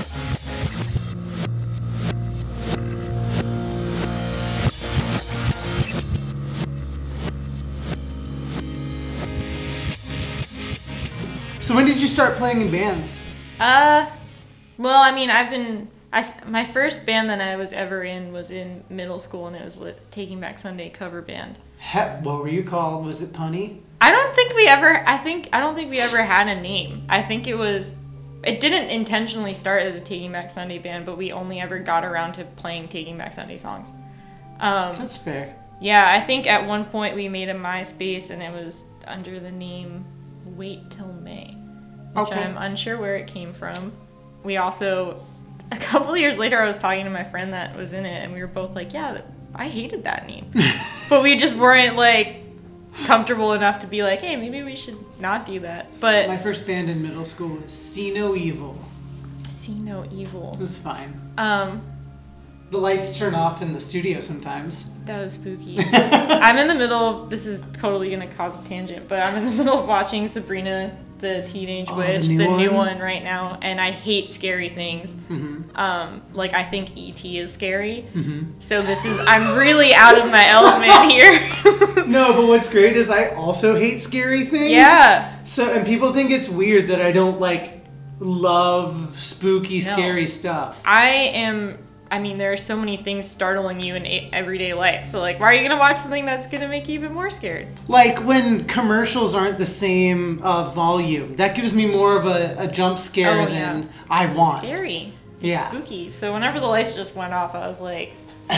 So 11.65 11.73
when 11.73 11.87
did 11.87 11.99
you 11.99 12.07
start 12.07 12.35
playing 12.35 12.61
in 12.61 12.69
bands? 12.69 13.19
Uh, 13.59 14.05
well, 14.77 15.01
I 15.01 15.11
mean, 15.11 15.31
I've 15.31 15.49
been. 15.49 15.87
I 16.13 16.23
my 16.45 16.63
first 16.63 17.07
band 17.07 17.27
that 17.31 17.41
I 17.41 17.55
was 17.55 17.73
ever 17.73 18.03
in 18.03 18.31
was 18.31 18.51
in 18.51 18.83
middle 18.87 19.17
school, 19.17 19.47
and 19.47 19.55
it 19.55 19.63
was 19.63 19.75
lit, 19.79 19.99
Taking 20.11 20.39
Back 20.39 20.59
Sunday 20.59 20.89
cover 20.91 21.23
band. 21.23 21.57
He- 21.79 21.97
what 21.97 22.43
were 22.43 22.49
you 22.49 22.63
called? 22.63 23.03
Was 23.03 23.23
it 23.23 23.33
Punny? 23.33 23.79
I 23.99 24.11
don't 24.11 24.35
think 24.35 24.53
we 24.53 24.67
ever. 24.67 25.03
I 25.07 25.17
think 25.17 25.49
I 25.53 25.59
don't 25.59 25.73
think 25.73 25.89
we 25.89 25.97
ever 25.97 26.21
had 26.21 26.47
a 26.55 26.61
name. 26.61 27.03
I 27.09 27.23
think 27.23 27.47
it 27.47 27.57
was. 27.57 27.95
It 28.43 28.59
didn't 28.59 28.91
intentionally 28.91 29.55
start 29.55 29.81
as 29.81 29.95
a 29.95 29.99
Taking 29.99 30.31
Back 30.31 30.51
Sunday 30.51 30.77
band, 30.77 31.07
but 31.07 31.17
we 31.17 31.31
only 31.31 31.61
ever 31.61 31.79
got 31.79 32.05
around 32.05 32.33
to 32.33 32.43
playing 32.43 32.89
Taking 32.89 33.17
Back 33.17 33.33
Sunday 33.33 33.57
songs. 33.57 33.89
Um, 34.59 34.93
That's 34.93 35.17
fair. 35.17 35.55
yeah, 35.81 36.11
I 36.11 36.19
think 36.19 36.45
at 36.45 36.67
one 36.67 36.85
point 36.85 37.15
we 37.15 37.27
made 37.27 37.49
a 37.49 37.55
MySpace, 37.55 38.29
and 38.29 38.43
it 38.43 38.53
was 38.53 38.85
under 39.07 39.39
the 39.39 39.51
name 39.51 40.05
Wait 40.55 40.89
Till 40.89 41.11
May, 41.13 41.55
which 42.13 42.27
Okay. 42.29 42.43
I'm 42.43 42.57
unsure 42.57 42.97
where 42.97 43.15
it 43.17 43.27
came 43.27 43.53
from. 43.53 43.91
We 44.43 44.57
also, 44.57 45.25
a 45.71 45.77
couple 45.77 46.15
years 46.15 46.37
later, 46.37 46.61
I 46.61 46.67
was 46.67 46.77
talking 46.77 47.03
to 47.05 47.11
my 47.11 47.23
friend 47.23 47.53
that 47.53 47.75
was 47.75 47.93
in 47.93 48.05
it, 48.05 48.23
and 48.23 48.33
we 48.33 48.39
were 48.41 48.47
both 48.47 48.75
like, 48.75 48.93
"Yeah, 48.93 49.21
I 49.55 49.67
hated 49.67 50.03
that 50.05 50.27
name," 50.27 50.51
but 51.09 51.23
we 51.23 51.35
just 51.35 51.57
weren't 51.57 51.95
like 51.95 52.37
comfortable 53.05 53.53
enough 53.53 53.79
to 53.79 53.87
be 53.87 54.03
like, 54.03 54.19
"Hey, 54.21 54.35
maybe 54.35 54.63
we 54.63 54.75
should 54.75 54.97
not 55.19 55.45
do 55.45 55.59
that." 55.61 55.99
But 55.99 56.27
My 56.27 56.37
first 56.37 56.65
band 56.65 56.89
in 56.89 57.01
middle 57.01 57.25
school 57.25 57.57
was 57.57 57.73
See 57.73 58.11
No 58.13 58.35
Evil. 58.35 58.77
see 59.49 59.73
no 59.73 60.05
Evil. 60.11 60.53
It 60.53 60.59
was 60.59 60.77
fine. 60.77 61.19
Um, 61.37 61.81
The 62.75 62.81
lights 62.81 63.17
turn 63.17 63.35
off 63.35 63.61
in 63.61 63.71
the 63.71 63.79
studio 63.79 64.19
sometimes. 64.19 64.91
That 65.05 65.21
was 65.21 65.33
spooky. 65.33 65.79
I'm 65.93 66.57
in 66.57 66.67
the 66.67 66.75
middle. 66.75 67.25
This 67.25 67.45
is 67.45 67.63
totally 67.71 68.09
gonna 68.11 68.27
cause 68.27 68.59
a 68.59 68.63
tangent, 68.67 69.07
but 69.07 69.21
I'm 69.21 69.33
in 69.37 69.45
the 69.45 69.51
middle 69.51 69.79
of 69.79 69.87
watching 69.87 70.27
Sabrina 70.27 70.93
the 71.19 71.43
Teenage 71.47 71.87
Oh, 71.89 71.93
the 71.95 71.99
Witch, 71.99 72.27
new 72.27 72.37
the 72.37 72.57
new 72.57 72.71
one? 72.71 72.87
one 72.87 72.99
right 72.99 73.23
now, 73.23 73.57
and 73.61 73.79
I 73.79 73.91
hate 73.91 74.27
scary 74.27 74.67
things. 74.67 75.15
Mm-hmm. 75.15 75.73
Um, 75.77 76.21
like 76.33 76.53
I 76.53 76.63
think 76.63 76.97
ET 76.97 77.23
is 77.23 77.53
scary. 77.53 78.07
Mm-hmm. 78.13 78.59
So 78.59 78.81
this 78.81 79.05
is 79.05 79.17
I'm 79.19 79.57
really 79.57 79.93
out 79.93 80.17
of 80.17 80.29
my 80.29 80.45
element 80.49 81.11
here. 81.13 82.05
No, 82.05 82.33
but 82.33 82.45
what's 82.47 82.69
great 82.69 82.97
is 82.97 83.09
I 83.09 83.29
also 83.29 83.77
hate 83.79 83.99
scary 84.01 84.43
things. 84.43 84.71
yeah. 84.71 85.41
So 85.45 85.73
and 85.73 85.85
people 85.85 86.11
think 86.11 86.29
it's 86.29 86.49
weird 86.49 86.89
that 86.89 87.01
I 87.01 87.13
don't 87.13 87.39
like 87.39 87.85
love 88.19 89.17
spooky, 89.17 89.75
No. 89.75 89.79
scary 89.79 90.27
stuff. 90.27 90.81
I 90.83 91.07
am. 91.07 91.77
I 92.11 92.19
mean, 92.19 92.37
there 92.37 92.53
are 92.53 92.57
so 92.57 92.75
many 92.77 92.97
things 92.97 93.27
startling 93.27 93.79
you 93.81 93.95
in 93.95 94.05
a- 94.05 94.29
everyday 94.31 94.73
life. 94.73 95.07
So 95.07 95.19
like, 95.19 95.39
why 95.39 95.47
are 95.47 95.53
you 95.53 95.67
gonna 95.67 95.79
watch 95.79 95.97
something 95.97 96.23
that's 96.25 96.45
gonna 96.47 96.67
make 96.67 96.87
you 96.87 96.93
even 96.95 97.13
more 97.13 97.29
scared? 97.29 97.67
Like 97.87 98.23
when 98.23 98.65
commercials 98.65 99.33
aren't 99.33 99.57
the 99.57 99.65
same 99.65 100.41
uh, 100.43 100.69
volume, 100.71 101.35
that 101.37 101.55
gives 101.55 101.73
me 101.73 101.85
more 101.87 102.17
of 102.17 102.25
a, 102.27 102.55
a 102.59 102.67
jump 102.67 102.99
scare 102.99 103.41
Oh, 103.41 103.45
than 103.47 103.83
yeah. 103.83 103.89
I 104.09 104.27
want. 104.27 104.71
Scary. 104.71 105.13
It's 105.35 105.43
Yeah. 105.43 105.67
Spooky. 105.69 106.11
So 106.11 106.31
whenever 106.33 106.59
the 106.59 106.67
lights 106.67 106.95
just 106.95 107.15
went 107.15 107.33
off, 107.33 107.55
I 107.55 107.67
was 107.67 107.81
like, 107.81 108.13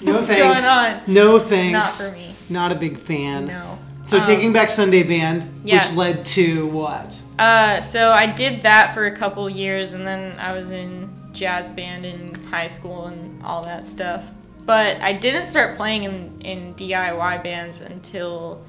No 0.00 0.12
What's 0.14 0.26
thanks. 0.28 0.64
going 0.66 0.94
on? 0.94 1.00
No 1.06 1.38
thanks. 1.38 1.72
Not 1.72 1.90
for 2.10 2.16
me. 2.16 2.34
Not 2.48 2.72
a 2.72 2.74
big 2.74 2.98
fan. 2.98 3.46
no. 3.46 3.78
So 4.06 4.16
Um, 4.16 4.24
Taking 4.24 4.52
Back 4.52 4.70
Sunday 4.70 5.02
Band, 5.04 5.46
yes. 5.62 5.90
which 5.90 5.98
led 5.98 6.24
to 6.26 6.66
what? 6.68 7.20
Uh, 7.38 7.80
so 7.80 8.10
I 8.10 8.26
did 8.26 8.62
that 8.62 8.92
for 8.94 9.04
a 9.06 9.14
couple 9.16 9.48
years, 9.48 9.92
and 9.92 10.04
then 10.06 10.36
I 10.38 10.52
was 10.52 10.70
in 10.70 11.08
jazz 11.32 11.68
band 11.68 12.04
in 12.04 12.32
high 12.50 12.68
school 12.68 13.06
and 13.06 13.42
all 13.44 13.62
that 13.64 13.86
stuff. 13.86 14.24
But 14.66 15.00
I 15.00 15.12
didn't 15.12 15.46
start 15.46 15.76
playing 15.76 16.04
in, 16.04 16.40
in 16.42 16.74
DIY 16.74 17.42
bands 17.42 17.80
until 17.80 18.62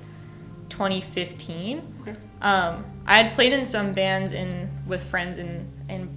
2015. 0.69 1.95
Okay. 2.01 2.15
Um, 2.41 2.85
I 3.05 3.21
had 3.21 3.33
played 3.33 3.53
in 3.53 3.65
some 3.65 3.93
bands 3.93 4.33
in 4.33 4.69
with 4.87 5.03
friends 5.03 5.37
in, 5.37 5.69
in 5.89 6.07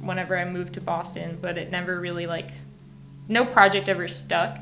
whenever 0.00 0.36
I 0.38 0.44
moved 0.44 0.74
to 0.74 0.80
Boston, 0.80 1.38
but 1.40 1.58
it 1.58 1.70
never 1.70 2.00
really 2.00 2.26
like 2.26 2.50
no 3.28 3.44
project 3.44 3.88
ever 3.88 4.08
stuck. 4.08 4.58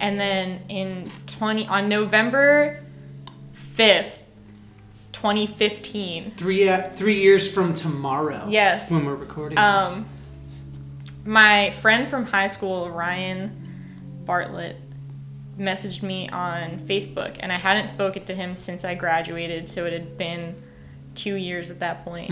And 0.00 0.18
then 0.18 0.62
in 0.68 1.10
20 1.28 1.68
on 1.68 1.88
November 1.88 2.82
5th, 3.76 4.18
2015, 5.12 6.32
Three 6.32 6.68
uh, 6.68 6.90
three 6.90 7.20
years 7.20 7.50
from 7.50 7.72
tomorrow. 7.74 8.44
Yes. 8.48 8.90
When 8.90 9.06
we're 9.06 9.14
recording 9.14 9.56
this. 9.56 9.64
um, 9.92 10.06
my 11.24 11.70
friend 11.70 12.06
from 12.08 12.26
high 12.26 12.48
school, 12.48 12.90
Ryan 12.90 13.50
Bartlett, 14.24 14.76
messaged 15.58 16.02
me 16.02 16.28
on 16.30 16.80
Facebook, 16.80 17.36
and 17.40 17.52
I 17.52 17.56
hadn't 17.56 17.88
spoken 17.88 18.24
to 18.24 18.34
him 18.34 18.56
since 18.56 18.84
I 18.84 18.94
graduated, 18.94 19.68
so 19.68 19.86
it 19.86 19.92
had 19.92 20.16
been 20.16 20.56
two 21.14 21.36
years 21.36 21.70
at 21.70 21.80
that 21.80 22.04
point. 22.04 22.30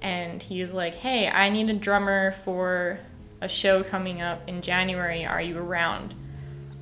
And 0.00 0.42
he 0.42 0.60
was 0.60 0.72
like, 0.72 0.94
"Hey, 0.94 1.28
I 1.28 1.48
need 1.50 1.68
a 1.70 1.74
drummer 1.74 2.32
for 2.44 3.00
a 3.40 3.48
show 3.48 3.82
coming 3.82 4.22
up 4.22 4.48
in 4.48 4.62
January. 4.62 5.24
Are 5.26 5.40
you 5.42 5.58
around?" 5.58 6.14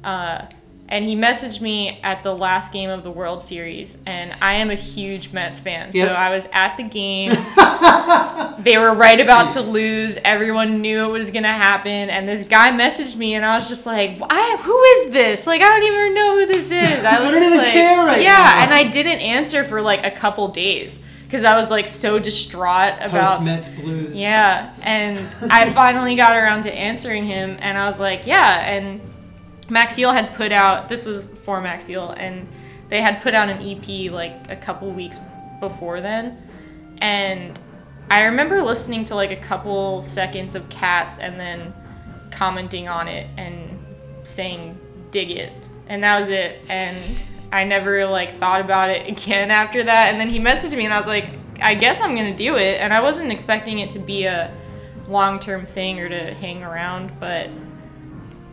Uh, 0.04 0.46
and 0.92 1.06
he 1.06 1.16
messaged 1.16 1.62
me 1.62 1.98
at 2.02 2.22
the 2.22 2.34
last 2.34 2.70
game 2.70 2.90
of 2.90 3.02
the 3.02 3.10
World 3.10 3.42
Series, 3.42 3.96
and 4.04 4.30
I 4.42 4.52
am 4.54 4.68
a 4.68 4.74
huge 4.74 5.32
Mets 5.32 5.58
fan, 5.58 5.90
so 5.90 6.00
Yep. 6.00 6.10
I 6.18 6.28
was 6.28 6.46
at 6.52 6.76
the 6.76 6.82
game. 6.82 7.30
they 8.62 8.76
were 8.76 8.92
right 8.92 9.18
about 9.18 9.52
to 9.52 9.62
lose. 9.62 10.18
Everyone 10.22 10.82
knew 10.82 11.06
it 11.06 11.10
was 11.10 11.30
gonna 11.30 11.48
happen, 11.48 12.10
and 12.10 12.28
this 12.28 12.42
guy 12.44 12.70
messaged 12.72 13.16
me, 13.16 13.32
and 13.34 13.42
I 13.42 13.56
was 13.56 13.70
just 13.70 13.86
like, 13.86 14.18
I, 14.28 14.58
"Who 14.60 14.82
is 14.82 15.12
this? 15.12 15.46
Like, 15.46 15.62
I 15.62 15.68
don't 15.68 15.82
even 15.84 16.14
know 16.14 16.38
who 16.40 16.46
this 16.46 16.66
is." 16.66 17.04
I 17.04 17.16
I 17.16 17.24
was 17.24 17.32
don't 17.32 17.42
just 17.42 17.56
like, 17.56 17.72
care 17.72 17.96
right 18.04 18.20
yeah, 18.20 18.32
now. 18.34 18.62
and 18.64 18.74
I 18.74 18.84
didn't 18.84 19.20
answer 19.20 19.64
for 19.64 19.80
like 19.80 20.04
a 20.04 20.10
couple 20.10 20.48
days 20.48 21.02
because 21.24 21.44
I 21.44 21.56
was 21.56 21.70
like 21.70 21.88
so 21.88 22.18
distraught 22.18 22.96
about 23.00 23.38
Post 23.38 23.44
Mets 23.44 23.68
Blues. 23.70 24.20
yeah, 24.20 24.74
and 24.82 25.26
I 25.50 25.70
finally 25.72 26.16
got 26.16 26.36
around 26.36 26.64
to 26.64 26.74
answering 26.74 27.24
him, 27.24 27.56
and 27.60 27.78
I 27.78 27.86
was 27.86 27.98
like, 27.98 28.26
yeah. 28.26 28.70
And 28.70 29.00
Macseal 29.72 30.12
had 30.12 30.34
put 30.34 30.52
out 30.52 30.90
this 30.90 31.02
was 31.02 31.24
for 31.44 31.62
Macseal, 31.62 32.10
and 32.10 32.46
they 32.90 33.00
had 33.00 33.22
put 33.22 33.34
out 33.34 33.48
an 33.48 33.58
EP 33.62 34.12
like 34.12 34.50
a 34.50 34.56
couple 34.56 34.90
weeks 34.90 35.18
before 35.60 36.02
then, 36.02 36.36
and 36.98 37.58
I 38.10 38.24
remember 38.24 38.60
listening 38.60 39.06
to 39.06 39.14
like 39.14 39.30
a 39.30 39.36
couple 39.36 40.02
seconds 40.02 40.54
of 40.54 40.68
Cats 40.68 41.18
and 41.18 41.40
then 41.40 41.72
commenting 42.30 42.86
on 42.86 43.08
it 43.08 43.26
and 43.38 43.78
saying 44.24 44.78
dig 45.10 45.30
it, 45.30 45.54
and 45.88 46.04
that 46.04 46.18
was 46.18 46.28
it. 46.28 46.60
And 46.68 46.98
I 47.50 47.64
never 47.64 48.04
like 48.04 48.38
thought 48.38 48.60
about 48.60 48.90
it 48.90 49.08
again 49.18 49.50
after 49.50 49.82
that. 49.82 50.12
And 50.12 50.20
then 50.20 50.28
he 50.28 50.38
messaged 50.38 50.76
me, 50.76 50.84
and 50.84 50.92
I 50.92 50.98
was 50.98 51.06
like, 51.06 51.30
I 51.62 51.74
guess 51.74 52.02
I'm 52.02 52.14
gonna 52.14 52.36
do 52.36 52.56
it. 52.56 52.78
And 52.78 52.92
I 52.92 53.00
wasn't 53.00 53.32
expecting 53.32 53.78
it 53.78 53.88
to 53.90 53.98
be 53.98 54.24
a 54.24 54.54
long 55.08 55.38
term 55.38 55.64
thing 55.64 55.98
or 55.98 56.10
to 56.10 56.34
hang 56.34 56.62
around, 56.62 57.18
but 57.18 57.48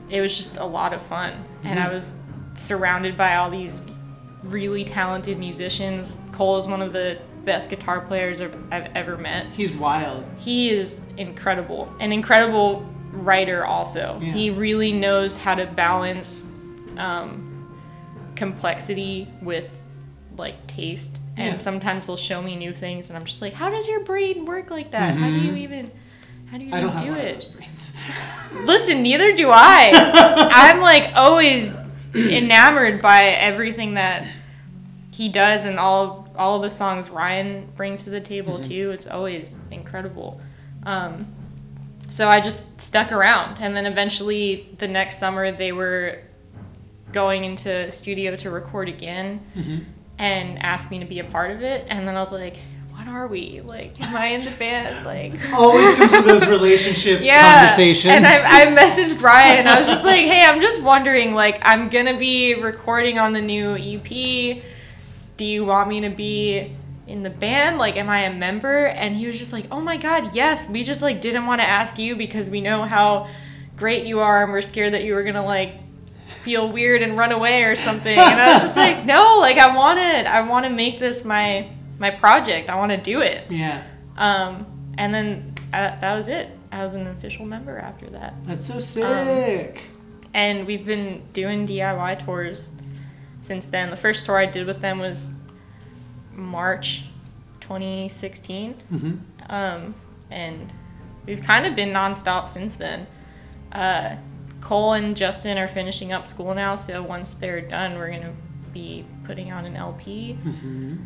it 0.10 0.22
was 0.22 0.36
just 0.36 0.58
a 0.58 0.66
lot 0.66 0.94
of 0.94 1.02
fun. 1.02 1.44
And 1.64 1.80
I 1.80 1.90
was 1.90 2.14
surrounded 2.56 3.18
by 3.18 3.36
all 3.36 3.50
these 3.50 3.80
really 4.44 4.84
talented 4.84 5.38
musicians. 5.38 6.20
Cole 6.32 6.58
is 6.58 6.68
one 6.68 6.82
of 6.82 6.94
the 6.94 7.20
best 7.46 7.70
guitar 7.70 8.02
players 8.02 8.42
I've 8.42 8.92
ever 8.96 9.18
met. 9.18 9.52
He's 9.52 9.72
wild. 9.72 10.26
He 10.38 10.70
is 10.70 11.02
incredible. 11.18 11.94
An 12.00 12.12
incredible 12.12 12.86
writer, 13.12 13.66
also. 13.66 14.20
Yeah. 14.22 14.34
He 14.34 14.50
really 14.50 14.92
knows 14.92 15.38
how 15.38 15.56
to 15.56 15.66
balance 15.66 16.46
um, 16.98 17.76
complexity 18.36 19.28
with 19.42 19.80
like 20.38 20.66
taste. 20.68 21.20
Yeah. 21.38 21.46
And 21.46 21.60
sometimes 21.60 22.06
he'll 22.06 22.18
show 22.18 22.42
me 22.42 22.56
new 22.56 22.74
things, 22.74 23.10
and 23.10 23.18
I'm 23.18 23.26
just 23.26 23.42
like, 23.42 23.54
how 23.54 23.70
does 23.70 23.88
your 23.88 24.04
brain 24.04 24.46
work 24.46 24.72
like 24.72 24.92
that? 24.92 25.16
How 25.16 25.28
do 25.28 25.36
you 25.36 25.56
even. 25.56 25.92
How 26.52 26.58
do 26.58 26.64
you 26.64 26.72
Mm-hmm. 26.72 26.76
I 26.76 26.82
don't 26.82 26.90
even 26.90 26.98
have 26.98 27.04
do 27.06 27.12
one 27.12 27.20
it? 27.20 27.36
of 27.36 27.42
those 27.42 27.46
brains. 27.46 27.94
Listen, 28.66 29.04
neither 29.04 29.36
do 29.36 29.50
I. 29.52 29.92
I'm 30.54 30.82
like 30.82 31.12
always 31.16 31.74
enamored 32.16 33.02
by 33.02 33.26
everything 33.26 33.94
that 33.96 34.28
he 35.14 35.30
does 35.30 35.66
and 35.66 35.78
all 35.80 36.28
all 36.38 36.56
of 36.56 36.62
the 36.62 36.70
songs 36.70 37.10
Ryan 37.10 37.68
brings 37.76 38.06
to 38.06 38.10
the 38.10 38.22
table 38.22 38.54
Mm-hmm. 38.60 38.70
too. 38.70 38.92
It's 38.92 39.08
always 39.08 39.54
incredible. 39.72 40.40
Um, 40.84 41.28
so 42.10 42.28
I 42.30 42.40
just 42.40 42.80
stuck 42.82 43.12
around, 43.12 43.58
and 43.60 43.76
then 43.76 43.86
eventually 43.86 44.70
the 44.80 44.88
next 44.88 45.18
summer 45.20 45.52
they 45.52 45.72
were 45.74 46.20
going 47.12 47.44
into 47.44 47.92
studio 47.92 48.36
to 48.38 48.50
record 48.50 48.88
again, 48.88 49.42
Mhm. 49.56 49.84
and 50.18 50.64
asked 50.64 50.90
me 50.90 51.00
to 51.00 51.06
be 51.06 51.20
a 51.20 51.24
part 51.26 51.52
of 51.52 51.62
it. 51.62 51.86
And 51.90 52.08
then 52.08 52.16
I 52.16 52.20
was 52.22 52.32
like, 52.32 52.56
what 52.56 52.62
are 53.10 53.28
we? 53.28 53.62
Like, 53.62 54.00
am 54.02 54.16
I 54.16 54.28
in 54.28 54.46
the 54.46 54.52
band? 54.52 55.06
Like, 55.06 55.34
Always 55.54 55.96
comes 55.96 56.14
to 56.14 56.22
those 56.22 56.48
relationship 56.58 57.22
yeah. 57.22 57.60
conversations. 57.60 58.14
And 58.14 58.26
I, 58.26 58.64
I 58.64 58.66
messaged 58.78 59.20
Brian 59.20 59.58
and 59.58 59.70
I 59.70 59.80
was 59.80 59.88
just 59.88 60.04
like, 60.04 60.26
hey, 60.26 60.44
I'm 60.46 60.62
just 60.62 60.82
wondering, 60.82 61.34
like, 61.34 61.60
I'm 61.64 61.90
gonna 61.90 62.18
be 62.18 62.56
recording 62.56 63.18
on 63.18 63.34
the 63.34 63.42
new 63.42 63.76
EP. 63.76 64.64
Do 65.38 65.46
you 65.46 65.66
want 65.66 65.90
me 65.90 66.02
to 66.02 66.10
be 66.10 66.76
in 67.08 67.24
the 67.24 67.30
band? 67.30 67.78
Like, 67.78 67.98
am 67.98 68.10
I 68.10 68.22
a 68.22 68.34
member? 68.34 68.88
And 68.88 69.16
he 69.16 69.26
was 69.26 69.38
just 69.38 69.52
like, 69.52 69.66
oh 69.72 69.82
my 69.82 69.98
god, 69.98 70.36
yes. 70.36 70.70
We 70.70 70.84
just 70.84 71.02
like 71.02 71.22
didn't 71.22 71.46
want 71.46 71.62
to 71.62 71.68
ask 71.68 71.98
you 71.98 72.16
because 72.16 72.50
we 72.50 72.62
know 72.62 72.84
how 72.84 73.30
great 73.76 74.06
you 74.06 74.20
are 74.20 74.44
and 74.44 74.52
we're 74.52 74.62
scared 74.62 74.94
that 74.94 75.04
you 75.04 75.16
were 75.16 75.24
gonna 75.24 75.46
like 75.46 75.80
feel 76.42 76.70
weird 76.72 77.02
and 77.02 77.18
run 77.18 77.32
away 77.32 77.64
or 77.64 77.76
something. 77.76 78.18
And 78.18 78.42
I 78.42 78.54
was 78.54 78.62
just 78.62 78.76
like, 78.76 79.06
no, 79.06 79.38
like 79.40 79.58
I 79.58 79.76
want 79.76 80.00
it. 80.00 80.26
I 80.26 80.42
want 80.42 80.66
to 80.66 80.70
make 80.70 81.00
this 81.00 81.26
my 81.26 81.70
my 82.00 82.10
project. 82.10 82.70
I 82.70 82.76
want 82.76 82.92
to 82.92 82.98
do 82.98 83.22
it. 83.22 83.46
yeah, 83.52 83.84
Um, 84.18 84.66
and 84.98 85.14
then 85.14 85.54
uh, 85.74 86.00
that 86.00 86.16
was 86.16 86.28
it. 86.30 86.50
I 86.72 86.84
was 86.84 86.94
an 86.96 87.08
official 87.08 87.46
member 87.46 87.78
after 87.78 88.08
that. 88.12 88.34
that's 88.46 88.66
so 88.66 88.80
sick. 88.80 89.84
And 90.34 90.66
we've 90.68 90.86
been 90.86 91.24
doing 91.34 91.68
DIY 91.68 92.24
tours 92.26 92.70
since 93.42 93.66
then. 93.66 93.90
The 93.90 93.96
first 93.98 94.26
tour 94.26 94.38
I 94.38 94.46
did 94.46 94.68
with 94.68 94.80
them 94.82 95.00
was 95.00 95.34
March 96.34 97.04
2016. 97.62 98.74
hmm 98.90 99.14
Um, 99.50 99.96
and 100.30 100.72
we've 101.26 101.42
kind 101.42 101.66
of 101.66 101.76
been 101.76 101.90
nonstop 101.90 102.50
since 102.50 102.76
then. 102.76 103.08
Uh, 103.72 104.16
Cole 104.62 104.94
and 104.94 105.16
Justin 105.18 105.58
are 105.58 105.68
finishing 105.68 106.12
up 106.12 106.28
school 106.28 106.54
now, 106.54 106.76
so 106.76 107.02
once 107.02 107.34
they're 107.34 107.62
done, 107.62 107.96
we're 107.98 108.10
going 108.10 108.22
to 108.24 108.34
be 108.74 109.06
putting 109.24 109.50
out 109.50 109.66
an 109.66 109.76
LP. 109.76 110.34
hmm 110.34 110.98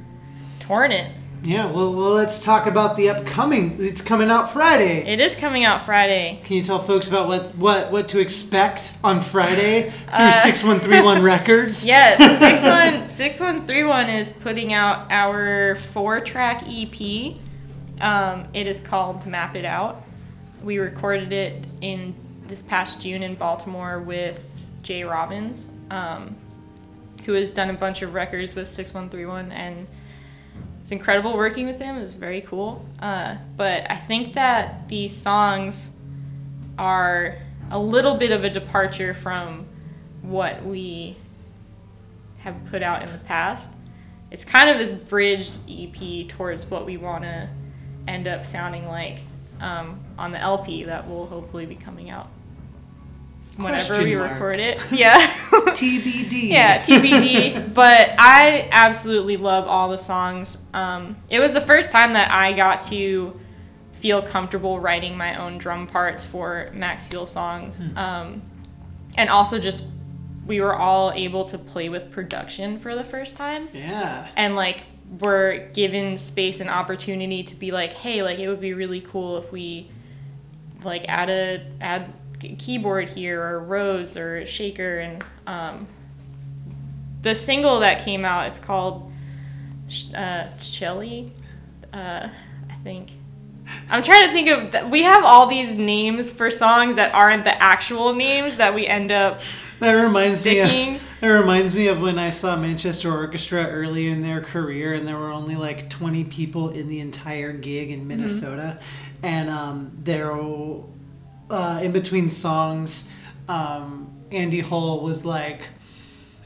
Torn 0.64 0.94
it. 0.94 1.12
Yeah, 1.44 1.66
well, 1.66 1.94
well, 1.94 2.12
let's 2.14 2.42
talk 2.42 2.68
about 2.68 2.96
the 2.96 3.10
upcoming. 3.10 3.76
It's 3.78 4.00
coming 4.02 4.30
out 4.30 4.54
Friday. 4.54 5.06
It 5.06 5.20
is 5.20 5.36
coming 5.36 5.66
out 5.66 5.82
Friday. 5.82 6.40
Can 6.42 6.56
you 6.56 6.64
tell 6.64 6.80
folks 6.80 7.10
about 7.10 7.28
what 7.28 7.54
what 7.56 7.92
what 7.92 8.08
to 8.10 8.22
expect 8.22 8.94
on 9.04 9.20
Friday 9.20 9.90
through 10.08 10.26
Uh, 10.28 10.32
six 10.32 10.64
one 10.64 10.80
three 10.80 11.02
one 11.02 11.22
Records? 11.34 11.86
Yes, 11.86 12.40
six 12.40 12.64
one 12.64 13.10
six 13.10 13.42
one 13.42 13.68
three 13.68 13.84
one 13.84 14.08
is 14.10 14.30
putting 14.30 14.72
out 14.72 15.06
our 15.12 15.76
four 15.76 16.22
track 16.22 16.64
EP. 16.66 17.36
Um, 18.00 18.46
it 18.54 18.66
is 18.66 18.80
called 18.80 19.26
Map 19.28 19.58
It 19.58 19.66
Out. 19.66 20.02
We 20.64 20.78
recorded 20.78 21.34
it 21.34 21.66
in 21.82 22.16
this 22.48 22.62
past 22.62 23.02
June 23.02 23.22
in 23.22 23.36
Baltimore 23.36 24.00
with 24.00 24.50
Jay 24.82 25.04
Robbins, 25.04 25.70
um, 25.92 26.38
who 27.26 27.34
has 27.34 27.52
done 27.52 27.70
a 27.70 27.74
bunch 27.74 28.02
of 28.02 28.14
records 28.14 28.56
with 28.56 28.70
six 28.70 28.94
one 28.94 29.10
three 29.10 29.26
one, 29.26 29.52
and 29.52 29.86
it's 30.84 30.92
incredible 30.92 31.38
working 31.38 31.66
with 31.66 31.80
him. 31.80 31.96
It 31.96 32.02
was 32.02 32.16
very 32.16 32.42
cool. 32.42 32.86
Uh, 33.00 33.38
but 33.56 33.90
I 33.90 33.96
think 33.96 34.34
that 34.34 34.90
these 34.90 35.16
songs 35.16 35.92
are 36.78 37.38
a 37.72 37.80
little 37.80 38.18
bit 38.18 38.34
of 38.34 38.44
a 38.44 38.50
departure 38.50 39.14
from 39.14 39.66
what 40.24 40.62
we 40.66 41.16
have 42.40 42.54
put 42.66 42.84
out 42.84 43.02
in 43.02 43.10
the 43.14 43.18
past. 43.20 43.72
It's 44.30 44.44
kind 44.44 44.70
of 44.70 44.78
this 44.78 44.92
bridged 44.92 45.58
EP 45.70 46.28
towards 46.28 46.66
what 46.66 46.86
we 46.86 46.98
want 46.98 47.24
to 47.24 47.48
end 48.06 48.28
up 48.28 48.46
sounding 48.46 48.86
like 48.86 49.20
um, 49.62 50.02
on 50.20 50.34
the 50.34 50.40
LP 50.40 50.84
that 50.84 51.08
will 51.08 51.28
hopefully 51.28 51.66
be 51.66 51.76
coming 51.76 52.10
out 52.10 52.28
whenever 53.58 53.86
Question 53.86 54.04
we 54.06 54.16
mark. 54.16 54.32
record 54.34 54.60
it. 54.60 54.80
Yeah. 54.92 55.16
TBD. 55.74 56.50
yeah, 56.50 56.82
TBD. 56.82 57.74
but 57.74 58.14
I 58.18 58.68
absolutely 58.72 59.38
love 59.38 59.68
all 59.68 59.90
the 59.90 59.98
songs. 59.98 60.58
Um, 60.74 61.18
it 61.30 61.40
was 61.40 61.54
the 61.54 61.62
first 61.62 61.92
time 61.92 62.14
that 62.14 62.32
I 62.32 62.54
got 62.54 62.82
to 62.90 63.40
feel 63.94 64.22
comfortable 64.22 64.80
writing 64.80 65.16
my 65.18 65.38
own 65.42 65.58
drum 65.58 65.88
parts 65.88 66.24
for 66.24 66.70
Macseal 66.74 67.26
songs. 67.26 67.82
Um, 67.96 68.42
and 69.16 69.30
also 69.30 69.60
just 69.60 69.86
we 70.46 70.60
were 70.60 70.76
all 70.76 71.12
able 71.14 71.44
to 71.46 71.58
play 71.58 71.88
with 71.90 72.12
production 72.12 72.80
for 72.80 72.96
the 72.96 73.04
first 73.04 73.38
time 73.38 73.70
Yeah. 73.74 74.28
and 74.36 74.56
like 74.58 74.84
we're 75.20 75.70
given 75.70 76.18
space 76.18 76.60
and 76.60 76.70
opportunity 76.70 77.44
to 77.44 77.56
be 77.56 77.72
like 77.72 77.94
hey 77.94 78.24
like 78.24 78.40
it 78.40 78.50
would 78.50 78.60
be 78.60 78.74
really 78.74 79.00
cool 79.00 79.38
if 79.38 79.52
we 79.54 79.88
like 80.84 81.06
add 81.08 81.30
a 81.30 81.66
add 81.80 82.08
k- 82.08 82.14
keyboard 82.58 83.10
here 83.10 83.42
or 83.42 83.60
Rhodes 83.60 84.16
or 84.18 84.46
shaker 84.46 85.00
and 85.00 85.24
um, 85.48 85.88
the 87.22 87.34
single 87.36 87.80
that 87.80 88.04
came 88.04 88.26
out 88.26 88.48
it's 88.48 88.60
called 88.60 89.12
uh, 90.16 90.46
Shelly 90.60 91.32
uh, 91.94 92.28
I 92.70 92.74
think 92.84 93.10
I'm 93.90 94.04
trying 94.04 94.28
to 94.28 94.34
think 94.34 94.50
of 94.50 94.72
th- 94.72 94.84
we 94.92 95.04
have 95.04 95.24
all 95.24 95.48
these 95.48 95.76
names 95.76 96.30
for 96.30 96.50
songs 96.52 96.96
that 96.98 97.14
aren't 97.14 97.46
the 97.46 97.62
actual 97.64 98.14
names 98.14 98.58
that 98.58 98.74
we 98.76 98.86
end 98.86 99.10
up 99.12 99.40
That 99.80 99.94
reminds 99.94 100.42
Sticking. 100.42 100.94
me. 100.94 100.96
Of, 100.98 101.02
that 101.22 101.28
reminds 101.30 101.74
me 101.74 101.88
of 101.88 102.02
when 102.02 102.20
I 102.20 102.30
saw 102.30 102.58
Manchester 102.58 103.10
Orchestra 103.10 103.66
early 103.68 104.08
in 104.10 104.22
their 104.22 104.42
career, 104.42 104.94
and 104.94 105.08
there 105.08 105.18
were 105.18 105.32
only 105.32 105.56
like 105.56 105.90
20 105.90 106.26
people 106.26 106.72
in 106.72 106.90
the 106.90 107.00
entire 107.00 107.54
gig 107.54 107.90
Mm-hmm. 107.90 108.02
in 108.02 108.08
Minnesota, 108.08 108.80
and 109.22 109.50
um, 109.50 109.92
they're 110.04 110.34
uh, 111.54 111.80
in 111.82 111.92
between 111.92 112.30
songs. 112.30 113.10
Um, 113.48 114.10
Andy 114.32 114.62
Hull 114.62 115.02
was 115.02 115.24
like, 115.26 115.62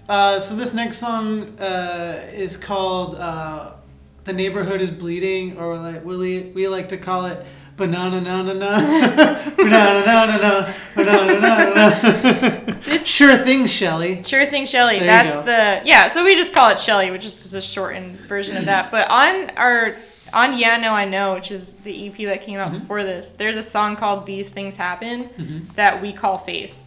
uh, 0.09 0.39
"So 0.39 0.55
this 0.55 0.73
next 0.73 0.97
song 0.99 1.57
uh, 1.59 2.21
is 2.33 2.57
called 2.57 3.15
uh, 3.15 3.71
"The 4.25 4.33
Neighborhood 4.33 4.81
Is 4.81 4.91
Bleeding," 4.91 5.57
or 5.57 5.77
like 5.77 6.03
we 6.05 6.51
we 6.53 6.67
like 6.67 6.89
to 6.89 6.97
call 6.97 7.25
it." 7.25 7.45
Banana 7.77 8.19
na 8.19 8.41
na 8.41 8.53
na, 8.53 8.79
banana 9.55 10.03
na 10.03 10.25
na 10.25 10.37
na, 10.37 10.73
banana 10.95 11.39
na 11.39 11.57
na 11.57 11.73
na. 11.75 11.87
It's- 12.89 13.05
Sure 13.05 13.37
thing, 13.37 13.67
Shelly. 13.67 14.23
Sure 14.23 14.47
thing, 14.47 14.65
Shelly. 14.65 14.97
There 14.97 15.05
That's 15.05 15.35
the 15.37 15.81
yeah. 15.87 16.07
So 16.07 16.23
we 16.25 16.35
just 16.35 16.53
call 16.55 16.71
it 16.71 16.79
Shelly, 16.79 17.11
which 17.11 17.23
is 17.23 17.37
just 17.43 17.53
a 17.53 17.61
shortened 17.61 18.13
version 18.27 18.57
of 18.57 18.65
that. 18.65 18.89
But 18.89 19.11
on 19.11 19.51
our 19.57 19.95
on 20.33 20.57
Yeah 20.57 20.77
No 20.77 20.93
I 20.93 21.05
Know, 21.05 21.33
which 21.33 21.51
is 21.51 21.73
the 21.73 22.07
EP 22.07 22.17
that 22.27 22.41
came 22.41 22.59
out 22.59 22.69
Mm-hmm. 22.69 22.79
before 22.79 23.03
this, 23.03 23.31
there's 23.31 23.57
a 23.57 23.63
song 23.63 23.95
called 23.95 24.25
These 24.25 24.49
Things 24.51 24.75
Happen 24.75 25.67
that 25.75 26.01
we 26.01 26.13
call 26.13 26.37
Face, 26.37 26.85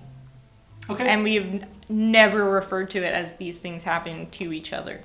Okay, 0.89 1.09
and 1.09 1.23
we've 1.23 1.65
never 1.89 2.45
referred 2.51 2.91
to 2.91 2.99
it 2.99 3.13
as 3.13 3.37
These 3.37 3.59
Things 3.59 3.83
Happen 3.85 4.29
to 4.31 4.53
each 4.53 4.73
other. 4.73 5.01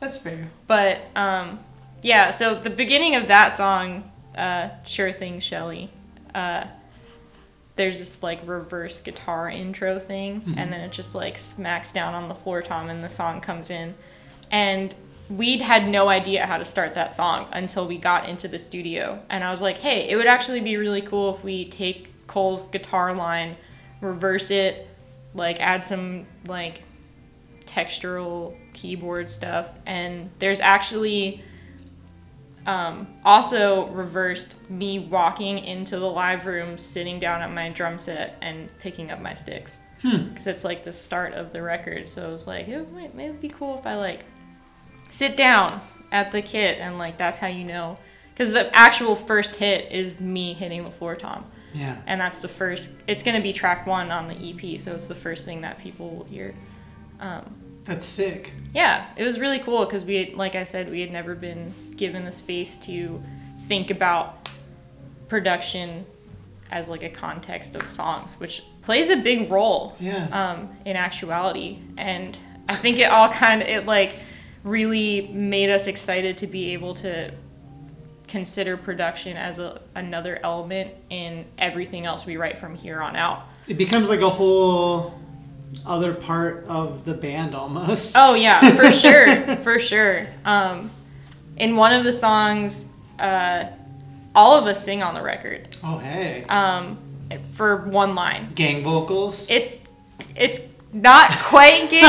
that's 0.00 0.18
fair. 0.18 0.48
But 0.66 1.00
um, 1.16 1.60
yeah, 2.02 2.30
so 2.30 2.54
the 2.54 2.70
beginning 2.70 3.14
of 3.16 3.28
that 3.28 3.48
song, 3.52 4.10
uh, 4.36 4.68
Sure 4.84 5.12
Thing 5.12 5.40
Shelly, 5.40 5.90
uh, 6.34 6.64
there's 7.76 7.98
this 7.98 8.22
like 8.22 8.40
reverse 8.46 9.00
guitar 9.00 9.48
intro 9.48 9.98
thing, 9.98 10.54
and 10.56 10.72
then 10.72 10.80
it 10.80 10.92
just 10.92 11.14
like 11.14 11.36
smacks 11.38 11.90
down 11.92 12.14
on 12.14 12.28
the 12.28 12.34
floor 12.34 12.62
tom, 12.62 12.88
and 12.88 13.02
the 13.02 13.10
song 13.10 13.40
comes 13.40 13.70
in. 13.70 13.94
And 14.50 14.94
we'd 15.36 15.60
had 15.60 15.88
no 15.88 16.08
idea 16.08 16.46
how 16.46 16.58
to 16.58 16.64
start 16.64 16.94
that 16.94 17.10
song 17.10 17.48
until 17.52 17.86
we 17.86 17.98
got 17.98 18.28
into 18.28 18.46
the 18.46 18.58
studio. 18.58 19.20
And 19.28 19.42
I 19.42 19.50
was 19.50 19.60
like, 19.60 19.78
hey, 19.78 20.08
it 20.08 20.16
would 20.16 20.26
actually 20.26 20.60
be 20.60 20.76
really 20.76 21.02
cool 21.02 21.34
if 21.34 21.42
we 21.42 21.68
take 21.68 22.26
Cole's 22.26 22.64
guitar 22.64 23.14
line, 23.14 23.56
reverse 24.00 24.50
it, 24.50 24.88
like 25.34 25.60
add 25.60 25.82
some 25.82 26.26
like 26.46 26.82
textural 27.66 28.56
keyboard 28.74 29.28
stuff. 29.28 29.68
And 29.86 30.30
there's 30.38 30.60
actually 30.60 31.42
um, 32.66 33.06
also 33.24 33.88
reversed 33.88 34.56
me 34.70 35.00
walking 35.00 35.58
into 35.58 35.98
the 35.98 36.08
live 36.08 36.46
room 36.46 36.78
sitting 36.78 37.18
down 37.18 37.42
at 37.42 37.52
my 37.52 37.70
drum 37.70 37.98
set 37.98 38.36
and 38.40 38.70
picking 38.78 39.10
up 39.10 39.20
my 39.20 39.34
sticks. 39.34 39.78
Because 40.28 40.46
it's 40.46 40.64
like 40.64 40.84
the 40.84 40.92
start 40.92 41.32
of 41.32 41.52
the 41.52 41.62
record. 41.62 42.08
So 42.08 42.28
it 42.28 42.32
was 42.32 42.46
like 42.46 42.68
it 42.68 42.92
might 42.92 43.14
maybe 43.14 43.36
be 43.38 43.48
cool 43.48 43.78
if 43.78 43.86
i 43.86 43.96
like 43.96 44.20
sit 45.14 45.36
down 45.36 45.80
at 46.10 46.32
the 46.32 46.42
kit 46.42 46.78
and 46.80 46.98
like 46.98 47.16
that's 47.16 47.38
how 47.38 47.46
you 47.46 47.62
know 47.64 47.96
because 48.32 48.52
the 48.52 48.68
actual 48.76 49.14
first 49.14 49.54
hit 49.56 49.90
is 49.92 50.18
me 50.18 50.52
hitting 50.54 50.84
the 50.84 50.90
floor 50.90 51.14
tom 51.14 51.44
Yeah. 51.72 51.96
and 52.06 52.20
that's 52.20 52.40
the 52.40 52.48
first 52.48 52.90
it's 53.06 53.22
going 53.22 53.36
to 53.36 53.42
be 53.42 53.52
track 53.52 53.86
one 53.86 54.10
on 54.10 54.26
the 54.26 54.34
ep 54.50 54.80
so 54.80 54.92
it's 54.94 55.06
the 55.08 55.14
first 55.14 55.44
thing 55.44 55.60
that 55.62 55.78
people 55.78 56.10
will 56.10 56.24
hear 56.24 56.54
um, 57.20 57.44
That's 57.84 58.04
sick. 58.06 58.52
yeah, 58.74 59.06
it 59.16 59.22
was 59.24 59.38
really 59.38 59.60
cool 59.60 59.84
because 59.84 60.04
we, 60.04 60.16
had, 60.16 60.34
like 60.34 60.54
I 60.56 60.64
said, 60.64 60.90
we 60.90 61.00
had 61.00 61.12
never 61.12 61.34
been 61.36 61.72
given 61.96 62.24
the 62.24 62.32
space 62.32 62.76
to 62.78 63.22
think 63.68 63.90
about 63.90 64.48
production 65.28 66.04
as 66.70 66.88
like 66.88 67.02
a 67.04 67.08
context 67.08 67.76
of 67.76 67.88
songs, 67.88 68.38
which 68.40 68.62
plays 68.82 69.10
a 69.10 69.16
big 69.16 69.50
role 69.50 69.94
Yeah. 70.00 70.26
um, 70.32 70.76
in 70.84 70.96
actuality. 70.96 71.78
And 71.96 72.36
I 72.68 72.74
think 72.74 72.98
it 72.98 73.04
all 73.10 73.28
kind 73.28 73.62
of 73.62 73.68
it 73.68 73.86
like 73.86 74.10
really 74.64 75.28
made 75.28 75.70
us 75.70 75.86
excited 75.86 76.36
to 76.38 76.46
be 76.46 76.72
able 76.72 76.94
to 76.94 77.30
consider 78.26 78.76
production 78.76 79.36
as 79.36 79.58
a, 79.58 79.80
another 79.94 80.40
element 80.42 80.90
in 81.10 81.44
everything 81.58 82.06
else 82.06 82.26
we 82.26 82.36
write 82.36 82.58
from 82.58 82.74
here 82.74 83.00
on 83.00 83.14
out. 83.14 83.42
It 83.68 83.78
becomes 83.78 84.08
like 84.08 84.20
a 84.20 84.30
whole 84.30 85.14
other 85.86 86.14
part 86.14 86.64
of 86.66 87.04
the 87.04 87.14
band 87.14 87.54
almost. 87.54 88.14
Oh 88.16 88.34
yeah, 88.34 88.74
for 88.74 88.90
sure, 88.92 89.56
for 89.56 89.78
sure. 89.78 90.26
Um, 90.44 90.90
in 91.56 91.76
one 91.76 91.92
of 91.92 92.04
the 92.04 92.12
songs, 92.12 92.86
uh, 93.18 93.66
all 94.34 94.56
of 94.58 94.66
us 94.66 94.82
sing 94.84 95.02
on 95.02 95.14
the 95.14 95.22
record 95.22 95.76
Oh 95.84 95.98
hey. 95.98 96.44
um, 96.48 96.98
for 97.52 97.76
one 97.86 98.14
line. 98.14 98.52
Gang 98.54 98.82
vocals. 98.82 99.48
It's 99.50 99.78
it's 100.34 100.60
not 100.92 101.30
quite 101.38 101.90
gang 101.90 102.04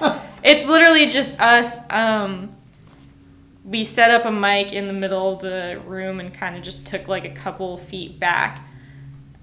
vocals. 0.00 0.18
It's 0.42 0.66
literally 0.66 1.06
just 1.06 1.40
us. 1.40 1.80
Um, 1.90 2.54
we 3.64 3.84
set 3.84 4.10
up 4.10 4.24
a 4.24 4.32
mic 4.32 4.72
in 4.72 4.86
the 4.88 4.92
middle 4.92 5.34
of 5.34 5.40
the 5.40 5.80
room 5.86 6.18
and 6.20 6.34
kind 6.34 6.56
of 6.56 6.62
just 6.62 6.86
took 6.86 7.06
like 7.06 7.24
a 7.24 7.30
couple 7.30 7.78
feet 7.78 8.18
back, 8.18 8.66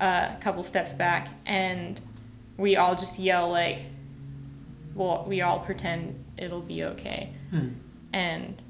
uh, 0.01 0.29
a 0.37 0.41
couple 0.41 0.61
steps 0.63 0.91
back, 0.93 1.29
and 1.45 1.99
we 2.57 2.75
all 2.75 2.95
just 2.95 3.17
yell 3.17 3.49
like, 3.49 3.83
well, 4.93 5.23
we 5.27 5.41
all 5.41 5.59
pretend 5.59 6.21
it'll 6.37 6.61
be 6.61 6.83
okay, 6.83 7.29
Hmm. 7.51 7.69
and 8.11 8.61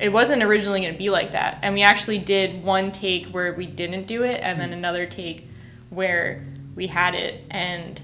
it 0.00 0.10
wasn't 0.10 0.42
originally 0.42 0.80
going 0.80 0.92
to 0.94 0.98
be 0.98 1.10
like 1.10 1.32
that. 1.32 1.58
And 1.62 1.74
we 1.74 1.82
actually 1.82 2.18
did 2.18 2.62
one 2.64 2.92
take 2.92 3.26
where 3.26 3.52
we 3.52 3.66
didn't 3.66 4.06
do 4.06 4.22
it, 4.22 4.40
and 4.42 4.58
then 4.58 4.72
another 4.72 5.04
take 5.06 5.46
where 5.90 6.46
we 6.74 6.86
had 6.86 7.14
it. 7.14 7.44
And 7.50 8.00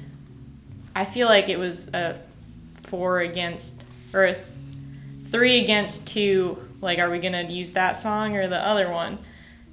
I 0.95 1.05
feel 1.07 1.28
like 1.28 1.49
it 1.49 1.59
was 1.59 1.88
a 1.95 2.18
four 2.93 3.20
against, 3.20 3.82
or 4.12 4.36
three 5.30 5.61
against 5.64 6.07
two. 6.07 6.62
Like, 6.82 6.99
are 6.99 7.09
we 7.11 7.18
going 7.20 7.32
to 7.47 7.51
use 7.51 7.72
that 7.72 7.93
song 7.97 8.36
or 8.36 8.47
the 8.49 8.59
other 8.59 8.90
one? 8.90 9.18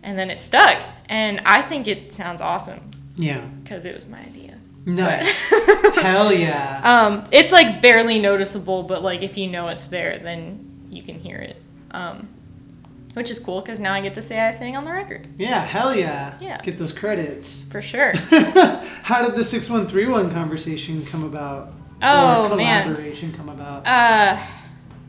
And 0.04 0.18
then 0.18 0.30
it 0.32 0.40
stuck. 0.40 0.82
And 1.10 1.42
I 1.46 1.62
think 1.62 1.86
it 1.90 2.14
sounds 2.14 2.40
awesome 2.40 2.80
Yeah. 3.18 3.42
because 3.62 3.84
it 3.84 3.94
was 3.94 4.08
my 4.08 4.20
idea. 4.22 4.58
Nice. 4.86 5.50
Hell 5.98 6.32
yeah. 6.34 6.80
Um, 6.82 7.28
it's 7.32 7.52
like 7.52 7.82
barely 7.82 8.20
noticeable, 8.20 8.84
but 8.84 9.04
like 9.04 9.22
if 9.22 9.38
you 9.38 9.48
know 9.50 9.68
it's 9.68 9.88
there, 9.88 10.18
then 10.20 10.88
you 10.90 11.04
can 11.04 11.20
hear 11.20 11.38
it. 11.40 11.62
Um, 11.92 12.30
which 13.16 13.30
is 13.30 13.38
cool 13.40 13.60
because 13.60 13.80
now 13.82 13.94
I 13.94 14.00
get 14.00 14.14
to 14.14 14.22
say 14.22 14.40
I 14.40 14.52
sang 14.54 14.78
on 14.78 14.86
the 14.86 14.92
record 14.92 15.28
Yeah, 15.38 15.66
hell 15.66 15.94
yeah. 15.94 16.38
Yeah. 16.40 16.62
Get 16.62 16.78
those 16.78 16.94
credits. 16.94 17.68
for 17.70 17.82
sure. 17.82 18.14
How 19.04 19.22
did 19.26 19.36
the 19.36 19.44
6131 19.44 20.32
conversation 20.32 21.04
come 21.06 21.24
about? 21.26 21.74
Oh, 22.02 22.52
or 22.52 22.56
man. 22.56 23.14
come 23.34 23.50
about? 23.50 23.86
Uh, 23.86 24.42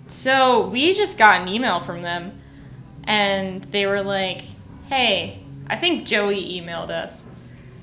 so 0.06 0.68
we 0.68 0.92
just 0.94 1.18
got 1.18 1.42
an 1.42 1.48
email 1.48 1.80
from 1.80 2.02
them, 2.02 2.40
and 3.04 3.62
they 3.64 3.86
were 3.86 4.02
like, 4.02 4.42
"Hey, 4.88 5.42
I 5.68 5.76
think 5.76 6.06
Joey 6.06 6.60
emailed 6.60 6.90
us, 6.90 7.24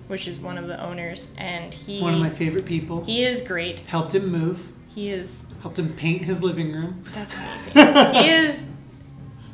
which 0.07 0.27
is 0.27 0.39
one 0.39 0.57
of 0.57 0.67
the 0.67 0.81
owners, 0.81 1.29
and 1.37 1.73
he 1.73 2.01
One 2.01 2.13
of 2.13 2.19
my 2.19 2.29
favorite 2.29 2.65
people. 2.65 3.03
he 3.05 3.23
is 3.23 3.41
great. 3.41 3.79
Helped 3.81 4.13
him 4.13 4.27
move. 4.27 4.73
He 4.93 5.09
is 5.09 5.45
Helped 5.61 5.79
him 5.79 5.93
paint 5.93 6.23
his 6.23 6.41
living 6.43 6.73
room. 6.73 7.03
That's 7.13 7.33
amazing. 7.33 7.73
he 8.13 8.29
is 8.29 8.65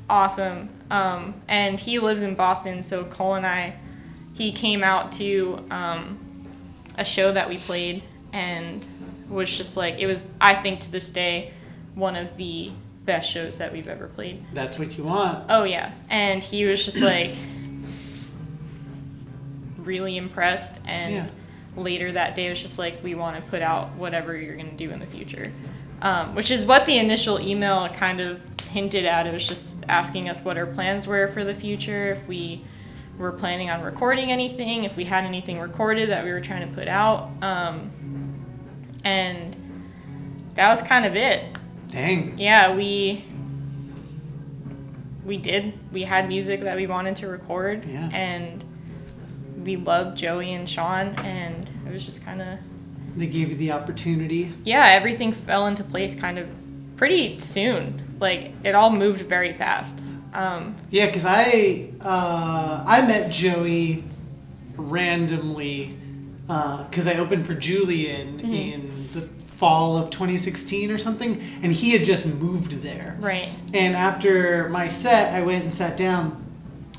awesome. 0.09 0.69
Um, 0.89 1.41
and 1.47 1.79
he 1.79 1.99
lives 1.99 2.21
in 2.21 2.35
Boston, 2.35 2.81
so 2.81 3.03
Cole 3.05 3.35
and 3.35 3.45
I, 3.45 3.75
he 4.33 4.51
came 4.51 4.83
out 4.83 5.11
to 5.13 5.63
um, 5.69 6.47
a 6.97 7.05
show 7.05 7.31
that 7.31 7.49
we 7.49 7.57
played 7.57 8.03
and 8.31 8.85
was 9.33 9.55
just 9.55 9.75
like, 9.77 9.99
it 9.99 10.07
was, 10.07 10.23
I 10.39 10.55
think 10.55 10.79
to 10.81 10.91
this 10.91 11.09
day, 11.09 11.53
one 11.95 12.15
of 12.15 12.35
the 12.37 12.71
best 13.05 13.29
shows 13.29 13.57
that 13.57 13.71
we've 13.73 13.87
ever 13.87 14.07
played. 14.07 14.43
That's 14.53 14.79
what 14.79 14.97
you 14.97 15.03
want. 15.03 15.45
Oh, 15.49 15.63
yeah. 15.63 15.91
And 16.09 16.41
he 16.43 16.65
was 16.65 16.83
just 16.85 17.01
like, 17.01 17.33
really 19.79 20.17
impressed. 20.17 20.79
And 20.85 21.13
Yeah. 21.13 21.27
later 21.75 22.11
that 22.11 22.35
day 22.35 22.49
was 22.49 22.61
just 22.61 22.79
like, 22.79 23.03
we 23.03 23.15
want 23.15 23.35
to 23.35 23.41
put 23.49 23.61
out 23.61 23.89
whatever 23.95 24.37
you're 24.37 24.55
going 24.55 24.69
to 24.69 24.75
do 24.77 24.91
in 24.91 24.99
the 24.99 25.05
future. 25.05 25.51
Um, 26.01 26.35
which 26.35 26.51
is 26.51 26.65
what 26.65 26.85
the 26.85 26.97
initial 26.97 27.39
email 27.39 27.87
kind 27.89 28.19
of 28.19 28.41
hinted 28.69 29.05
at. 29.05 29.25
It 29.27 29.33
was 29.33 29.47
just 29.47 29.75
asking 29.87 30.27
us 30.29 30.43
what 30.43 30.57
our 30.57 30.65
plans 30.65 31.07
were 31.07 31.27
for 31.29 31.43
the 31.43 31.55
future, 31.55 32.11
if 32.13 32.27
we 32.27 32.63
were 33.17 33.31
planning 33.31 33.69
on 33.69 33.81
recording 33.83 34.31
anything, 34.31 34.83
if 34.83 34.97
we 34.97 35.05
had 35.05 35.23
anything 35.23 35.59
recorded 35.59 36.09
that 36.09 36.25
we 36.25 36.31
were 36.31 36.41
trying 36.41 36.67
to 36.67 36.75
put 36.75 36.87
out. 36.87 37.29
Um, 37.41 37.91
and 39.03 39.55
that 40.55 40.69
was 40.69 40.81
kind 40.81 41.05
of 41.05 41.15
it 41.15 41.43
Dang. 41.89 42.37
yeah 42.37 42.73
we 42.75 43.23
we 45.25 45.37
did 45.37 45.73
we 45.91 46.03
had 46.03 46.27
music 46.27 46.61
that 46.61 46.75
we 46.75 46.87
wanted 46.87 47.15
to 47.17 47.27
record 47.27 47.85
Yeah. 47.85 48.09
and 48.11 48.63
we 49.63 49.75
loved 49.77 50.17
joey 50.17 50.53
and 50.53 50.69
sean 50.69 51.07
and 51.19 51.69
it 51.87 51.91
was 51.91 52.05
just 52.05 52.23
kind 52.25 52.41
of 52.41 52.59
They 53.15 53.27
gave 53.27 53.49
you 53.49 53.55
the 53.55 53.71
opportunity. 53.71 54.51
yeah 54.63 54.87
everything 54.91 55.31
fell 55.33 55.67
into 55.67 55.83
place 55.83 56.15
kind 56.15 56.37
of 56.37 56.47
pretty 56.97 57.39
soon 57.39 58.01
like 58.19 58.51
it 58.63 58.75
all 58.75 58.91
moved 58.91 59.21
very 59.21 59.53
fast 59.53 59.99
um, 60.33 60.75
Yeah, 60.89 61.05
because 61.05 61.25
I 61.27 61.89
uh, 62.01 62.83
I 62.87 63.01
met 63.05 63.31
Joey 63.31 64.03
randomly 64.75 65.95
because 66.47 67.07
I 67.07 67.15
opened 67.15 67.45
for 67.45 67.53
Julien 67.53 68.39
Mm-hmm. 68.39 68.53
in 68.53 69.07
the 69.13 69.21
fall 69.53 69.97
of 69.97 70.09
2016 70.09 70.91
or 70.91 70.97
something, 70.97 71.41
and 71.63 71.71
he 71.71 71.91
had 71.91 72.03
just 72.03 72.25
moved 72.25 72.81
there. 72.83 73.15
right 73.21 73.49
And 73.73 73.95
after 73.95 74.67
my 74.69 74.87
set, 74.89 75.33
I 75.33 75.41
went 75.41 75.63
and 75.63 75.73
sat 75.73 75.95
down, 75.95 76.43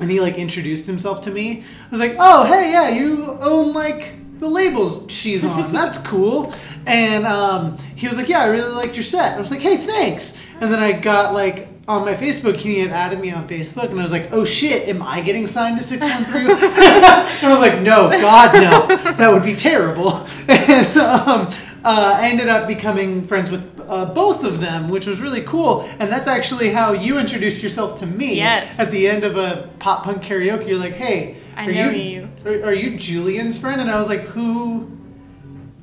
and 0.01 0.11
he 0.11 0.20
like 0.20 0.36
introduced 0.36 0.86
himself 0.86 1.20
to 1.22 1.30
me. 1.30 1.61
I 1.62 1.90
was 1.90 2.01
like, 2.01 2.16
"Oh, 2.18 2.45
hey, 2.45 2.72
yeah, 2.72 2.88
you 2.88 3.24
own 3.40 3.72
like 3.74 4.14
the 4.40 4.49
label 4.49 5.07
she's 5.09 5.45
on. 5.55 5.72
That's 5.72 5.99
cool." 5.99 6.55
And 6.86 7.26
um, 7.26 7.76
he 7.97 8.09
was 8.09 8.16
like, 8.16 8.28
"Yeah, 8.30 8.40
I 8.40 8.47
really 8.47 8.72
liked 8.72 8.97
your 8.97 9.05
set." 9.05 9.36
I 9.36 9.40
was 9.40 9.51
like, 9.51 9.61
"Hey, 9.61 9.76
thanks." 9.76 10.38
And 10.61 10.72
then 10.72 10.78
I 10.82 10.99
got 10.99 11.34
like 11.34 11.68
on 11.87 12.05
my 12.05 12.14
Facebook, 12.14 12.57
he 12.57 12.80
had 12.80 12.91
added 12.91 13.20
me 13.20 13.30
on 13.30 13.47
Facebook, 13.47 13.91
and 13.91 13.99
I 13.99 14.03
was 14.03 14.12
like, 14.12 14.32
"Oh 14.32 14.45
shit, 14.45 14.89
am 14.89 15.03
I 15.03 15.20
getting 15.20 15.47
signed 15.47 15.78
to 15.78 15.85
Six 15.85 16.03
One 16.03 16.24
Three? 16.24 16.41
and 16.51 16.51
I 16.51 17.39
was 17.43 17.61
like, 17.61 17.82
"No, 17.82 18.09
God, 18.11 18.55
no, 18.55 19.12
that 19.12 19.32
would 19.32 19.43
be 19.43 19.55
terrible." 19.55 20.26
And 20.49 20.97
um, 20.97 21.49
uh, 21.85 22.18
I 22.18 22.30
ended 22.30 22.49
up 22.49 22.66
becoming 22.66 23.26
friends 23.26 23.51
with 23.51 23.62
uh, 23.87 24.07
both 24.14 24.45
of 24.45 24.61
them, 24.61 24.89
which 24.89 25.07
was 25.07 25.20
really 25.20 25.43
cool. 25.43 25.82
And 25.99 26.11
that's 26.11 26.26
actually 26.26 26.70
how 26.70 26.93
you 26.93 27.18
introduced 27.18 27.62
yourself 27.62 27.99
to 28.01 28.07
me. 28.07 28.37
Yes. 28.37 28.78
At 28.78 28.91
the 28.91 29.09
end 29.09 29.24
of 29.24 29.37
a 29.37 29.68
pop 29.78 30.05
punk 30.05 30.22
karaoke, 30.22 30.68
you're 30.68 30.78
like, 30.78 30.95
"Hey, 30.95 31.39
I 31.57 31.66
know 31.66 31.91
you, 31.91 32.01
you." 32.01 32.28
Are, 32.47 32.68
are 32.68 32.74
you 32.74 32.99
Julien's 32.99 33.59
friend?" 33.59 33.80
And 33.80 33.91
I 33.91 33.99
was 33.99 34.09
like, 34.09 34.22
"Who?" 34.22 34.93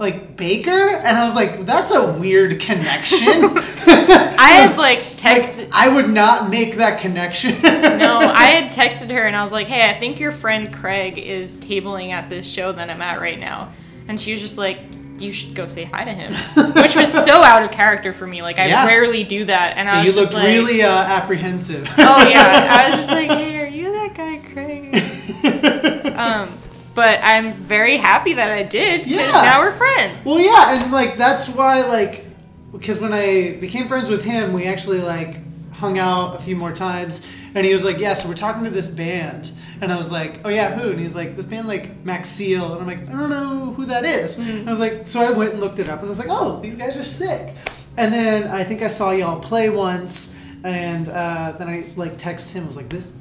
Like 0.02 0.36
Baker, 0.36 0.72
and 0.72 1.16
I 1.16 1.24
was 1.26 1.36
like, 1.36 1.66
"That's 1.68 1.92
a 1.92 2.12
weird 2.12 2.60
connection." 2.60 3.28
i 3.88 4.50
had 4.54 4.76
like 4.78 4.98
texted 5.16 5.70
Like, 5.70 5.86
I 5.86 5.88
would 5.90 6.10
not 6.10 6.50
make 6.50 6.78
that 6.78 7.00
connection. 7.00 7.62
no 7.62 8.18
i 8.20 8.46
had 8.46 8.72
texted 8.82 9.12
her 9.12 9.22
and 9.28 9.36
i 9.36 9.44
was 9.44 9.52
like 9.52 9.68
hey 9.68 9.88
i 9.90 9.94
think 9.94 10.20
your 10.20 10.32
friend 10.32 10.74
craig 10.74 11.20
is 11.20 11.56
tabling 11.58 12.12
at 12.12 12.30
this 12.30 12.52
show 12.52 12.72
that 12.72 12.90
i'm 12.90 13.02
at 13.04 13.20
right 13.22 13.40
now 13.40 13.72
and 14.08 14.20
she 14.20 14.32
was 14.34 14.42
just 14.42 14.58
like 14.58 14.80
you 15.20 15.32
should 15.32 15.54
go 15.54 15.68
say 15.68 15.84
hi 15.84 16.04
to 16.04 16.12
him 16.12 16.34
which 16.74 16.96
was 16.96 17.12
so 17.12 17.44
out 17.52 17.62
of 17.62 17.70
character 17.72 18.12
for 18.14 18.26
me 18.26 18.42
like 18.42 18.58
i 18.58 18.66
Yeah. 18.68 18.88
rarely 18.88 19.24
do 19.24 19.46
that 19.46 19.78
and 19.78 19.88
i 19.88 20.00
was 20.02 20.08
you 20.16 20.22
just 20.22 20.34
looked 20.34 20.44
like 20.46 20.56
really 20.56 20.82
uh, 20.82 20.90
apprehensive. 20.92 21.88
oh 22.00 22.28
yeah 22.30 22.68
i 22.84 22.90
was 22.90 22.96
just 22.98 23.12
like 23.12 23.30
hey 23.30 23.60
are 23.60 23.68
you 23.68 23.92
that 23.92 24.16
guy 24.16 24.42
craig 24.54 26.14
um 26.18 26.50
but 26.94 27.20
i'm 27.24 27.54
very 27.54 27.98
happy 27.98 28.34
that 28.34 28.52
i 28.52 28.64
did 28.64 29.04
because 29.06 29.34
Yeah. 29.34 29.42
now 29.42 29.62
we're 29.62 29.72
friends 29.72 30.26
Well, 30.26 30.40
yeah, 30.40 30.74
and 30.82 30.92
like 30.92 31.18
that's 31.18 31.48
why 31.50 31.82
like 31.82 32.26
because 32.72 33.00
when 33.00 33.12
I 33.14 33.58
became 33.60 33.90
friends 33.90 34.10
with 34.10 34.24
him, 34.24 34.54
we 34.54 34.64
actually 34.66 35.00
like 35.00 35.40
hung 35.74 35.98
out 36.00 36.38
a 36.38 36.40
few 36.40 36.56
more 36.56 36.72
times, 36.72 37.22
and 37.54 37.66
he 37.66 37.74
was 37.74 37.84
like, 37.84 37.98
"Yeah, 38.00 38.14
so 38.14 38.30
we're 38.30 38.34
talking 38.46 38.64
to 38.64 38.70
this 38.70 38.88
band," 38.88 39.52
and 39.82 39.92
I 39.92 39.98
was 39.98 40.10
like, 40.10 40.40
"Oh 40.46 40.50
yeah, 40.50 40.74
who?" 40.80 40.92
And 40.92 40.98
he's 41.00 41.14
like, 41.14 41.36
"This 41.36 41.46
band 41.46 41.68
like 41.68 42.06
Macseal," 42.06 42.72
and 42.72 42.82
I'm 42.82 42.88
like, 42.88 43.10
"I 43.10 43.12
don't 43.12 43.30
know 43.30 43.74
who 43.74 43.86
that 43.88 44.06
is." 44.06 44.38
And 44.38 44.70
I 44.70 44.72
was 44.72 44.80
like, 44.80 45.06
so 45.06 45.20
I 45.22 45.32
went 45.32 45.52
and 45.52 45.60
looked 45.60 45.80
it 45.80 45.90
up, 45.90 46.00
and 46.00 46.06
I 46.06 46.10
was 46.10 46.18
like, 46.18 46.30
"Oh, 46.32 46.62
these 46.62 46.78
guys 46.78 46.96
are 46.96 47.04
sick." 47.04 47.54
And 47.98 48.14
then 48.14 48.48
I 48.48 48.64
think 48.64 48.82
I 48.84 48.88
saw 48.88 49.12
y'all 49.12 49.42
play 49.42 49.70
once, 49.70 50.34
and 50.64 51.10
uh, 51.10 51.54
then 51.60 51.68
I 51.68 51.84
like 51.98 52.18
texted 52.18 52.54
him. 52.54 52.64
I 52.64 52.68
was 52.68 52.78
like, 52.78 52.88
"This." 52.90 53.12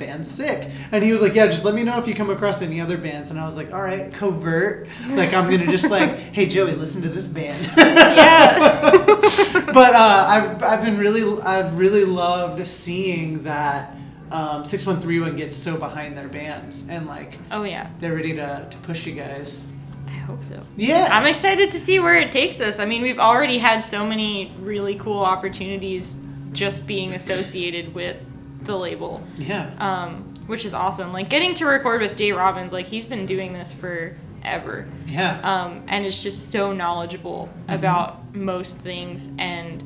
Band's 0.00 0.28
sick. 0.28 0.68
And 0.90 1.04
he 1.04 1.12
was 1.12 1.22
like 1.22 1.34
yeah 1.34 1.46
just 1.46 1.64
let 1.64 1.74
me 1.74 1.84
know 1.84 1.98
if 1.98 2.08
you 2.08 2.14
come 2.14 2.30
across 2.30 2.62
any 2.62 2.80
other 2.80 2.98
bands. 2.98 3.30
And 3.30 3.38
i 3.38 3.44
was 3.44 3.54
like 3.54 3.72
all 3.72 3.82
right 3.82 4.12
covert. 4.12 4.88
Like 5.10 5.32
i'm 5.32 5.48
gonna 5.48 5.66
just 5.66 5.90
like 5.90 6.10
hey 6.32 6.46
joey 6.46 6.72
listen 6.72 7.02
to 7.02 7.08
this 7.08 7.26
band. 7.26 7.70
Yeah. 7.76 9.16
But 9.72 9.94
uh, 9.94 10.26
I've, 10.28 10.62
I've 10.64 10.84
been 10.84 10.98
really 10.98 11.40
I've 11.42 11.78
really 11.78 12.04
loved 12.04 12.66
seeing 12.66 13.44
that 13.44 13.94
um, 14.32 14.64
6131 14.64 15.36
gets 15.36 15.56
so 15.56 15.76
behind 15.76 16.16
their 16.16 16.26
bands 16.26 16.84
and 16.88 17.06
like 17.06 17.38
oh 17.52 17.62
yeah. 17.62 17.88
they're 18.00 18.14
ready 18.14 18.34
to, 18.34 18.66
to 18.68 18.78
push 18.78 19.06
you 19.06 19.12
guys. 19.12 19.64
I 20.06 20.10
hope 20.10 20.42
so. 20.42 20.60
Yeah. 20.76 21.08
I'm 21.10 21.26
excited 21.26 21.70
to 21.70 21.78
see 21.78 22.00
where 22.00 22.16
it 22.16 22.32
takes 22.32 22.60
us. 22.60 22.80
I 22.80 22.84
mean, 22.84 23.02
we've 23.02 23.18
already 23.18 23.58
had 23.58 23.78
so 23.78 24.04
many 24.04 24.52
really 24.60 24.96
cool 24.96 25.20
opportunities 25.20 26.16
just 26.52 26.86
being 26.86 27.14
associated 27.14 27.94
with 27.94 28.24
the 28.62 28.76
label, 28.76 29.22
yeah 29.36 29.74
um, 29.78 30.42
which 30.46 30.64
is 30.64 30.74
awesome. 30.74 31.12
Like 31.12 31.28
getting 31.30 31.54
to 31.54 31.66
record 31.66 32.00
with 32.00 32.16
Jay 32.16 32.32
Robbins, 32.32 32.72
like 32.72 32.86
he's 32.86 33.06
been 33.06 33.26
doing 33.26 33.52
this 33.52 33.72
for 33.72 34.16
ever. 34.42 34.88
Yeah. 35.06 35.40
Um, 35.40 35.84
and 35.88 36.04
is 36.04 36.22
just 36.22 36.50
so 36.50 36.72
knowledgeable 36.72 37.48
about 37.68 38.34
most 38.34 38.78
things 38.78 39.30
and 39.38 39.82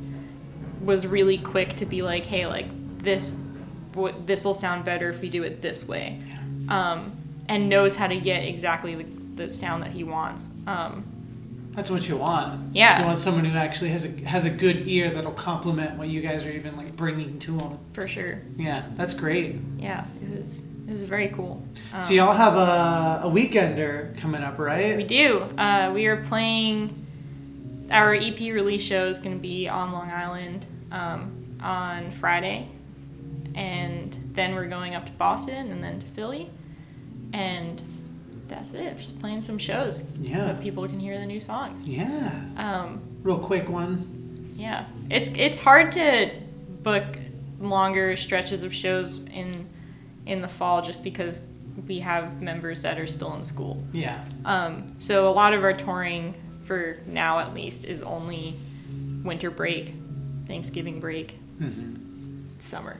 was 0.81 1.07
really 1.07 1.39
quick 1.39 1.77
to 1.77 1.87
be 1.87 2.03
like, 2.03 2.25
hey, 2.25 2.47
like 2.47 2.66
this, 2.99 3.37
what 3.95 4.27
this 4.27 4.45
will 4.45 4.55
sound 4.55 4.85
better 4.85 5.09
if 5.09 5.20
we 5.20 5.29
do 5.29 5.43
it 5.43 5.62
this 5.62 5.87
way. 5.87 6.20
Um, 6.68 7.16
and 7.49 7.68
knows 7.68 7.97
how 7.97 8.07
to 8.07 8.16
get 8.16 8.45
exactly 8.45 8.95
the, 8.95 9.05
the 9.45 9.51
sound 9.51 9.83
that 9.83 9.93
he 9.93 10.05
wants. 10.05 10.51
Um, 10.66 11.05
That's 11.75 11.91
what 11.91 12.09
you 12.09 12.16
want. 12.16 12.75
Yeah. 12.75 13.01
You 13.01 13.07
want 13.07 13.18
someone 13.18 13.45
who 13.45 13.57
actually 13.57 13.91
has 13.91 14.05
a 14.05 14.09
has 14.25 14.45
a 14.45 14.51
good 14.51 14.87
ear 14.87 15.12
that'll 15.12 15.33
complement 15.33 15.99
what 15.99 16.09
you 16.09 16.20
guys 16.20 16.45
are 16.45 16.51
even 16.51 16.77
like 16.77 16.95
bringing 16.97 17.39
to 17.41 17.59
them. 17.59 17.79
for 17.93 18.07
sure. 18.07 18.41
Yeah, 18.57 18.85
that's 18.97 19.14
great. 19.14 19.57
Yeah, 19.79 20.05
it 20.22 20.39
was 20.39 20.62
it 20.87 20.91
was 20.91 21.03
very 21.03 21.29
cool. 21.29 21.62
Um, 21.93 22.01
so 22.01 22.12
y'all 22.14 22.35
have 22.35 22.55
a, 22.55 23.27
a 23.27 23.31
weekender 23.31 24.16
coming 24.18 24.43
up, 24.43 24.59
right? 24.59 24.97
We 24.97 25.05
do. 25.05 25.41
Uh, 25.59 25.91
we 25.95 26.07
are 26.07 26.18
playing. 26.25 27.01
Our 27.91 28.14
EP 28.14 28.39
release 28.41 28.83
show 28.83 29.07
is 29.07 29.18
going 29.18 29.37
to 29.37 29.43
be 29.43 29.68
on 29.68 29.93
Long 29.93 30.11
Island 30.11 30.66
um, 30.91 31.57
on 31.61 32.12
Friday, 32.12 32.68
and 33.55 34.16
then 34.33 34.55
we're 34.55 34.66
going 34.66 34.95
up 34.95 35.07
to 35.07 35.12
Boston 35.12 35.70
and 35.70 35.83
then 35.83 36.01
to 36.01 36.07
Philly, 36.07 36.51
and 37.33 37.83
that's 38.49 38.72
it. 38.74 38.99
Just 38.99 39.18
playing 39.20 39.40
some 39.40 39.59
shows 39.59 40.05
Yeah. 40.20 40.36
so 40.36 40.55
people 40.62 40.86
can 40.88 41.01
hear 41.01 41.18
the 41.18 41.26
new 41.26 41.40
songs. 41.40 41.88
Yeah. 41.88 42.30
Um, 42.57 43.01
Real 43.22 43.38
quick 43.38 43.68
one. 43.68 44.53
yeah, 44.57 44.84
it's 45.11 45.30
it's 45.30 45.61
hard 45.61 45.92
to 45.92 46.30
book 46.82 47.05
longer 47.61 48.16
stretches 48.16 48.62
of 48.62 48.74
shows 48.74 49.18
in 49.32 49.66
in 50.26 50.42
the 50.42 50.49
fall 50.49 50.82
just 50.82 51.03
because 51.05 51.42
we 51.88 51.99
have 52.01 52.40
members 52.40 52.82
that 52.82 52.99
are 52.99 53.07
still 53.07 53.34
in 53.34 53.45
school. 53.45 53.82
Yeah. 53.92 54.24
Um, 54.45 54.95
so 54.99 55.26
a 55.28 55.34
lot 55.34 55.53
of 55.55 55.64
our 55.64 55.72
touring, 55.74 56.34
for 56.64 56.99
now 57.07 57.40
at 57.40 57.53
least, 57.53 57.84
is 57.84 58.03
only 58.03 58.55
winter 59.24 59.51
break, 59.51 59.95
Thanksgiving 60.47 61.01
break, 61.01 61.38
Mm-hmm. 61.61 62.59
summer. 62.59 62.99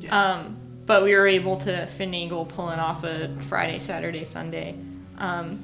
Yeah. 0.00 0.32
Um, 0.32 0.56
but 0.88 1.04
we 1.04 1.14
were 1.14 1.26
able 1.26 1.58
to 1.58 1.70
finagle 1.86 2.48
pulling 2.48 2.78
off 2.78 3.04
a 3.04 3.28
Friday, 3.42 3.78
Saturday, 3.78 4.24
Sunday 4.24 4.74
um, 5.18 5.62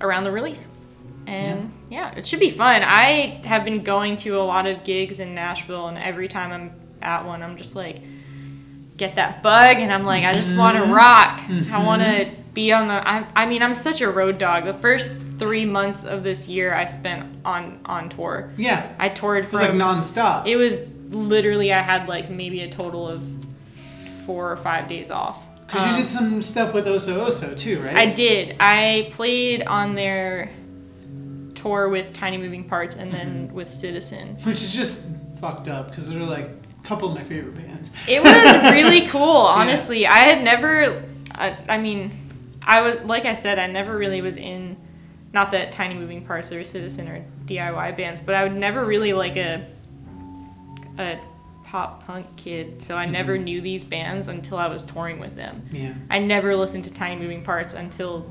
around 0.00 0.22
the 0.22 0.30
release. 0.30 0.68
And 1.26 1.72
yeah. 1.90 2.14
it 2.14 2.26
should 2.26 2.38
be 2.38 2.48
fun. 2.48 2.82
I 2.84 3.42
have 3.44 3.64
been 3.64 3.82
going 3.82 4.16
to 4.18 4.30
a 4.38 4.40
lot 4.40 4.66
of 4.66 4.84
gigs 4.84 5.18
in 5.20 5.34
Nashville, 5.34 5.88
and 5.88 5.98
every 5.98 6.28
time 6.28 6.52
I'm 6.52 6.72
at 7.02 7.26
one, 7.26 7.42
I'm 7.42 7.56
just 7.56 7.74
like, 7.74 8.00
get 8.96 9.16
that 9.16 9.42
bug, 9.42 9.78
and 9.78 9.92
I'm 9.92 10.04
like, 10.04 10.24
I 10.24 10.32
just 10.32 10.56
want 10.56 10.78
to 10.78 10.84
rock. 10.84 11.40
I 11.72 11.84
want 11.84 12.00
to 12.00 12.30
be 12.54 12.72
on 12.72 12.86
the. 12.86 13.06
I, 13.06 13.26
I 13.34 13.46
mean, 13.46 13.62
I'm 13.62 13.74
such 13.74 14.00
a 14.00 14.08
road 14.08 14.38
dog. 14.38 14.64
The 14.64 14.74
first 14.74 15.12
three 15.38 15.66
months 15.66 16.04
of 16.04 16.22
this 16.22 16.48
year, 16.48 16.72
I 16.72 16.86
spent 16.86 17.36
on 17.44 17.80
on 17.84 18.08
tour. 18.08 18.52
yeah. 18.56 18.90
I 18.98 19.08
toured 19.08 19.44
was 19.44 19.52
like 19.54 19.72
nonstop. 19.72 20.46
it 20.46 20.56
was 20.56 20.88
literally 21.10 21.72
I 21.72 21.80
had 21.80 22.08
like 22.08 22.30
maybe 22.30 22.60
a 22.62 22.70
total 22.70 23.06
of 23.06 23.22
four 24.28 24.52
or 24.52 24.58
five 24.58 24.86
days 24.88 25.10
off. 25.10 25.42
Because 25.66 25.86
Um, 25.86 25.94
you 25.96 26.02
did 26.02 26.10
some 26.10 26.42
stuff 26.42 26.74
with 26.74 26.84
Oso 26.86 27.26
Oso 27.26 27.56
too, 27.56 27.80
right? 27.80 27.96
I 27.96 28.04
did. 28.04 28.56
I 28.60 29.08
played 29.12 29.62
on 29.64 29.94
their 29.94 30.50
tour 31.54 31.88
with 31.88 32.12
Tiny 32.12 32.36
Moving 32.36 32.64
Parts 32.64 32.94
and 32.94 33.10
then 33.10 33.50
with 33.54 33.72
Citizen. 33.72 34.36
Which 34.42 34.62
is 34.62 34.70
just 34.72 35.06
fucked 35.40 35.66
up 35.68 35.88
because 35.88 36.10
they're 36.10 36.20
like 36.20 36.50
a 36.50 36.86
couple 36.86 37.08
of 37.08 37.14
my 37.14 37.24
favorite 37.24 37.56
bands. 37.56 37.90
It 38.06 38.22
was 38.22 38.70
really 38.72 39.06
cool, 39.14 39.22
honestly. 39.22 40.06
I 40.06 40.18
had 40.18 40.44
never. 40.44 41.02
I, 41.34 41.56
I 41.70 41.78
mean, 41.78 42.12
I 42.62 42.82
was 42.82 43.00
like 43.00 43.24
I 43.24 43.32
said, 43.32 43.58
I 43.58 43.66
never 43.66 43.96
really 43.96 44.20
was 44.20 44.36
in. 44.36 44.76
Not 45.32 45.52
that 45.52 45.72
Tiny 45.72 45.94
Moving 45.94 46.24
Parts 46.26 46.52
or 46.52 46.64
Citizen 46.64 47.08
or 47.08 47.24
DIY 47.46 47.96
bands, 47.96 48.20
but 48.20 48.34
I 48.34 48.42
would 48.42 48.54
never 48.56 48.84
really 48.84 49.14
like 49.14 49.36
a 49.36 49.66
a 50.98 51.18
pop 51.68 52.04
punk 52.06 52.26
kid, 52.36 52.82
so 52.82 52.96
I 52.96 53.04
never 53.06 53.36
knew 53.36 53.60
these 53.60 53.84
bands 53.84 54.28
until 54.28 54.56
I 54.56 54.68
was 54.68 54.82
touring 54.82 55.18
with 55.20 55.36
them. 55.36 55.68
Yeah. 55.70 55.94
I 56.10 56.18
never 56.18 56.56
listened 56.56 56.84
to 56.84 56.92
Tiny 56.92 57.20
Moving 57.20 57.42
Parts 57.42 57.74
until 57.74 58.30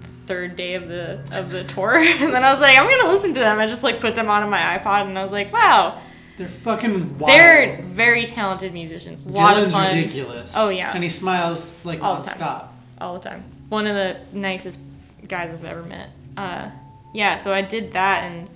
the 0.00 0.08
third 0.26 0.56
day 0.56 0.74
of 0.74 0.88
the 0.88 1.22
of 1.32 1.50
the 1.50 1.64
tour, 1.64 1.94
and 1.98 2.32
then 2.32 2.42
I 2.42 2.50
was 2.50 2.60
like, 2.60 2.78
I'm 2.78 2.88
gonna 2.88 3.12
listen 3.12 3.34
to 3.34 3.40
them. 3.40 3.58
I 3.58 3.66
just 3.66 3.82
like 3.82 4.00
put 4.00 4.14
them 4.14 4.28
on 4.28 4.48
my 4.48 4.78
iPod, 4.78 5.06
and 5.06 5.18
I 5.18 5.22
was 5.22 5.32
like, 5.32 5.52
wow, 5.52 6.00
They're 6.38 6.48
fucking 6.48 7.18
wild. 7.18 7.28
they're 7.30 7.82
very 7.82 8.24
talented 8.26 8.72
musicians. 8.72 9.26
A 9.26 9.28
lot 9.30 9.56
Dylan's 9.56 9.66
of 9.66 9.72
fun 9.72 9.94
ridiculous. 9.96 10.54
Oh, 10.56 10.70
yeah. 10.70 10.92
And 10.94 11.02
he 11.04 11.10
smiles 11.10 11.84
like 11.84 12.02
All 12.02 12.16
the 12.22 12.30
time. 12.30 12.38
nonstop. 12.38 12.68
all 13.00 13.14
the 13.18 13.28
time. 13.28 13.44
One 13.68 13.86
of 13.86 13.94
the 13.94 14.16
nicest 14.32 14.78
guys 15.28 15.50
I've 15.50 15.64
ever 15.64 15.82
met. 15.82 16.08
Uh, 16.36 16.70
yeah, 17.14 17.36
so 17.36 17.52
I 17.52 17.60
did 17.60 17.92
that, 17.92 18.24
and 18.24 18.48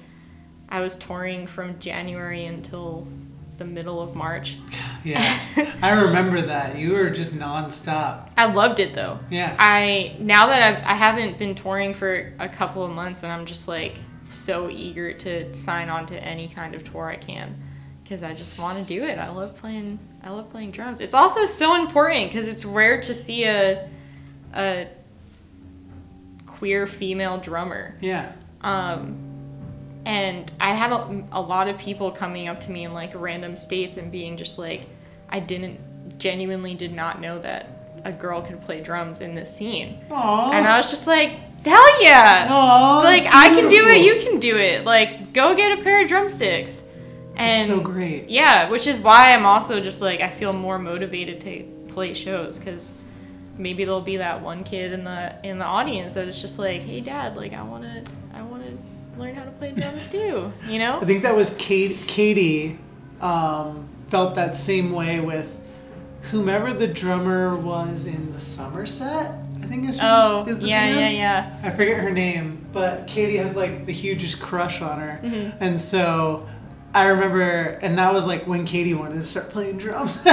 I 0.71 0.81
was 0.81 0.97
touring 0.97 1.47
from 1.47 1.79
January 1.79 2.47
until 2.47 3.07
the 3.57 3.65
middle 3.65 4.01
of 4.01 4.15
March. 4.15 4.59
Yeah. 5.05 5.39
I 5.83 6.03
remember 6.03 6.43
that. 6.43 6.77
You 6.77 6.93
were 6.93 7.11
just 7.11 7.35
nonstop. 7.39 8.31
I 8.37 8.53
loved 8.53 8.81
it 8.81 8.95
though. 8.95 9.19
Yeah. 9.31 9.57
I 9.59 10.17
now 10.19 10.49
that 10.49 10.63
I've, 10.63 10.87
I 10.87 10.95
haven't 10.95 11.39
been 11.39 11.55
touring 11.55 11.95
for 11.95 12.35
a 12.39 12.49
couple 12.49 12.85
of 12.85 12.91
months, 12.91 13.23
and 13.23 13.33
I'm 13.33 13.47
just 13.47 13.69
like 13.69 13.97
so 14.25 14.69
eager 14.69 15.13
to 15.13 15.55
sign 15.55 15.89
on 15.89 16.07
to 16.07 16.23
any 16.23 16.49
kind 16.49 16.75
of 16.75 16.85
tour 16.85 17.07
I 17.07 17.17
can, 17.17 17.57
because 18.03 18.23
I 18.23 18.35
just 18.35 18.59
want 18.59 18.79
to 18.79 18.85
do 18.85 19.05
it. 19.05 19.19
I 19.19 19.31
love 19.31 19.57
playing. 19.57 19.99
I 20.23 20.31
love 20.31 20.51
playing 20.51 20.73
drums. 20.73 21.01
It's 21.01 21.15
also 21.15 21.47
so 21.47 21.81
important 21.81 22.31
because 22.31 22.49
it's 22.49 22.65
rare 22.65 23.01
to 23.03 23.15
see 23.15 23.45
a 23.45 23.89
a 24.55 24.89
queer 26.47 26.87
female 26.87 27.39
drummer. 27.39 27.97
Yeah. 28.01 28.33
Um, 28.63 29.26
and 30.07 30.51
I 30.61 30.73
had 30.73 30.93
a, 30.93 31.25
a 31.33 31.41
lot 31.41 31.67
of 31.67 31.77
people 31.79 32.13
coming 32.13 32.47
up 32.47 32.61
to 32.61 32.71
me 32.71 32.85
in 32.85 32.95
like 32.95 33.11
random 33.15 33.57
states 33.57 33.97
and 33.97 34.13
being 34.13 34.37
just 34.37 34.57
like, 34.57 34.87
I 35.29 35.41
didn't 35.41 35.81
genuinely 36.19 36.75
did 36.75 36.95
not 36.95 37.21
know 37.21 37.41
that 37.41 38.01
a 38.05 38.13
girl 38.13 38.41
could 38.41 38.63
play 38.63 38.81
drums 38.81 39.21
in 39.21 39.35
this 39.35 39.53
scene. 39.55 40.01
Aww. 40.09 40.53
And 40.53 40.65
I 40.65 40.77
was 40.77 40.91
just 40.91 41.09
like, 41.09 41.31
hell 41.65 42.03
yeah! 42.03 42.47
Aw, 42.49 43.01
like 43.01 43.25
I 43.27 43.49
can 43.49 43.69
do 43.69 43.89
it, 43.89 43.99
you 43.99 44.21
can 44.21 44.39
do 44.39 44.57
it. 44.57 44.85
Like 44.85 45.33
go 45.33 45.57
get 45.57 45.77
a 45.77 45.83
pair 45.83 46.01
of 46.01 46.09
drumsticks. 46.09 46.85
And 47.35 47.59
It's 47.59 47.67
so 47.69 47.81
great. 47.81 48.31
Yeah, 48.31 48.71
which 48.71 48.87
is 48.87 49.01
why 49.01 49.33
I'm 49.33 49.45
also 49.45 49.81
just 49.81 50.01
like 50.01 50.21
I 50.21 50.31
feel 50.31 50.53
more 50.53 50.79
motivated 50.79 51.41
to 51.41 51.65
play 51.93 52.15
shows 52.15 52.61
because 52.61 52.93
maybe 53.59 53.85
there'll 53.85 54.01
be 54.01 54.19
that 54.19 54.41
one 54.41 54.63
kid 54.63 54.93
in 54.93 55.03
the 55.03 55.35
in 55.43 55.59
the 55.59 55.65
audience 55.65 56.15
that 56.15 56.29
is 56.29 56.41
just 56.41 56.61
like, 56.61 56.83
hey 56.83 57.01
dad, 57.01 57.37
like 57.37 57.55
I 57.55 57.63
wanna 57.65 58.05
learn 59.19 59.35
how 59.35 59.45
to 59.45 59.51
play 59.53 59.73
drums 59.73 60.07
too. 60.07 60.53
You 60.69 60.79
know? 60.79 61.01
I 61.01 61.05
think 61.05 61.23
that 61.23 61.35
was 61.37 61.55
Kate, 61.59 61.97
Katie 62.07 62.79
um, 63.21 63.89
felt 64.09 64.35
that 64.37 64.57
same 64.57 64.93
way 64.93 65.21
with 65.21 65.59
whomever 66.31 66.73
the 66.73 66.87
drummer 66.87 67.57
was 67.57 68.07
in 68.07 68.33
the 68.33 68.41
Somerset. 68.41 69.33
I 69.63 69.67
think 69.69 69.89
is, 69.89 69.99
Oh, 70.03 70.45
is 70.47 70.59
the 70.59 70.67
yeah, 70.69 70.89
yeah, 70.89 70.95
band. 70.97 71.17
yeah. 71.17 71.59
I 71.63 71.71
forget 71.71 71.99
her 71.99 72.11
name, 72.11 72.65
but 72.73 73.07
Katie 73.07 73.37
has 73.39 73.57
like 73.57 73.87
the 73.87 73.93
hugest 73.93 74.41
crush 74.41 74.81
on 74.83 75.01
her, 75.01 75.21
Mm-hmm. 75.23 75.57
and 75.63 75.81
so 75.81 76.47
I 76.95 77.09
remember, 77.09 77.79
and 77.83 77.99
that 77.99 78.13
was 78.13 78.27
like 78.27 78.47
when 78.47 78.65
Katie 78.65 78.95
wanted 78.95 79.15
to 79.17 79.23
start 79.25 79.51
playing 79.51 79.79
drums. 79.79 80.23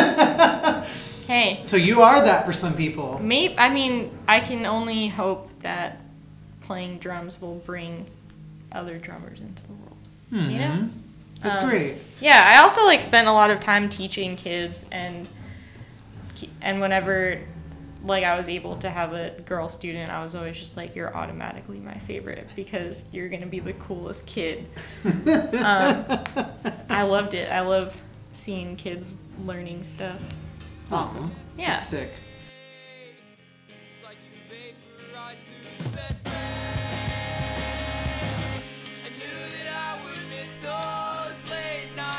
Hey, 1.25 1.59
so 1.63 1.77
you 1.77 2.01
are 2.01 2.21
that 2.21 2.45
for 2.45 2.51
some 2.51 2.73
people. 2.75 3.17
maybe 3.23 3.55
I 3.57 3.69
mean 3.69 4.11
I 4.27 4.41
can 4.41 4.65
only 4.65 5.07
hope 5.07 5.49
that 5.61 6.01
playing 6.61 6.99
drums 6.99 7.39
will 7.41 7.55
bring 7.59 8.07
other 8.74 8.97
drummers 8.97 9.39
into 9.41 9.61
the 9.63 9.74
world. 9.74 9.97
You 10.32 10.59
know? 10.59 10.65
Mhm. 10.67 10.89
That's 11.41 11.57
Um, 11.57 11.69
great. 11.69 11.95
Yeah, 12.21 12.43
I 12.45 12.63
also 12.63 12.86
like 12.86 13.01
spent 13.01 13.28
a 13.28 13.32
lot 13.32 13.51
of 13.51 13.59
time 13.59 13.89
teaching 13.89 14.36
kids 14.36 14.86
and 14.91 15.28
and 16.61 16.82
whenever 16.82 17.39
like 18.03 18.24
I 18.26 18.36
was 18.38 18.49
able 18.49 18.76
to 18.78 18.89
have 18.89 19.13
a 19.13 19.30
girl 19.45 19.69
student, 19.69 20.11
I 20.11 20.24
was 20.24 20.36
always 20.36 20.57
just 20.57 20.76
like 20.76 20.93
you're 20.95 21.15
automatically 21.15 21.80
my 21.80 21.93
favorite 21.93 22.47
because 22.55 23.05
you're 23.13 23.30
going 23.30 23.41
to 23.41 23.47
be 23.47 23.59
the 23.59 23.71
coolest 23.74 24.26
kid. 24.28 24.65
um, 25.05 26.05
I 26.89 27.03
loved 27.03 27.34
it. 27.34 27.49
I 27.49 27.61
love 27.61 27.95
seeing 28.34 28.76
kids 28.76 29.17
learning 29.45 29.86
stuff. 29.86 30.19
Awesome. 30.91 31.32
Yeah. 31.57 31.71
That's 31.74 31.88
sick. 31.88 32.11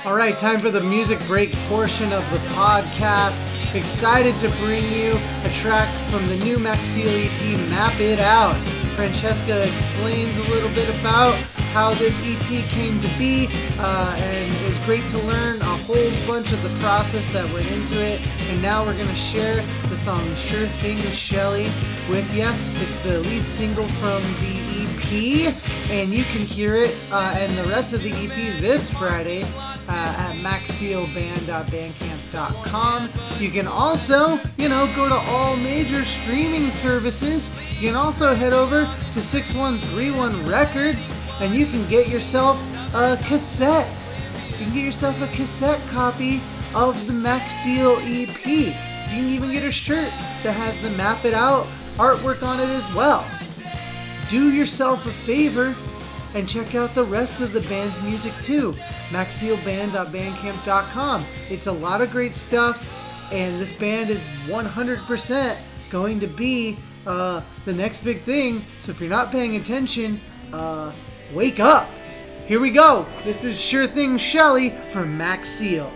All 0.04 0.14
right, 0.14 0.36
time 0.36 0.60
for 0.60 0.70
the 0.70 0.82
music 0.82 1.18
break 1.26 1.50
portion 1.66 2.12
of 2.12 2.30
the 2.30 2.36
podcast. 2.48 3.42
Excited 3.74 4.38
to 4.38 4.50
bring 4.58 4.84
you 4.92 5.18
a 5.44 5.50
track 5.54 5.88
from 6.10 6.28
the 6.28 6.36
new 6.44 6.58
Macseal 6.58 7.08
EP, 7.08 7.70
Map 7.70 7.98
It 7.98 8.20
Out. 8.20 8.62
Francesca 8.96 9.66
explains 9.66 10.36
a 10.36 10.42
little 10.50 10.68
bit 10.74 10.90
about 11.00 11.34
how 11.72 11.94
this 11.94 12.20
EP 12.22 12.68
came 12.68 13.00
to 13.00 13.08
be, 13.16 13.48
uh, 13.78 14.14
and 14.18 14.54
it 14.54 14.68
was 14.68 14.78
great 14.80 15.06
to 15.06 15.18
learn 15.20 15.58
a 15.62 15.76
whole 15.88 16.10
bunch 16.26 16.52
of 16.52 16.62
the 16.62 16.78
process 16.80 17.26
that 17.28 17.50
went 17.54 17.66
into 17.72 17.98
it. 17.98 18.20
And 18.50 18.60
now 18.60 18.84
we're 18.84 18.98
gonna 18.98 19.14
share 19.14 19.64
the 19.88 19.96
song 19.96 20.22
"Sure 20.36 20.66
Thing" 20.66 20.98
with 20.98 21.14
Shelly 21.14 21.70
with 22.10 22.30
you. 22.36 22.50
It's 22.82 22.94
the 22.96 23.20
lead 23.20 23.46
single 23.46 23.88
from 24.02 24.22
the 24.42 24.54
EP, 24.84 25.54
and 25.90 26.10
you 26.10 26.24
can 26.24 26.42
hear 26.42 26.76
it 26.76 26.94
uh, 27.10 27.36
and 27.38 27.56
the 27.56 27.64
rest 27.64 27.94
of 27.94 28.02
the 28.02 28.12
EP 28.12 28.60
this 28.60 28.90
Friday 28.90 29.46
uh, 29.88 29.92
at 29.92 30.36
macsealband.bandcamp.com. 30.36 33.10
You 33.38 33.50
can 33.50 33.66
also, 33.66 34.38
you 34.58 34.68
know, 34.68 34.86
go 34.94 35.08
to 35.08 35.14
all 35.14 35.56
major 35.56 36.04
streaming 36.04 36.70
services. 36.70 37.50
You 37.80 37.88
can 37.88 37.96
also 37.96 38.34
head 38.34 38.52
over 38.52 38.84
to 39.12 39.20
6131 39.20 40.46
Records 40.46 41.14
and 41.40 41.54
you 41.54 41.66
can 41.66 41.88
get 41.88 42.08
yourself 42.08 42.60
a 42.94 43.16
cassette. 43.24 43.88
You 44.50 44.56
can 44.64 44.74
get 44.74 44.84
yourself 44.84 45.20
a 45.20 45.26
cassette 45.36 45.80
copy 45.88 46.40
of 46.74 47.06
the 47.06 47.12
Macseal 47.12 47.96
EP. 48.02 48.46
You 48.46 48.72
can 49.10 49.28
even 49.28 49.50
get 49.50 49.64
a 49.64 49.72
shirt 49.72 50.10
that 50.42 50.52
has 50.52 50.78
the 50.78 50.90
Map 50.90 51.24
It 51.24 51.34
Out 51.34 51.66
artwork 51.96 52.42
on 52.42 52.60
it 52.60 52.68
as 52.68 52.92
well. 52.94 53.24
Do 54.28 54.52
yourself 54.52 55.06
a 55.06 55.12
favor 55.12 55.74
and 56.34 56.48
check 56.48 56.74
out 56.74 56.94
the 56.94 57.04
rest 57.04 57.40
of 57.40 57.52
the 57.52 57.60
band's 57.62 58.00
music 58.02 58.32
too. 58.42 58.72
MacsealBand.bandcamp.com. 59.10 61.24
It's 61.48 61.66
a 61.66 61.72
lot 61.72 62.00
of 62.00 62.10
great 62.10 62.36
stuff, 62.36 63.32
and 63.32 63.60
this 63.60 63.72
band 63.72 64.10
is 64.10 64.28
100% 64.46 65.56
going 65.90 66.20
to 66.20 66.26
be 66.26 66.76
uh, 67.06 67.42
the 67.64 67.72
next 67.72 68.04
big 68.04 68.20
thing. 68.20 68.62
So 68.80 68.90
if 68.90 69.00
you're 69.00 69.08
not 69.08 69.30
paying 69.30 69.56
attention, 69.56 70.20
uh, 70.52 70.92
wake 71.32 71.60
up. 71.60 71.88
Here 72.46 72.60
we 72.60 72.70
go. 72.70 73.06
This 73.24 73.44
is 73.44 73.58
Sure 73.60 73.86
Thing 73.86 74.18
Shelly 74.18 74.74
from 74.92 75.16
Macseal. 75.16 75.90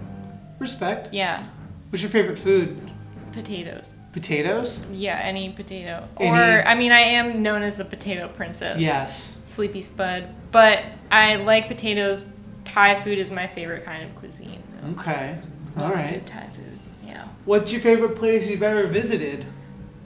respect. 0.59 1.13
yeah, 1.13 1.45
What's 1.93 2.01
your 2.01 2.09
favorite 2.09 2.39
food? 2.39 2.89
potatoes. 3.33 3.93
Potatoes? 4.13 4.83
Yeah, 4.91 5.19
any 5.21 5.51
potato. 5.51 6.07
Any- 6.19 6.29
Or 6.31 6.67
I 6.67 6.73
mean, 6.73 6.91
I 6.91 7.01
am 7.01 7.43
known 7.43 7.61
as 7.61 7.77
the 7.77 7.85
potato 7.85 8.27
princess. 8.29 8.79
Yes. 8.79 9.37
Sleepy 9.43 9.83
Spud, 9.83 10.27
but 10.51 10.83
I 11.11 11.35
like 11.35 11.67
potatoes. 11.67 12.25
Thai 12.65 12.99
food 12.99 13.19
is 13.19 13.29
my 13.29 13.45
favorite 13.45 13.85
kind 13.85 14.03
of 14.03 14.15
cuisine. 14.15 14.63
Okay. 14.93 15.37
All 15.79 15.91
right. 15.91 16.13
Good 16.13 16.25
Thai 16.25 16.47
food. 16.55 16.79
Yeah. 17.05 17.27
What's 17.45 17.71
your 17.71 17.81
favorite 17.81 18.15
place 18.15 18.49
you've 18.49 18.63
ever 18.63 18.87
visited 18.87 19.45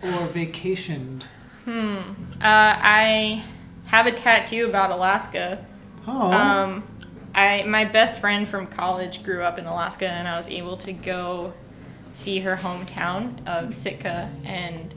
or 0.04 0.10
vacationed? 0.10 1.24
Hmm. 1.64 2.00
Uh, 2.00 2.04
I 2.42 3.44
have 3.86 4.08
a 4.08 4.12
tattoo 4.12 4.68
about 4.68 4.92
Alaska. 4.92 5.66
Oh. 6.06 6.32
Um, 6.34 6.84
I 7.34 7.64
my 7.64 7.86
best 7.86 8.20
friend 8.20 8.46
from 8.46 8.68
college 8.68 9.24
grew 9.24 9.42
up 9.42 9.58
in 9.58 9.66
Alaska, 9.66 10.10
and 10.10 10.28
I 10.28 10.36
was 10.36 10.50
able 10.50 10.76
to 10.80 10.92
go 10.92 11.54
see 12.18 12.40
her 12.40 12.56
hometown 12.56 13.46
of 13.48 13.76
Sitka 13.76 14.32
and 14.44 14.92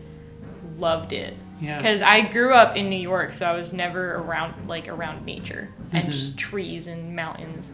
loved 0.79 1.13
it. 1.13 1.37
Yeah. 1.61 1.77
Because 1.77 2.01
I 2.01 2.23
grew 2.23 2.55
up 2.55 2.77
in 2.77 2.89
New 2.89 2.97
York, 2.99 3.35
so 3.35 3.45
I 3.45 3.53
was 3.53 3.75
never 3.75 4.15
around 4.15 4.55
like 4.67 4.89
around 4.89 5.27
nature 5.27 5.69
and 5.93 6.05
Mhm. 6.09 6.13
just 6.13 6.39
trees 6.39 6.87
and 6.87 7.15
mountains. 7.15 7.73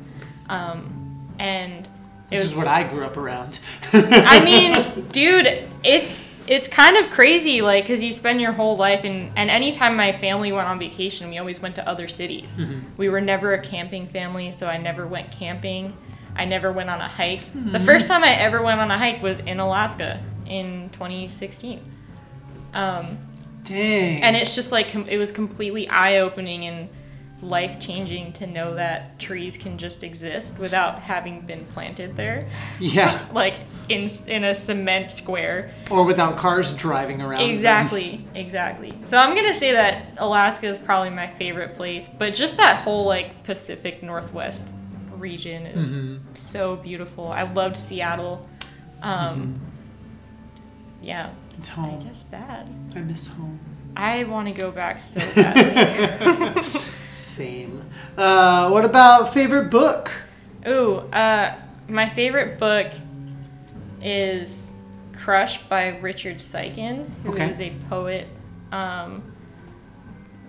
Um, 0.48 1.28
and 1.38 1.86
it 2.28 2.34
Which 2.36 2.40
was 2.42 2.52
is 2.52 2.56
what 2.58 2.66
I 2.66 2.82
grew 2.82 3.04
up 3.04 3.16
around. 3.16 3.60
I 3.92 4.44
mean, 4.44 5.06
dude, 5.12 5.62
it's 5.84 6.26
it's 6.48 6.68
kind 6.68 6.96
of 6.96 7.10
crazy, 7.10 7.60
like, 7.60 7.82
because 7.84 8.00
you 8.04 8.12
spend 8.12 8.40
your 8.40 8.52
whole 8.52 8.76
life 8.76 9.04
in, 9.04 9.32
and 9.34 9.50
anytime 9.50 9.96
my 9.96 10.12
family 10.12 10.52
went 10.52 10.68
on 10.68 10.78
vacation, 10.78 11.28
we 11.28 11.38
always 11.38 11.60
went 11.60 11.74
to 11.74 11.88
other 11.88 12.06
cities. 12.06 12.56
Mhm. 12.56 12.82
We 12.98 13.08
were 13.08 13.20
never 13.20 13.52
a 13.54 13.58
camping 13.60 14.06
family, 14.06 14.52
so 14.52 14.68
I 14.68 14.76
never 14.78 15.06
went 15.08 15.32
camping. 15.32 15.96
I 16.36 16.44
never 16.44 16.72
went 16.72 16.90
on 16.90 17.00
a 17.00 17.08
hike. 17.08 17.42
The 17.54 17.80
first 17.80 18.08
time 18.08 18.24
I 18.24 18.34
ever 18.34 18.62
went 18.62 18.80
on 18.80 18.90
a 18.90 18.98
hike 18.98 19.22
was 19.22 19.38
in 19.40 19.60
Alaska 19.60 20.22
in 20.46 20.90
2016. 20.90 21.80
Um, 22.74 23.18
Dang. 23.64 24.22
and 24.22 24.36
it's 24.36 24.54
just 24.54 24.70
like 24.70 24.94
it 24.94 25.18
was 25.18 25.32
completely 25.32 25.88
eye 25.88 26.18
opening 26.18 26.66
and 26.66 26.88
life 27.42 27.78
changing 27.78 28.32
to 28.32 28.46
know 28.46 28.74
that 28.74 29.18
trees 29.18 29.56
can 29.56 29.76
just 29.76 30.02
exist 30.02 30.58
without 30.58 31.00
having 31.00 31.40
been 31.42 31.64
planted 31.66 32.16
there 32.16 32.48
yeah. 32.80 33.26
like 33.32 33.54
in 33.88 34.08
in 34.26 34.44
a 34.44 34.54
cement 34.54 35.10
square. 35.10 35.72
Or 35.90 36.04
without 36.04 36.36
cars 36.36 36.72
driving 36.72 37.22
around. 37.22 37.40
them. 37.40 37.50
Exactly, 37.50 38.26
exactly. 38.34 38.92
So 39.04 39.18
I'm 39.18 39.34
gonna 39.34 39.52
say 39.52 39.72
that 39.72 40.14
Alaska 40.18 40.66
is 40.66 40.78
probably 40.78 41.10
my 41.10 41.26
favorite 41.26 41.74
place, 41.74 42.08
but 42.08 42.34
just 42.34 42.56
that 42.56 42.82
whole 42.82 43.04
like 43.04 43.44
Pacific 43.44 44.02
Northwest 44.02 44.72
region 45.18 45.66
is 45.66 45.98
Mhm. 45.98 46.20
so 46.34 46.76
beautiful. 46.76 47.28
I 47.28 47.42
loved 47.42 47.76
Seattle. 47.76 48.48
Um, 49.02 49.60
Yeah, 51.02 51.30
It's 51.58 51.68
home. 51.68 51.84
I 51.84 51.88
home. 51.90 52.04
guess 52.06 52.22
that. 52.24 52.66
I 52.96 52.98
miss 53.00 53.26
home. 53.26 53.60
I 53.94 54.24
want 54.24 54.48
to 54.48 54.54
go 54.54 54.70
back 54.70 55.00
so 55.00 55.20
badly. 55.34 56.70
Same. 57.12 57.82
Uh, 58.16 58.70
what 58.70 58.84
about 58.84 59.32
favorite 59.32 59.70
book? 59.70 60.10
Ooh, 60.66 60.96
uh, 61.12 61.54
my 61.88 62.08
favorite 62.08 62.58
book 62.58 62.92
is 64.02 64.72
Crush 65.14 65.62
by 65.68 65.98
Richard 65.98 66.38
Siken, 66.38 67.08
who 67.22 67.34
is 67.34 67.60
Okay. 67.60 67.70
a 67.70 67.88
poet. 67.88 68.26
Um, 68.72 69.22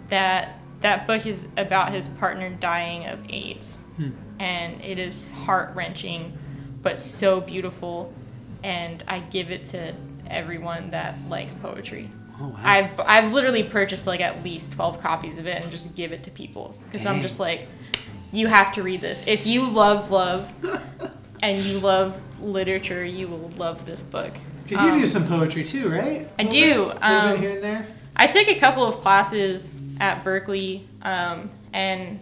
that 0.09 0.55
that 0.81 1.07
book 1.07 1.25
is 1.25 1.47
about 1.57 1.91
his 1.91 2.07
partner 2.07 2.49
dying 2.49 3.05
of 3.07 3.19
AIDS, 3.29 3.79
Hmm. 3.97 4.09
And 4.39 4.81
it 4.83 4.99
is 4.99 5.31
heart 5.31 5.73
wrenching, 5.75 6.37
but 6.81 7.01
so 7.01 7.41
beautiful. 7.41 8.13
And 8.63 9.03
I 9.07 9.19
give 9.19 9.51
it 9.51 9.65
to 9.67 9.93
everyone 10.29 10.91
that 10.91 11.15
likes 11.29 11.53
poetry. 11.53 12.11
Oh 12.39 12.49
wow. 12.49 12.59
I've 12.63 12.99
I've 12.99 13.33
literally 13.33 13.63
purchased 13.63 14.05
like 14.05 14.21
at 14.21 14.43
least 14.43 14.71
twelve 14.73 15.01
copies 15.01 15.37
of 15.37 15.47
it 15.47 15.63
and 15.63 15.71
just 15.71 15.95
give 15.95 16.11
it 16.11 16.23
to 16.23 16.31
people 16.31 16.75
because 16.85 17.05
I'm 17.05 17.21
just 17.21 17.39
like, 17.39 17.67
you 18.31 18.47
have 18.47 18.71
to 18.73 18.83
read 18.83 19.01
this. 19.01 19.23
If 19.25 19.47
you 19.47 19.67
love 19.69 20.11
love 20.11 20.51
and 21.41 21.57
you 21.63 21.79
love 21.79 22.19
literature, 22.41 23.03
you 23.03 23.27
will 23.27 23.49
love 23.57 23.85
this 23.85 24.03
book. 24.03 24.33
Because 24.63 24.83
you 24.83 24.91
Um, 24.91 24.99
do 24.99 25.07
some 25.07 25.27
poetry 25.27 25.63
too, 25.63 25.89
right? 25.89 26.27
I 26.37 26.43
do. 26.43 26.87
Bit 26.87 26.97
um, 27.01 27.39
here 27.39 27.51
and 27.51 27.63
there. 27.63 27.87
I 28.15 28.27
took 28.27 28.47
a 28.47 28.55
couple 28.59 28.83
of 28.85 29.01
classes 29.01 29.73
at 29.99 30.23
Berklee 30.23 30.83
um, 31.03 31.49
and 31.73 32.19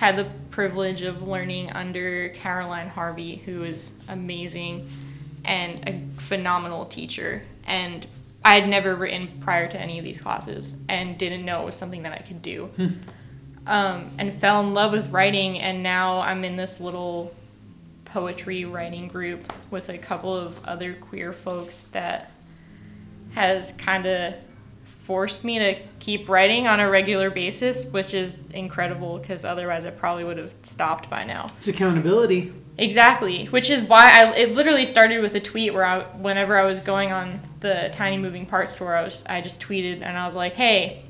had 0.00 0.16
the 0.16 0.24
privilege 0.50 1.02
of 1.02 1.20
learning 1.20 1.70
under 1.72 2.30
Caroline 2.30 2.88
Harvey, 2.88 3.36
who 3.36 3.64
is 3.64 3.92
amazing 4.08 4.88
and 5.44 5.86
a 5.86 6.00
phenomenal 6.18 6.86
teacher. 6.86 7.42
And 7.66 8.06
I 8.42 8.54
had 8.54 8.66
never 8.66 8.96
written 8.96 9.28
prior 9.40 9.68
to 9.68 9.78
any 9.78 9.98
of 9.98 10.04
these 10.06 10.18
classes 10.18 10.74
and 10.88 11.18
didn't 11.18 11.44
know 11.44 11.60
it 11.60 11.66
was 11.66 11.76
something 11.76 12.04
that 12.04 12.12
I 12.12 12.22
could 12.22 12.40
do. 12.40 12.70
um, 13.66 14.06
and 14.16 14.32
fell 14.32 14.62
in 14.62 14.72
love 14.72 14.92
with 14.92 15.10
writing, 15.10 15.58
and 15.58 15.82
now 15.82 16.20
I'm 16.20 16.44
in 16.44 16.56
this 16.56 16.80
little 16.80 17.34
poetry 18.06 18.64
writing 18.64 19.06
group 19.06 19.52
with 19.70 19.90
a 19.90 19.98
couple 19.98 20.34
of 20.34 20.64
other 20.64 20.94
queer 20.94 21.34
folks 21.34 21.82
that 21.92 22.32
has 23.32 23.72
kind 23.72 24.06
of 24.06 24.32
forced 25.10 25.42
me 25.42 25.58
to 25.58 25.74
keep 25.98 26.28
writing 26.28 26.68
on 26.68 26.78
a 26.78 26.88
regular 26.88 27.30
basis, 27.30 27.84
which 27.86 28.14
is 28.14 28.46
incredible 28.52 29.18
because 29.18 29.44
otherwise 29.44 29.84
I 29.84 29.90
probably 29.90 30.22
would 30.22 30.38
have 30.38 30.54
stopped 30.62 31.10
by 31.10 31.24
now. 31.24 31.50
It's 31.56 31.66
accountability. 31.66 32.52
Exactly, 32.78 33.46
which 33.46 33.70
is 33.70 33.82
why 33.82 34.04
I 34.04 34.36
it 34.36 34.54
literally 34.54 34.84
started 34.84 35.20
with 35.20 35.34
a 35.34 35.40
tweet 35.40 35.74
where 35.74 35.84
I 35.84 36.02
whenever 36.18 36.56
I 36.56 36.64
was 36.64 36.78
going 36.78 37.10
on 37.10 37.40
the 37.58 37.90
Tiny 37.92 38.18
Moving 38.18 38.46
Parts 38.46 38.76
tour, 38.76 38.96
I 38.96 39.02
was 39.02 39.24
I 39.28 39.40
just 39.40 39.60
tweeted 39.60 40.00
and 40.00 40.16
I 40.16 40.26
was 40.26 40.36
like, 40.36 40.52
"Hey, 40.52 41.02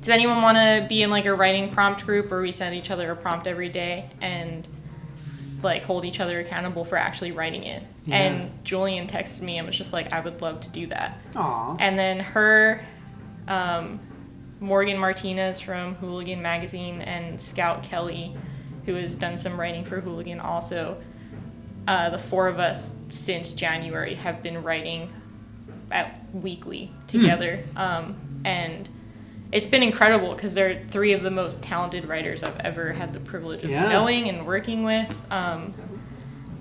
does 0.00 0.10
anyone 0.10 0.42
want 0.42 0.58
to 0.58 0.84
be 0.86 1.02
in 1.02 1.08
like 1.08 1.24
a 1.24 1.32
writing 1.32 1.70
prompt 1.70 2.04
group 2.04 2.30
where 2.30 2.42
we 2.42 2.52
send 2.52 2.74
each 2.74 2.90
other 2.90 3.10
a 3.10 3.16
prompt 3.16 3.46
every 3.46 3.70
day 3.70 4.10
and 4.20 4.68
like 5.62 5.84
hold 5.84 6.04
each 6.04 6.20
other 6.20 6.40
accountable 6.40 6.84
for 6.84 6.96
actually 6.96 7.32
writing 7.32 7.64
it?" 7.64 7.82
Yeah. 8.04 8.16
And 8.16 8.64
Julien 8.64 9.06
texted 9.06 9.40
me 9.40 9.56
and 9.56 9.66
was 9.66 9.78
just 9.78 9.94
like, 9.94 10.12
"I 10.12 10.20
would 10.20 10.42
love 10.42 10.60
to 10.60 10.68
do 10.68 10.86
that." 10.88 11.18
Aw. 11.34 11.76
And 11.78 11.98
then 11.98 12.20
her, 12.20 12.84
um, 13.48 14.00
Morgan 14.60 14.98
Martinez 14.98 15.60
from 15.60 15.94
Hooligan 15.96 16.40
Magazine, 16.42 17.00
and 17.02 17.40
Scout 17.40 17.82
Kelly, 17.82 18.36
who 18.86 18.94
has 18.94 19.14
done 19.14 19.36
some 19.36 19.58
writing 19.58 19.84
for 19.84 20.00
Hooligan 20.00 20.40
also. 20.40 21.00
Uh, 21.88 22.10
the 22.10 22.18
four 22.18 22.46
of 22.46 22.60
us 22.60 22.92
since 23.08 23.52
January 23.54 24.14
have 24.14 24.42
been 24.42 24.62
writing 24.62 25.12
at 25.90 26.14
weekly 26.32 26.92
together, 27.08 27.64
um, 27.76 28.16
and 28.44 28.88
it's 29.50 29.66
been 29.66 29.82
incredible 29.82 30.32
because 30.32 30.54
they're 30.54 30.84
three 30.88 31.12
of 31.12 31.22
the 31.22 31.30
most 31.30 31.62
talented 31.62 32.06
writers 32.06 32.42
I've 32.42 32.58
ever 32.60 32.92
had 32.92 33.12
the 33.12 33.20
privilege 33.20 33.64
of 33.64 33.70
Yeah. 33.70 33.88
knowing 33.88 34.28
and 34.28 34.46
working 34.46 34.84
with. 34.84 35.14
Um, 35.30 35.74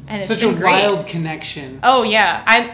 and 0.07 0.19
it's 0.19 0.27
Such 0.27 0.41
a 0.43 0.51
great. 0.51 0.63
wild 0.83 1.07
connection. 1.07 1.79
Oh 1.83 2.03
yeah, 2.03 2.43
I 2.45 2.73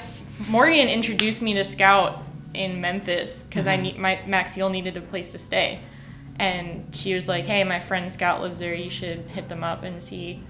Morgan 0.49 0.87
introduced 0.87 1.41
me 1.41 1.53
to 1.55 1.63
Scout 1.63 2.23
in 2.57 2.81
Memphis 2.81 3.43
because 3.43 3.65
Mm-hmm. 3.65 3.79
I 3.79 3.83
need 3.83 3.97
my 3.99 4.19
Macseal 4.27 4.69
needed 4.69 4.97
a 4.97 5.01
place 5.01 5.31
to 5.33 5.37
stay, 5.37 5.79
and 6.39 6.95
she 6.95 7.13
was 7.13 7.27
like, 7.27 7.45
"Hey, 7.45 7.63
my 7.63 7.79
friend 7.79 8.11
Scout 8.11 8.41
lives 8.41 8.59
there. 8.59 8.73
You 8.73 8.89
should 8.89 9.19
hit 9.29 9.47
them 9.49 9.63
up 9.63 9.83
and 9.83 10.01
see 10.01 10.41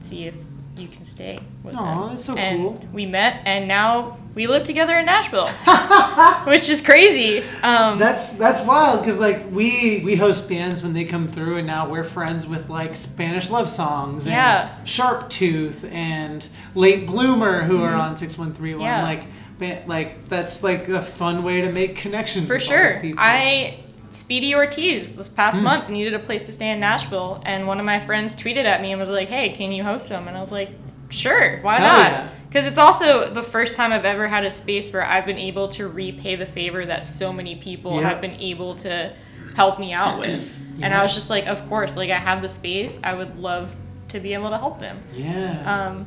see 0.00 0.26
if 0.26 0.34
you 0.76 0.86
can 0.86 1.04
stay 1.04 1.40
with 1.64 1.74
Aw, 1.76 2.00
them." 2.00 2.10
that's 2.10 2.24
so 2.24 2.36
and 2.36 2.58
cool. 2.58 2.80
We 2.92 3.04
met, 3.06 3.42
and 3.44 3.66
now 3.68 4.18
we 4.34 4.46
live 4.46 4.62
together 4.62 4.96
in 4.96 5.06
Nashville, 5.06 5.48
which 6.46 6.68
is 6.68 6.80
crazy. 6.80 7.42
Um, 7.62 7.98
That's 7.98 8.34
that's 8.34 8.60
wild 8.60 9.00
because 9.00 9.18
like 9.18 9.50
we 9.50 10.00
we 10.04 10.14
host 10.16 10.48
bands 10.48 10.82
when 10.82 10.92
they 10.92 11.04
come 11.04 11.26
through, 11.28 11.58
and 11.58 11.66
now 11.66 11.88
we're 11.88 12.04
friends 12.04 12.46
with 12.46 12.68
like 12.68 12.96
Spanish 12.96 13.50
love 13.50 13.68
songs 13.68 14.26
and 14.26 14.34
Yeah. 14.34 14.84
Sharp 14.84 15.28
Tooth 15.30 15.84
and 15.90 16.48
Late 16.76 17.06
Bloomer 17.06 17.64
who 17.64 17.82
are 17.82 17.94
on 17.94 18.14
six 18.14 18.38
one 18.38 18.52
three 18.52 18.74
one. 18.76 18.88
Mm-hmm. 18.88 19.02
Like 19.04 19.24
like 19.60 20.28
that's 20.28 20.62
like 20.62 20.88
a 20.88 21.02
fun 21.02 21.42
way 21.42 21.60
to 21.62 21.72
make 21.72 21.96
connections 21.96 22.46
For 22.46 22.58
sure. 22.60 23.00
I 23.18 23.80
Speedy 24.10 24.54
Ortiz 24.54 25.16
this 25.16 25.28
past 25.28 25.60
month 25.60 25.90
needed 25.90 26.14
a 26.14 26.18
place 26.18 26.46
to 26.46 26.52
stay 26.52 26.70
in 26.70 26.80
Nashville, 26.80 27.42
and 27.44 27.66
one 27.66 27.78
of 27.78 27.84
my 27.84 28.00
friends 28.00 28.34
tweeted 28.34 28.64
at 28.64 28.80
me 28.80 28.90
and 28.92 28.98
was 29.00 29.10
like, 29.10 29.28
"Hey, 29.28 29.50
can 29.50 29.70
you 29.70 29.84
host 29.84 30.08
them?" 30.08 30.28
And 30.28 30.36
I 30.36 30.40
was 30.40 30.50
like, 30.50 30.70
"Sure, 31.10 31.58
why 31.60 31.74
Hell 31.74 31.86
not?" 31.98 32.12
yeah. 32.12 32.28
because 32.48 32.66
it's 32.66 32.78
also 32.78 33.28
the 33.30 33.42
first 33.42 33.76
time 33.76 33.92
I've 33.92 34.06
ever 34.06 34.26
had 34.26 34.44
a 34.46 34.50
space 34.50 34.90
where 34.94 35.04
I've 35.04 35.26
been 35.26 35.36
able 35.36 35.68
to 35.68 35.88
repay 35.88 36.36
the 36.36 36.46
favor 36.46 36.86
that 36.86 37.04
so 37.04 37.32
many 37.34 37.56
people 37.56 37.96
Yeah. 38.00 38.08
have 38.08 38.22
been 38.22 38.40
able 38.40 38.76
to 38.76 39.12
help 39.54 39.78
me 39.78 39.92
out 39.92 40.18
with. 40.20 40.58
And 40.80 40.94
I 40.94 41.02
was 41.02 41.12
just 41.12 41.28
like, 41.28 41.46
of 41.46 41.68
course, 41.68 41.94
like 41.96 42.10
I 42.10 42.16
have 42.18 42.40
the 42.40 42.48
space. 42.48 42.98
I 43.04 43.12
would 43.12 43.38
love 43.38 43.74
to 44.08 44.20
be 44.20 44.32
able 44.32 44.48
to 44.50 44.56
help 44.56 44.78
them. 44.78 45.00
Yeah. 45.14 45.86
Um, 45.88 46.06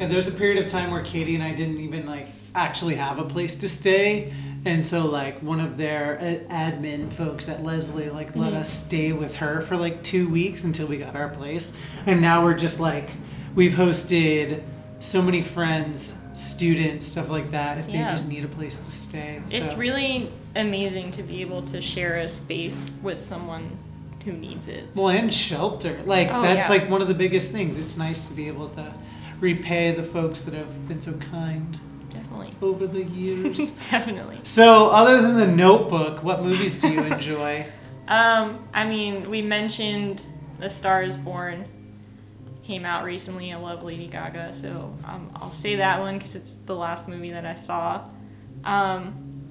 And 0.00 0.10
there's 0.10 0.28
a 0.28 0.32
period 0.32 0.64
of 0.64 0.70
time 0.70 0.90
where 0.90 1.02
Katie 1.02 1.34
and 1.34 1.44
I 1.44 1.52
didn't 1.52 1.80
even 1.80 2.06
like 2.06 2.28
actually 2.54 2.96
have 2.96 3.18
a 3.18 3.24
place 3.24 3.56
to 3.56 3.68
stay. 3.68 4.32
And 4.64 4.86
so 4.86 5.06
like 5.06 5.40
one 5.42 5.60
of 5.60 5.76
their 5.76 6.18
admin 6.48 7.12
folks 7.12 7.48
at 7.48 7.64
Leslie 7.64 8.10
like 8.10 8.36
let 8.36 8.50
mm-hmm. 8.50 8.60
us 8.60 8.70
stay 8.70 9.12
with 9.12 9.36
her 9.36 9.62
for 9.62 9.76
like 9.76 10.02
2 10.02 10.28
weeks 10.28 10.64
until 10.64 10.86
we 10.86 10.98
got 10.98 11.16
our 11.16 11.28
place. 11.28 11.76
And 12.06 12.20
now 12.20 12.44
we're 12.44 12.54
just 12.54 12.78
like 12.78 13.10
we've 13.54 13.72
hosted 13.72 14.62
so 15.00 15.20
many 15.20 15.42
friends, 15.42 16.22
students, 16.34 17.06
stuff 17.06 17.28
like 17.28 17.50
that 17.50 17.78
if 17.78 17.88
Yeah. 17.88 18.04
they 18.04 18.12
just 18.12 18.28
need 18.28 18.44
a 18.44 18.48
place 18.48 18.78
to 18.78 18.84
stay. 18.84 19.42
it's 19.50 19.74
really 19.74 20.30
amazing 20.54 21.10
to 21.12 21.22
be 21.22 21.40
able 21.40 21.62
to 21.62 21.80
share 21.80 22.18
a 22.18 22.28
space 22.28 22.84
with 23.02 23.20
someone 23.20 23.78
who 24.24 24.32
needs 24.32 24.68
it. 24.68 24.84
Well, 24.94 25.08
and 25.08 25.34
shelter. 25.34 25.98
Like 26.06 26.28
Oh, 26.30 26.42
that's 26.42 26.66
yeah. 26.66 26.70
like 26.78 26.88
one 26.88 27.02
of 27.02 27.08
the 27.08 27.14
biggest 27.14 27.50
things. 27.50 27.78
It's 27.78 27.96
nice 27.96 28.28
to 28.28 28.34
be 28.34 28.46
able 28.46 28.68
to 28.70 28.94
repay 29.40 29.90
the 29.90 30.04
folks 30.04 30.42
that 30.42 30.54
have 30.54 30.86
been 30.86 31.00
so 31.00 31.14
kind 31.14 31.80
Definitely. 32.50 32.68
over 32.68 32.86
the 32.86 33.04
years. 33.04 33.76
Definitely. 33.90 34.40
so, 34.44 34.88
other 34.88 35.22
than 35.22 35.36
the 35.36 35.46
Notebook, 35.46 36.22
what 36.22 36.42
movies 36.42 36.80
do 36.80 36.90
you 36.92 37.02
enjoy? 37.02 37.66
Um, 38.08 38.68
I 38.74 38.84
mean, 38.84 39.30
we 39.30 39.42
mentioned 39.42 40.22
The 40.58 40.68
Star 40.68 41.02
is 41.02 41.16
Born 41.16 41.66
came 42.62 42.84
out 42.84 43.04
recently. 43.04 43.52
I 43.52 43.56
love 43.56 43.82
Lady 43.82 44.06
Gaga, 44.06 44.54
so 44.54 44.96
um, 45.04 45.30
I'll 45.36 45.52
say 45.52 45.76
that 45.76 46.00
one 46.00 46.18
because 46.18 46.34
it's 46.34 46.56
the 46.66 46.74
last 46.74 47.08
movie 47.08 47.30
that 47.32 47.44
I 47.44 47.54
saw. 47.54 48.04
Um, 48.64 49.42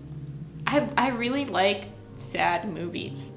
I 0.65 0.87
I 0.97 1.09
really 1.09 1.45
like 1.45 1.89
sad 2.15 2.71
movies. 2.71 3.33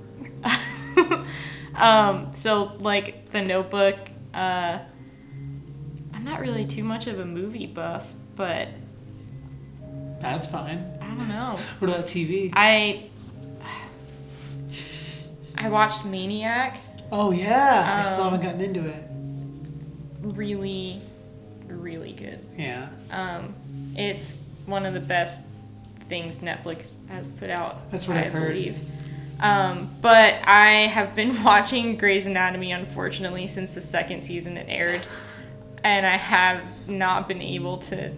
um, 1.74 2.30
so 2.32 2.76
like 2.78 3.30
The 3.30 3.42
Notebook. 3.42 3.98
Uh, 4.32 4.78
I'm 6.12 6.24
not 6.24 6.40
really 6.40 6.66
too 6.66 6.84
much 6.84 7.06
of 7.06 7.18
a 7.18 7.24
movie 7.24 7.66
buff, 7.66 8.12
but 8.36 8.68
That's 10.32 10.46
fine. 10.46 10.84
I 11.00 11.06
don't 11.06 11.28
know. 11.28 11.56
What 11.80 11.90
about 11.90 12.06
TV? 12.06 12.50
I 12.54 13.08
I 15.56 15.68
watched 15.68 16.04
Maniac. 16.04 16.78
Oh 17.12 17.30
yeah, 17.30 18.00
I 18.00 18.06
still 18.06 18.24
Um, 18.24 18.32
haven't 18.32 18.46
gotten 18.46 18.60
into 18.60 18.88
it. 18.88 19.04
Really, 20.22 21.00
really 21.68 22.12
good. 22.12 22.40
Yeah, 22.56 22.88
Um, 23.10 23.54
it's 23.96 24.34
one 24.66 24.86
of 24.86 24.94
the 24.94 25.00
best 25.00 25.42
things 26.08 26.40
Netflix 26.40 26.96
has 27.08 27.28
put 27.28 27.50
out. 27.50 27.90
That's 27.90 28.08
what 28.08 28.16
I 28.16 28.24
I've 28.24 28.32
heard. 28.32 28.48
believe. 28.52 28.76
Um, 29.40 29.90
but 30.00 30.34
I 30.44 30.86
have 30.86 31.14
been 31.14 31.42
watching 31.44 31.96
Grey's 31.96 32.26
Anatomy, 32.26 32.72
unfortunately, 32.72 33.46
since 33.46 33.74
the 33.74 33.80
second 33.80 34.22
season 34.22 34.56
it 34.56 34.66
aired, 34.68 35.02
and 35.84 36.06
I 36.06 36.16
have 36.16 36.62
not 36.88 37.28
been 37.28 37.42
able 37.42 37.76
to 37.78 38.10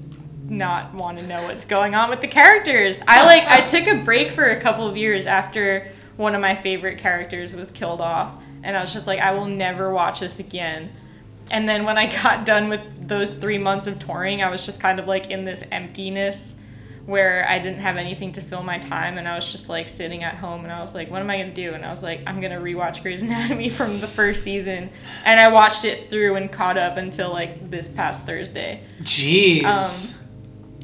not 0.48 0.94
want 0.94 1.18
to 1.18 1.26
know 1.26 1.42
what's 1.44 1.64
going 1.64 1.94
on 1.94 2.10
with 2.10 2.20
the 2.20 2.28
characters. 2.28 3.00
I 3.06 3.24
like 3.24 3.44
I 3.46 3.66
took 3.66 3.86
a 3.86 4.02
break 4.02 4.32
for 4.32 4.44
a 4.44 4.60
couple 4.60 4.86
of 4.86 4.96
years 4.96 5.26
after 5.26 5.90
one 6.16 6.34
of 6.34 6.40
my 6.40 6.54
favorite 6.54 6.98
characters 6.98 7.54
was 7.54 7.70
killed 7.70 8.00
off, 8.00 8.34
and 8.62 8.76
I 8.76 8.80
was 8.80 8.92
just 8.92 9.06
like, 9.06 9.20
I 9.20 9.32
will 9.32 9.46
never 9.46 9.92
watch 9.92 10.20
this 10.20 10.38
again. 10.38 10.92
And 11.50 11.68
then 11.68 11.84
when 11.84 11.98
I 11.98 12.06
got 12.22 12.44
done 12.44 12.68
with 12.68 12.80
those 13.08 13.34
three 13.34 13.58
months 13.58 13.86
of 13.86 13.98
touring, 13.98 14.42
I 14.42 14.50
was 14.50 14.64
just 14.64 14.80
kind 14.80 14.98
of 14.98 15.06
like 15.06 15.30
in 15.30 15.44
this 15.44 15.64
emptiness 15.70 16.54
where 17.06 17.48
I 17.48 17.60
didn't 17.60 17.78
have 17.78 17.96
anything 17.96 18.32
to 18.32 18.40
fill 18.40 18.64
my 18.64 18.78
time, 18.78 19.16
and 19.16 19.28
I 19.28 19.36
was 19.36 19.50
just 19.50 19.68
like 19.68 19.88
sitting 19.88 20.24
at 20.24 20.34
home, 20.34 20.64
and 20.64 20.72
I 20.72 20.80
was 20.80 20.94
like, 20.94 21.08
what 21.10 21.20
am 21.20 21.30
I 21.30 21.38
gonna 21.38 21.54
do? 21.54 21.72
And 21.72 21.84
I 21.84 21.90
was 21.90 22.02
like, 22.02 22.20
I'm 22.26 22.40
gonna 22.40 22.60
rewatch 22.60 23.02
Grey's 23.02 23.22
Anatomy 23.22 23.68
from 23.70 24.00
the 24.00 24.08
first 24.08 24.42
season, 24.42 24.90
and 25.24 25.38
I 25.38 25.48
watched 25.48 25.84
it 25.84 26.10
through 26.10 26.34
and 26.34 26.50
caught 26.50 26.76
up 26.76 26.96
until 26.96 27.30
like 27.30 27.70
this 27.70 27.88
past 27.88 28.26
Thursday. 28.26 28.82
jeez. 29.02 29.64
Um, 29.64 30.25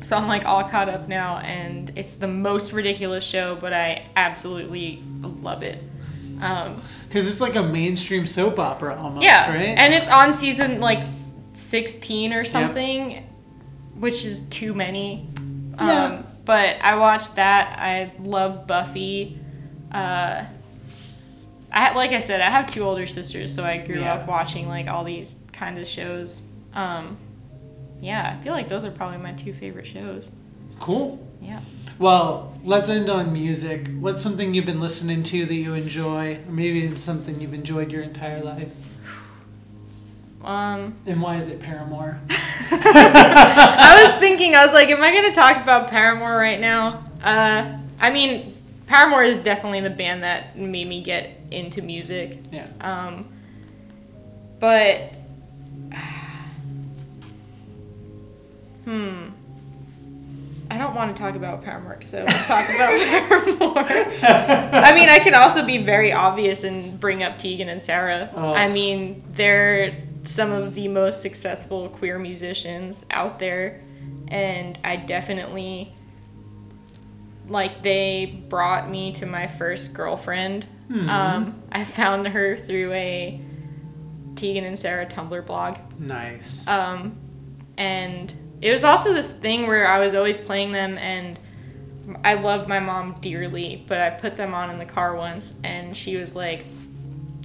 So 0.03 0.17
I'm 0.17 0.27
like 0.29 0.45
all 0.45 0.65
caught 0.65 0.89
up 0.89 1.09
now, 1.09 1.39
and 1.39 1.93
it's 1.97 2.17
the 2.17 2.29
most 2.29 2.73
ridiculous 2.73 3.25
show, 3.25 3.57
but 3.57 3.73
I 3.73 4.07
absolutely 4.17 5.03
love 5.23 5.63
it. 5.63 5.83
Um, 6.41 6.81
Because 7.09 7.29
it's 7.29 7.41
like 7.41 7.55
a 7.55 7.63
mainstream 7.63 8.27
soap 8.27 8.59
opera 8.59 8.97
almost, 9.01 9.23
yeah, 9.25 9.49
right? 9.49 9.79
and 9.79 9.95
it's 9.95 10.11
on 10.11 10.33
season 10.33 10.81
like 10.81 11.05
16 11.55 12.33
or 12.33 12.45
something, 12.45 13.25
which 13.95 14.25
is 14.25 14.41
too 14.49 14.75
many. 14.75 15.29
Yeah. 15.77 16.05
Um, 16.05 16.25
but 16.45 16.79
I 16.83 16.99
watched 16.99 17.37
that. 17.37 17.79
I 17.79 18.13
love 18.21 18.67
Buffy. 18.67 19.39
Uh, 19.93 20.45
I 21.73 21.95
like 21.95 22.11
I 22.11 22.19
said, 22.21 22.41
I 22.41 22.51
have 22.51 22.67
two 22.67 22.83
older 22.83 23.07
sisters, 23.07 23.55
so 23.55 23.65
I 23.65 23.79
grew 23.79 24.01
Yeah. 24.01 24.15
up 24.15 24.27
watching 24.29 24.69
like 24.69 24.89
all 24.89 25.05
these 25.05 25.37
kind 25.53 25.79
of 25.79 25.87
shows. 25.87 26.43
Um, 26.75 27.17
yeah, 28.03 28.37
I 28.39 28.43
feel 28.45 28.53
like 28.53 28.69
those 28.69 28.85
are 28.85 28.91
probably 28.91 29.17
my 29.19 29.33
two 29.33 29.55
favorite 29.55 29.87
shows. 29.87 30.31
cool. 30.81 31.27
Yeah. 31.41 31.61
Well, 31.99 32.57
let's 32.65 32.89
end 32.89 33.09
on 33.09 33.33
music. 33.33 33.89
What's 34.01 34.23
something 34.23 34.53
you've 34.55 34.67
been 34.67 34.81
listening 34.81 35.23
to 35.25 35.45
that 35.47 35.55
you 35.55 35.73
enjoy, 35.75 36.37
or 36.47 36.53
maybe 36.53 36.85
it's 36.85 37.03
something 37.03 37.41
you've 37.41 37.55
enjoyed 37.55 37.91
your 37.93 38.03
entire 38.03 38.43
life? 38.43 38.71
Um, 40.45 40.97
And 41.07 41.23
why 41.23 41.37
is 41.37 41.49
it 41.49 41.61
Paramore? 41.61 42.19
I 42.71 44.09
was 44.11 44.21
thinking, 44.21 44.55
I 44.55 44.65
was 44.65 44.75
like, 44.75 44.89
am 44.89 45.01
I 45.03 45.13
going 45.13 45.31
to 45.31 45.35
talk 45.35 45.57
about 45.63 45.89
Paramore 45.89 46.37
right 46.37 46.61
now? 46.61 47.05
Uh, 47.23 47.79
I 48.01 48.11
mean, 48.11 48.57
Paramore 48.87 49.23
is 49.25 49.39
definitely 49.39 49.81
the 49.81 49.91
band 49.91 50.25
that 50.25 50.59
made 50.59 50.89
me 50.89 51.03
get 51.03 51.31
into 51.53 51.83
music. 51.83 52.39
Yeah. 52.51 52.67
Um, 52.81 53.29
but, 54.59 55.13
hmm. 58.85 59.29
I 60.71 60.79
don't 60.79 60.95
want 60.95 61.15
to 61.15 61.23
talk 61.23 61.35
about 61.35 61.63
Paramore 61.63 61.97
because 61.99 62.15
I 62.15 62.25
want 62.25 62.31
to 62.31 62.45
talk 62.45 62.69
about 62.71 62.99
Paramore. 63.59 63.85
I 64.73 64.95
mean, 64.95 65.11
I 65.11 65.19
can 65.19 65.35
also 65.35 65.67
be 65.67 65.79
very 65.79 66.13
obvious 66.13 66.65
and 66.65 66.99
bring 66.99 67.23
up 67.23 67.37
Tegan 67.37 67.69
and 67.69 67.83
Sara. 67.83 68.31
Oh. 68.35 68.55
I 68.55 68.69
mean, 68.69 69.23
they're 69.35 70.03
some 70.25 70.51
of 70.51 70.75
the 70.75 70.89
most 70.89 71.21
successful 71.21 71.91
queer 71.91 72.19
musicians 72.19 73.05
out 73.11 73.39
there, 73.39 73.83
and 74.29 74.79
I 74.83 74.97
definitely 74.97 75.95
like 77.49 77.83
they 77.83 78.43
brought 78.49 78.89
me 78.89 79.13
to 79.13 79.27
my 79.27 79.49
first 79.49 79.93
girlfriend. 79.93 80.65
Hmm. 80.89 81.09
Um, 81.09 81.63
I 81.71 81.85
found 81.85 82.29
her 82.29 82.57
through 82.57 82.93
a 82.93 83.41
Tegan 84.37 84.65
and 84.65 84.79
Sara 84.79 85.07
Tumblr 85.07 85.45
blog. 85.47 85.77
Nice. 85.99 86.67
Um, 86.67 87.19
and 87.77 88.33
it 88.63 88.73
was 88.73 88.85
also 88.85 89.13
this 89.13 89.35
thing 89.35 89.67
where 89.67 89.87
I 89.87 89.99
was 89.99 90.15
always 90.15 90.39
playing 90.43 90.73
them, 90.73 90.97
and 90.97 91.39
I 92.25 92.35
loved 92.35 92.69
my 92.69 92.81
mom 92.81 93.17
dearly, 93.21 93.85
but 93.87 94.01
I 94.01 94.11
put 94.11 94.37
them 94.37 94.55
on 94.55 94.71
in 94.71 94.79
the 94.79 94.85
car 94.87 95.15
once, 95.15 95.53
and 95.65 95.97
she 95.97 96.17
was 96.17 96.35
like, 96.35 96.65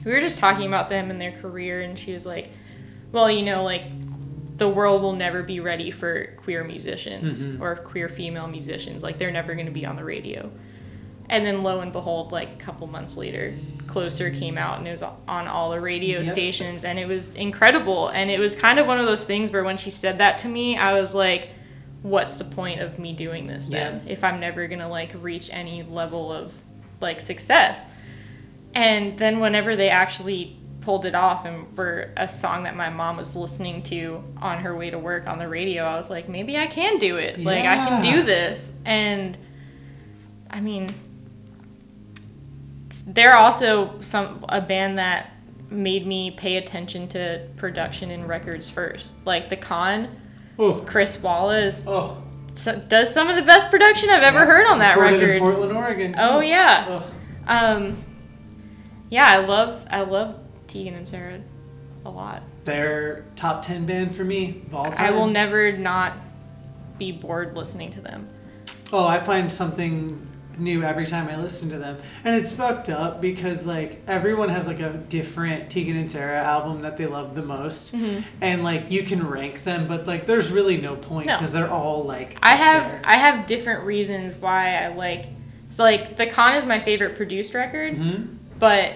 we 0.06 0.12
were 0.12 0.20
just 0.22 0.40
talking 0.40 0.68
about 0.68 0.90
them 0.90 1.10
and 1.12 1.20
their 1.20 1.34
career, 1.34 1.82
and 1.82 1.98
she 1.98 2.14
was 2.14 2.26
like, 2.26 2.52
well, 3.12 3.30
you 3.30 3.42
know, 3.44 3.64
like, 3.64 3.84
the 4.58 4.68
world 4.70 5.02
will 5.02 5.14
never 5.14 5.44
be 5.44 5.60
ready 5.60 5.92
for 5.92 6.28
queer 6.38 6.64
musicians 6.64 7.44
Mhm. 7.46 7.62
or 7.62 7.76
queer 7.76 8.10
female 8.10 8.48
musicians. 8.48 9.04
Like, 9.04 9.18
they're 9.20 9.32
never 9.32 9.54
going 9.54 9.68
to 9.68 9.72
be 9.72 9.86
on 9.86 9.96
the 9.96 10.04
radio. 10.04 10.50
And 11.30 11.46
then 11.46 11.62
lo 11.62 11.82
and 11.82 11.92
behold, 11.92 12.32
like 12.32 12.54
a 12.54 12.56
couple 12.56 12.88
months 12.88 13.18
later, 13.18 13.54
Closer 13.88 14.30
came 14.30 14.58
out 14.58 14.78
and 14.80 14.88
it 14.88 14.92
was 14.92 15.04
on 15.04 15.48
all 15.48 15.72
the 15.72 15.80
radio 15.82 16.20
Yep. 16.20 16.28
stations 16.34 16.84
and 16.86 16.98
it 16.98 17.08
was 17.08 17.36
incredible. 17.36 18.08
And 18.10 18.30
it 18.32 18.40
was 18.40 18.56
kind 18.56 18.80
of 18.80 18.88
one 18.88 18.98
of 19.00 19.06
those 19.06 19.26
things 19.26 19.52
where 19.52 19.64
when 19.64 19.78
she 19.78 19.90
said 19.90 20.20
that 20.20 20.38
to 20.40 20.48
me, 20.48 20.78
I 20.78 21.00
was 21.00 21.14
like, 21.14 21.50
what's 22.02 22.38
the 22.38 22.46
point 22.46 22.80
of 22.80 22.98
me 23.00 23.12
doing 23.12 23.48
this 23.48 23.68
then 23.68 24.04
if 24.08 24.24
I'm 24.24 24.40
never 24.40 24.68
going 24.68 24.80
to 24.80 24.88
like 24.88 25.12
reach 25.20 25.50
any 25.52 25.84
level 25.84 26.32
of 26.32 26.54
like 27.02 27.20
success? 27.20 27.86
And 28.74 29.18
then 29.18 29.40
whenever 29.40 29.76
they 29.76 29.90
actually 29.90 30.56
pulled 30.82 31.06
it 31.06 31.16
off 31.16 31.46
and 31.46 31.76
were 31.78 32.12
a 32.16 32.28
song 32.30 32.64
that 32.64 32.76
my 32.78 32.90
mom 32.90 33.18
was 33.18 33.36
listening 33.36 33.84
to 33.84 34.24
on 34.42 34.60
her 34.60 34.74
way 34.78 34.90
to 34.92 34.98
work 35.00 35.28
on 35.28 35.40
the 35.40 35.48
radio, 35.50 35.84
I 35.84 35.98
was 35.98 36.10
like, 36.10 36.30
maybe 36.30 36.58
I 36.58 36.68
can 36.68 36.98
do 37.00 37.18
it. 37.18 37.44
Like 37.44 37.66
I 37.66 37.76
can 37.76 38.02
do 38.02 38.24
this. 38.24 38.74
And 38.86 39.38
I 40.50 40.62
mean, 40.62 40.94
they're 43.04 43.36
also 43.36 44.00
some 44.02 44.46
a 44.50 44.62
band 44.62 44.98
that 44.98 45.32
made 45.70 46.08
me 46.08 46.32
pay 46.32 46.58
attention 46.58 47.08
to 47.10 47.48
production 47.58 48.12
and 48.12 48.28
records 48.28 48.70
first. 48.70 49.16
Like 49.26 49.50
the 49.50 49.58
Con, 49.58 50.08
oh, 50.58 50.76
Chris 50.76 51.22
Walla 51.22 51.70
oh. 51.88 52.24
does 52.88 53.14
some 53.14 53.30
of 53.30 53.36
the 53.36 53.42
best 53.42 53.70
production 53.70 54.10
I've 54.10 54.24
ever 54.24 54.46
heard 54.46 54.68
on 54.68 54.80
that 54.80 54.98
Recorded 54.98 55.22
in 55.24 55.30
record. 55.30 55.40
Portland, 55.40 55.72
Oregon. 55.74 56.14
too. 56.14 56.20
Oh 56.22 56.40
yeah. 56.40 56.86
Oh. 56.88 57.14
Um, 57.48 58.04
yeah, 59.10 59.26
I 59.26 59.38
love 59.38 59.86
I 59.90 60.02
love 60.02 60.40
Tegan 60.68 60.96
and 60.96 61.08
Sara 61.08 61.42
a 62.06 62.10
lot. 62.10 62.44
They're 62.66 63.26
top 63.36 63.62
ten 63.62 63.86
band 63.86 64.16
for 64.16 64.24
me. 64.24 64.64
I 64.74 65.12
will 65.12 65.28
never 65.28 65.72
not 65.72 66.14
be 66.98 67.12
bored 67.12 67.56
listening 67.56 67.92
to 67.92 68.02
them. 68.02 68.30
Oh, 68.92 69.06
I 69.06 69.20
find 69.20 69.52
something 69.52 70.27
new 70.60 70.84
every 70.84 71.06
time 71.06 71.28
I 71.28 71.36
listen 71.38 71.70
to 71.70 71.78
them. 71.78 71.98
And 72.24 72.36
it's 72.36 72.52
fucked 72.52 72.90
up 72.90 73.22
because 73.22 73.66
like 73.66 74.02
everyone 74.08 74.50
has 74.50 74.68
like 74.68 74.80
a 74.80 74.92
different 74.94 75.70
Tegan 75.70 75.98
and 75.98 76.10
Sara 76.10 76.42
album 76.44 76.82
that 76.82 76.98
they 76.98 77.06
love 77.06 77.36
the 77.36 77.42
most. 77.42 77.94
Mm-hmm. 77.96 78.22
And 78.42 78.64
like 78.64 78.92
you 78.92 79.04
can 79.04 79.28
rank 79.28 79.64
them, 79.64 79.88
but 79.88 80.08
like 80.08 80.26
there's 80.26 80.50
really 80.52 80.78
no 80.78 80.96
point 80.96 81.28
No. 81.28 81.38
because 81.38 81.52
they're 81.54 81.70
all 81.70 82.04
like 82.04 82.38
I 82.42 82.56
have 82.56 82.92
there. 82.92 83.02
I 83.04 83.18
have 83.18 83.46
different 83.48 83.84
reasons 83.86 84.36
why 84.36 84.76
I 84.84 84.88
like 84.88 85.28
so 85.70 85.84
like 85.84 86.18
The 86.18 86.28
Con 86.28 86.56
is 86.56 86.66
my 86.66 86.80
favorite 86.80 87.16
produced 87.16 87.54
record, 87.54 87.96
Mhm. 87.96 88.38
but 88.60 88.94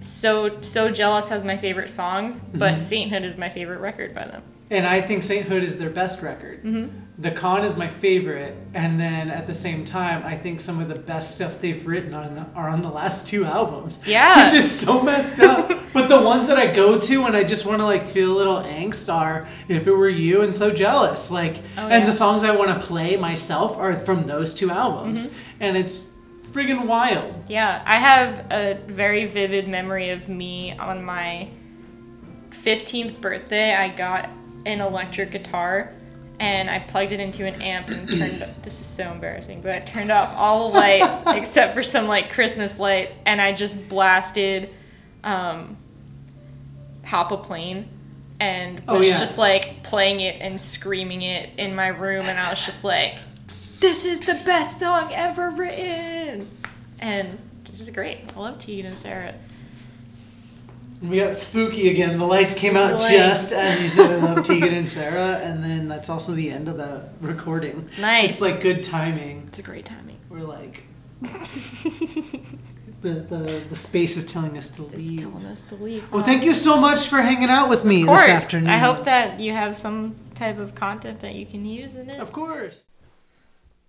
so 0.00 0.60
so 0.60 0.90
jealous 0.90 1.28
has 1.28 1.42
my 1.44 1.56
favorite 1.56 1.88
songs, 1.90 2.40
Mm-hmm. 2.40 2.58
but 2.58 2.80
Sainthood 2.80 3.22
is 3.24 3.38
my 3.38 3.48
favorite 3.48 3.78
record 3.80 4.14
by 4.14 4.26
them. 4.26 4.42
And 4.74 4.86
I 4.86 5.00
think 5.00 5.22
Sainthood 5.22 5.62
is 5.62 5.78
their 5.78 5.90
best 5.90 6.22
record. 6.22 6.64
Mm-hmm. 6.64 7.00
The 7.16 7.30
Con 7.30 7.64
is 7.64 7.76
my 7.76 7.86
favorite, 7.86 8.56
and 8.74 8.98
then 8.98 9.30
at 9.30 9.46
the 9.46 9.54
same 9.54 9.84
time, 9.84 10.24
I 10.26 10.36
think 10.36 10.58
some 10.58 10.80
of 10.80 10.88
the 10.88 10.98
best 10.98 11.36
stuff 11.36 11.60
they've 11.60 11.86
written 11.86 12.12
on 12.12 12.34
the, 12.34 12.44
are 12.56 12.68
on 12.68 12.82
the 12.82 12.88
last 12.88 13.28
two 13.28 13.44
albums. 13.44 14.00
Yeah. 14.04 14.44
which 14.46 14.54
is 14.54 14.80
so 14.80 15.00
messed 15.00 15.38
up. 15.38 15.68
but 15.92 16.08
the 16.08 16.20
ones 16.20 16.48
that 16.48 16.58
I 16.58 16.72
go 16.72 16.98
to 16.98 17.22
when 17.22 17.36
I 17.36 17.44
just 17.44 17.64
want 17.66 17.78
to 17.78 17.84
like 17.84 18.04
feel 18.04 18.32
a 18.32 18.36
little 18.36 18.56
angst 18.56 19.12
are 19.14 19.46
"If 19.68 19.86
It 19.86 19.92
Were 19.92 20.08
You" 20.08 20.42
and 20.42 20.52
"So 20.52 20.72
Jealous." 20.72 21.30
Like, 21.30 21.58
Oh, 21.78 21.86
and 21.86 22.04
the 22.08 22.12
songs 22.12 22.42
I 22.42 22.50
want 22.56 22.70
to 22.80 22.84
play 22.84 23.16
myself 23.16 23.76
are 23.78 23.94
from 24.00 24.26
those 24.26 24.52
two 24.52 24.70
albums, 24.70 25.28
Mm-hmm. 25.28 25.38
and 25.60 25.76
it's 25.76 26.10
friggin' 26.50 26.84
wild. 26.86 27.32
Yeah, 27.48 27.80
I 27.86 27.96
have 27.98 28.46
a 28.50 28.74
very 28.88 29.26
vivid 29.26 29.68
memory 29.68 30.10
of 30.10 30.28
me 30.28 30.76
on 30.76 31.04
my 31.04 31.48
15th 32.50 33.20
birthday. 33.20 33.74
I 33.74 33.88
got 33.88 34.28
an 34.66 34.80
electric 34.80 35.30
guitar 35.30 35.92
and 36.40 36.68
I 36.68 36.80
plugged 36.80 37.12
it 37.12 37.20
into 37.20 37.44
an 37.46 37.62
amp 37.62 37.88
and 37.90 38.08
turned 38.08 38.44
this 38.62 38.80
is 38.80 38.86
so 38.86 39.10
embarrassing, 39.12 39.60
but 39.60 39.70
I 39.72 39.80
turned 39.80 40.10
off 40.10 40.34
all 40.36 40.70
the 40.70 40.78
lights 40.78 41.22
except 41.26 41.74
for 41.74 41.82
some 41.82 42.08
like 42.08 42.32
Christmas 42.32 42.78
lights 42.78 43.18
and 43.24 43.40
I 43.40 43.52
just 43.52 43.88
blasted 43.88 44.70
um 45.22 45.76
Hop 47.04 47.30
a 47.32 47.36
Plane 47.36 47.88
and 48.40 48.82
Oh, 48.88 48.98
was 48.98 49.06
yeah. 49.08 49.18
just 49.18 49.38
like 49.38 49.82
playing 49.84 50.20
it 50.20 50.40
and 50.40 50.60
screaming 50.60 51.22
it 51.22 51.50
in 51.58 51.74
my 51.74 51.88
room 51.88 52.26
and 52.26 52.38
I 52.38 52.50
was 52.50 52.64
just 52.64 52.82
like 52.84 53.18
this 53.80 54.04
is 54.06 54.20
the 54.20 54.34
best 54.46 54.80
song 54.80 55.10
ever 55.12 55.50
written. 55.50 56.48
And 57.00 57.38
it's 57.66 57.76
just 57.78 57.92
great. 57.92 58.18
I 58.34 58.40
love 58.40 58.58
Tegan 58.58 58.86
and 58.86 58.96
Sara. 58.96 59.34
We 61.02 61.18
got 61.18 61.36
spooky 61.36 61.90
again. 61.90 62.18
The 62.18 62.24
lights 62.24 62.54
came 62.54 62.76
out 62.76 63.00
just 63.02 63.52
as 63.52 63.82
you 63.82 63.88
said. 63.88 64.10
I 64.12 64.32
love 64.32 64.44
Tegan 64.44 64.72
and 64.74 64.88
Sara, 64.88 65.36
and 65.38 65.62
then 65.62 65.86
that's 65.88 66.08
also 66.08 66.32
the 66.32 66.50
end 66.50 66.68
of 66.68 66.76
the 66.78 67.08
recording. 67.20 67.90
Nice. 68.00 68.30
It's 68.30 68.40
like 68.40 68.60
good 68.62 68.82
timing. 68.82 69.44
It's 69.48 69.58
a 69.58 69.62
great 69.62 69.84
timing. 69.84 70.18
We're 70.28 70.40
like. 70.40 70.84
The, 73.04 73.12
the, 73.16 73.62
the 73.68 73.76
space 73.76 74.16
is 74.16 74.24
telling 74.24 74.56
us 74.56 74.70
to 74.76 74.84
It's 74.86 74.94
leave. 74.94 75.20
telling 75.20 75.44
us 75.44 75.60
to 75.64 75.74
leave. 75.74 76.10
Well, 76.10 76.24
thank 76.24 76.42
you 76.42 76.54
so 76.54 76.80
much 76.80 77.06
for 77.08 77.20
hanging 77.20 77.50
out 77.50 77.68
with 77.68 77.84
me 77.84 78.00
Of 78.00 78.06
course. 78.08 78.22
this 78.22 78.30
afternoon. 78.30 78.70
I 78.70 78.78
hope 78.78 79.04
that 79.04 79.38
you 79.40 79.52
have 79.52 79.76
some 79.76 80.14
type 80.34 80.58
of 80.58 80.74
content 80.74 81.20
that 81.20 81.34
you 81.34 81.44
can 81.44 81.66
use 81.66 81.94
in 81.96 82.08
it. 82.08 82.18
Of 82.18 82.32
course. 82.32 82.84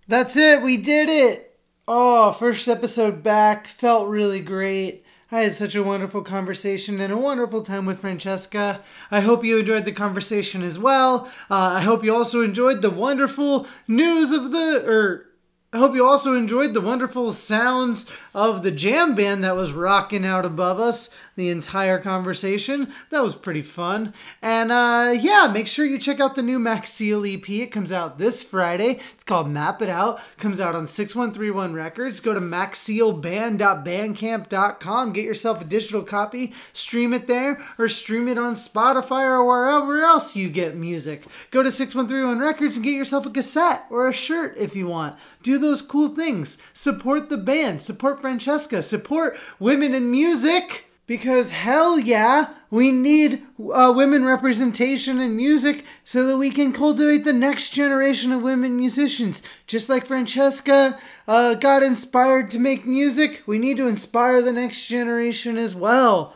That's 0.06 0.36
it. 0.36 0.60
We 0.60 0.76
did 0.76 1.08
it. 1.08 1.58
Oh, 1.88 2.32
first 2.32 2.68
episode 2.68 3.22
back. 3.22 3.66
Felt 3.68 4.06
really 4.08 4.40
great. 4.42 5.05
I 5.30 5.40
had 5.40 5.56
such 5.56 5.74
a 5.74 5.82
wonderful 5.82 6.22
conversation 6.22 7.00
and 7.00 7.12
a 7.12 7.16
wonderful 7.16 7.62
time 7.62 7.84
with 7.84 7.98
Francesca. 7.98 8.80
I 9.10 9.20
hope 9.20 9.44
you 9.44 9.58
enjoyed 9.58 9.84
the 9.84 9.90
conversation 9.90 10.62
as 10.62 10.78
well. 10.78 11.26
Uh, 11.50 11.78
I 11.78 11.80
hope 11.80 12.04
you 12.04 12.14
also 12.14 12.42
enjoyed 12.42 12.80
the 12.80 12.90
wonderful 12.90 13.66
news 13.88 14.30
of 14.30 14.52
the, 14.52 14.88
or 14.88 15.26
I 15.72 15.78
hope 15.78 15.96
you 15.96 16.06
also 16.06 16.34
enjoyed 16.34 16.74
the 16.74 16.80
wonderful 16.80 17.32
sounds 17.32 18.08
of 18.34 18.62
the 18.62 18.70
jam 18.70 19.16
band 19.16 19.42
that 19.42 19.56
was 19.56 19.72
rocking 19.72 20.24
out 20.24 20.44
above 20.44 20.78
us 20.78 21.12
the 21.36 21.50
entire 21.50 21.98
conversation. 21.98 22.92
That 23.10 23.22
was 23.22 23.36
pretty 23.36 23.62
fun. 23.62 24.12
And 24.42 24.72
uh, 24.72 25.14
yeah, 25.18 25.48
make 25.52 25.68
sure 25.68 25.84
you 25.84 25.98
check 25.98 26.18
out 26.18 26.34
the 26.34 26.42
new 26.42 26.58
Macseal 26.58 27.26
EP. 27.26 27.46
It 27.48 27.70
comes 27.70 27.92
out 27.92 28.18
this 28.18 28.42
Friday. 28.42 28.98
It's 29.14 29.22
called 29.22 29.50
Map 29.50 29.82
It 29.82 29.90
Out. 29.90 30.20
Comes 30.38 30.60
out 30.60 30.74
on 30.74 30.86
6131 30.86 31.74
Records. 31.74 32.20
Go 32.20 32.32
to 32.32 32.40
macsealband.bandcamp.com. 32.40 35.12
Get 35.12 35.24
yourself 35.24 35.60
a 35.60 35.64
digital 35.64 36.02
copy, 36.02 36.54
stream 36.72 37.12
it 37.12 37.26
there, 37.26 37.62
or 37.78 37.88
stream 37.88 38.28
it 38.28 38.38
on 38.38 38.54
Spotify 38.54 39.22
or 39.22 39.44
wherever 39.44 40.02
else 40.02 40.34
you 40.34 40.48
get 40.48 40.74
music. 40.74 41.24
Go 41.50 41.62
to 41.62 41.70
6131 41.70 42.40
Records 42.40 42.76
and 42.76 42.84
get 42.84 42.94
yourself 42.94 43.26
a 43.26 43.30
cassette 43.30 43.84
or 43.90 44.08
a 44.08 44.12
shirt 44.12 44.56
if 44.56 44.74
you 44.74 44.86
want. 44.86 45.18
Do 45.42 45.58
those 45.58 45.82
cool 45.82 46.08
things. 46.08 46.56
Support 46.72 47.28
the 47.28 47.36
band. 47.36 47.82
Support 47.82 48.22
Francesca. 48.22 48.82
Support 48.82 49.36
women 49.58 49.94
in 49.94 50.10
music. 50.10 50.85
Because 51.06 51.52
hell 51.52 52.00
yeah, 52.00 52.48
we 52.68 52.90
need 52.90 53.42
uh, 53.72 53.92
women 53.94 54.24
representation 54.24 55.20
in 55.20 55.36
music 55.36 55.84
so 56.04 56.26
that 56.26 56.36
we 56.36 56.50
can 56.50 56.72
cultivate 56.72 57.24
the 57.24 57.32
next 57.32 57.70
generation 57.70 58.32
of 58.32 58.42
women 58.42 58.76
musicians. 58.76 59.40
Just 59.68 59.88
like 59.88 60.06
Francesca 60.06 60.98
uh, 61.28 61.54
got 61.54 61.84
inspired 61.84 62.50
to 62.50 62.58
make 62.58 62.86
music, 62.86 63.44
we 63.46 63.58
need 63.58 63.76
to 63.76 63.86
inspire 63.86 64.42
the 64.42 64.52
next 64.52 64.86
generation 64.86 65.56
as 65.56 65.76
well. 65.76 66.34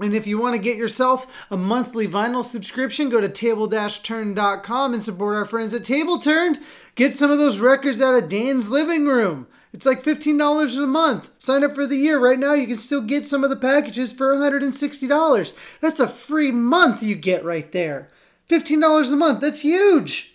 And 0.00 0.14
if 0.14 0.26
you 0.26 0.38
want 0.38 0.54
to 0.54 0.62
get 0.62 0.76
yourself 0.76 1.26
a 1.50 1.56
monthly 1.56 2.06
vinyl 2.06 2.44
subscription, 2.44 3.10
go 3.10 3.20
to 3.20 3.28
table-turn.com 3.28 4.94
and 4.94 5.02
support 5.02 5.36
our 5.36 5.46
friends 5.46 5.74
at 5.74 5.84
Table 5.84 6.18
Turned. 6.18 6.58
Get 6.94 7.14
some 7.14 7.30
of 7.30 7.38
those 7.38 7.58
records 7.58 8.00
out 8.00 8.20
of 8.20 8.28
Dan's 8.28 8.70
living 8.70 9.06
room. 9.06 9.46
It's 9.72 9.84
like 9.86 10.02
$15 10.02 10.82
a 10.82 10.86
month. 10.86 11.30
Sign 11.38 11.62
up 11.62 11.74
for 11.74 11.86
the 11.86 11.96
year. 11.96 12.18
Right 12.18 12.38
now, 12.38 12.54
you 12.54 12.66
can 12.66 12.78
still 12.78 13.02
get 13.02 13.26
some 13.26 13.44
of 13.44 13.50
the 13.50 13.56
packages 13.56 14.12
for 14.12 14.34
$160. 14.34 15.54
That's 15.80 16.00
a 16.00 16.08
free 16.08 16.50
month 16.50 17.02
you 17.02 17.14
get 17.14 17.44
right 17.44 17.70
there. 17.72 18.08
$15 18.48 19.12
a 19.12 19.16
month. 19.16 19.40
That's 19.40 19.60
huge. 19.60 20.34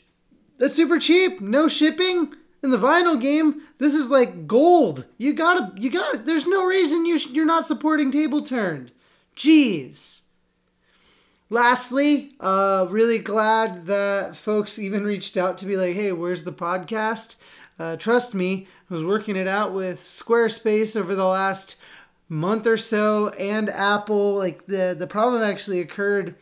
That's 0.59 0.75
super 0.75 0.99
cheap. 0.99 1.41
No 1.41 1.67
shipping. 1.67 2.33
In 2.61 2.71
the 2.71 2.77
vinyl 2.77 3.19
game, 3.19 3.63
this 3.77 3.93
is 3.93 4.09
like 4.09 4.47
gold. 4.47 5.05
You 5.17 5.33
gotta, 5.33 5.73
you 5.75 5.89
gotta, 5.89 6.19
there's 6.19 6.47
no 6.47 6.63
reason 6.63 7.05
you 7.05 7.19
sh- 7.19 7.31
you're 7.31 7.45
not 7.45 7.65
supporting 7.65 8.09
Table 8.09 8.41
Turned. 8.41 8.93
Jeez. 9.35 10.21
Lastly, 11.49 12.31
uh, 12.39 12.87
really 12.89 13.19
glad 13.19 13.85
that 13.87 14.37
folks 14.37 14.79
even 14.79 15.03
reached 15.03 15.35
out 15.35 15.57
to 15.57 15.65
be 15.65 15.75
like, 15.75 15.93
hey, 15.93 16.13
where's 16.13 16.45
the 16.45 16.53
podcast? 16.53 17.35
Uh, 17.79 17.95
trust 17.95 18.35
me, 18.35 18.67
I 18.89 18.93
was 18.93 19.03
working 19.03 19.35
it 19.35 19.47
out 19.47 19.73
with 19.73 20.01
Squarespace 20.01 20.95
over 20.95 21.15
the 21.15 21.25
last 21.25 21.75
month 22.29 22.65
or 22.67 22.77
so 22.77 23.29
and 23.29 23.69
Apple. 23.69 24.35
Like 24.35 24.65
the 24.65 24.95
the 24.97 25.07
problem 25.07 25.41
actually 25.41 25.79
occurred 25.79 26.35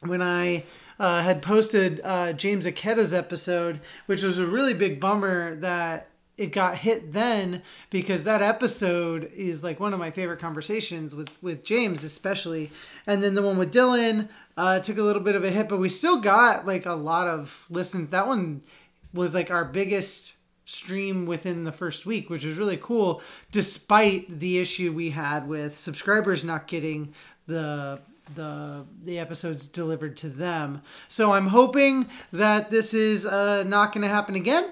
when 0.00 0.22
I 0.22 0.64
uh, 0.98 1.22
had 1.22 1.42
posted 1.42 2.00
uh, 2.04 2.32
James 2.32 2.66
Akeda's 2.66 3.14
episode, 3.14 3.80
which 4.06 4.22
was 4.22 4.38
a 4.38 4.46
really 4.46 4.74
big 4.74 5.00
bummer 5.00 5.54
that 5.56 6.08
it 6.36 6.46
got 6.46 6.78
hit 6.78 7.12
then 7.12 7.62
because 7.90 8.24
that 8.24 8.42
episode 8.42 9.30
is 9.36 9.62
like 9.62 9.78
one 9.78 9.92
of 9.92 10.00
my 10.00 10.10
favorite 10.10 10.40
conversations 10.40 11.14
with 11.14 11.30
with 11.42 11.64
James 11.64 12.04
especially, 12.04 12.70
and 13.06 13.22
then 13.22 13.34
the 13.34 13.42
one 13.42 13.58
with 13.58 13.72
Dylan 13.72 14.28
uh, 14.56 14.80
took 14.80 14.98
a 14.98 15.02
little 15.02 15.22
bit 15.22 15.36
of 15.36 15.44
a 15.44 15.50
hit, 15.50 15.68
but 15.68 15.78
we 15.78 15.88
still 15.88 16.20
got 16.20 16.66
like 16.66 16.86
a 16.86 16.94
lot 16.94 17.26
of 17.26 17.66
listens. 17.70 18.08
That 18.08 18.26
one 18.26 18.62
was 19.12 19.34
like 19.34 19.50
our 19.50 19.64
biggest 19.64 20.33
stream 20.66 21.26
within 21.26 21.64
the 21.64 21.72
first 21.72 22.06
week, 22.06 22.30
which 22.30 22.44
was 22.44 22.56
really 22.56 22.76
cool, 22.76 23.22
despite 23.50 24.40
the 24.40 24.58
issue 24.58 24.92
we 24.92 25.10
had 25.10 25.46
with 25.46 25.78
subscribers 25.78 26.44
not 26.44 26.66
getting 26.66 27.12
the 27.46 28.00
the 28.34 28.86
the 29.04 29.18
episodes 29.18 29.66
delivered 29.66 30.16
to 30.16 30.28
them. 30.28 30.80
So 31.08 31.32
I'm 31.32 31.48
hoping 31.48 32.08
that 32.32 32.70
this 32.70 32.94
is 32.94 33.26
uh, 33.26 33.64
not 33.64 33.92
going 33.92 34.02
to 34.02 34.08
happen 34.08 34.34
again. 34.34 34.70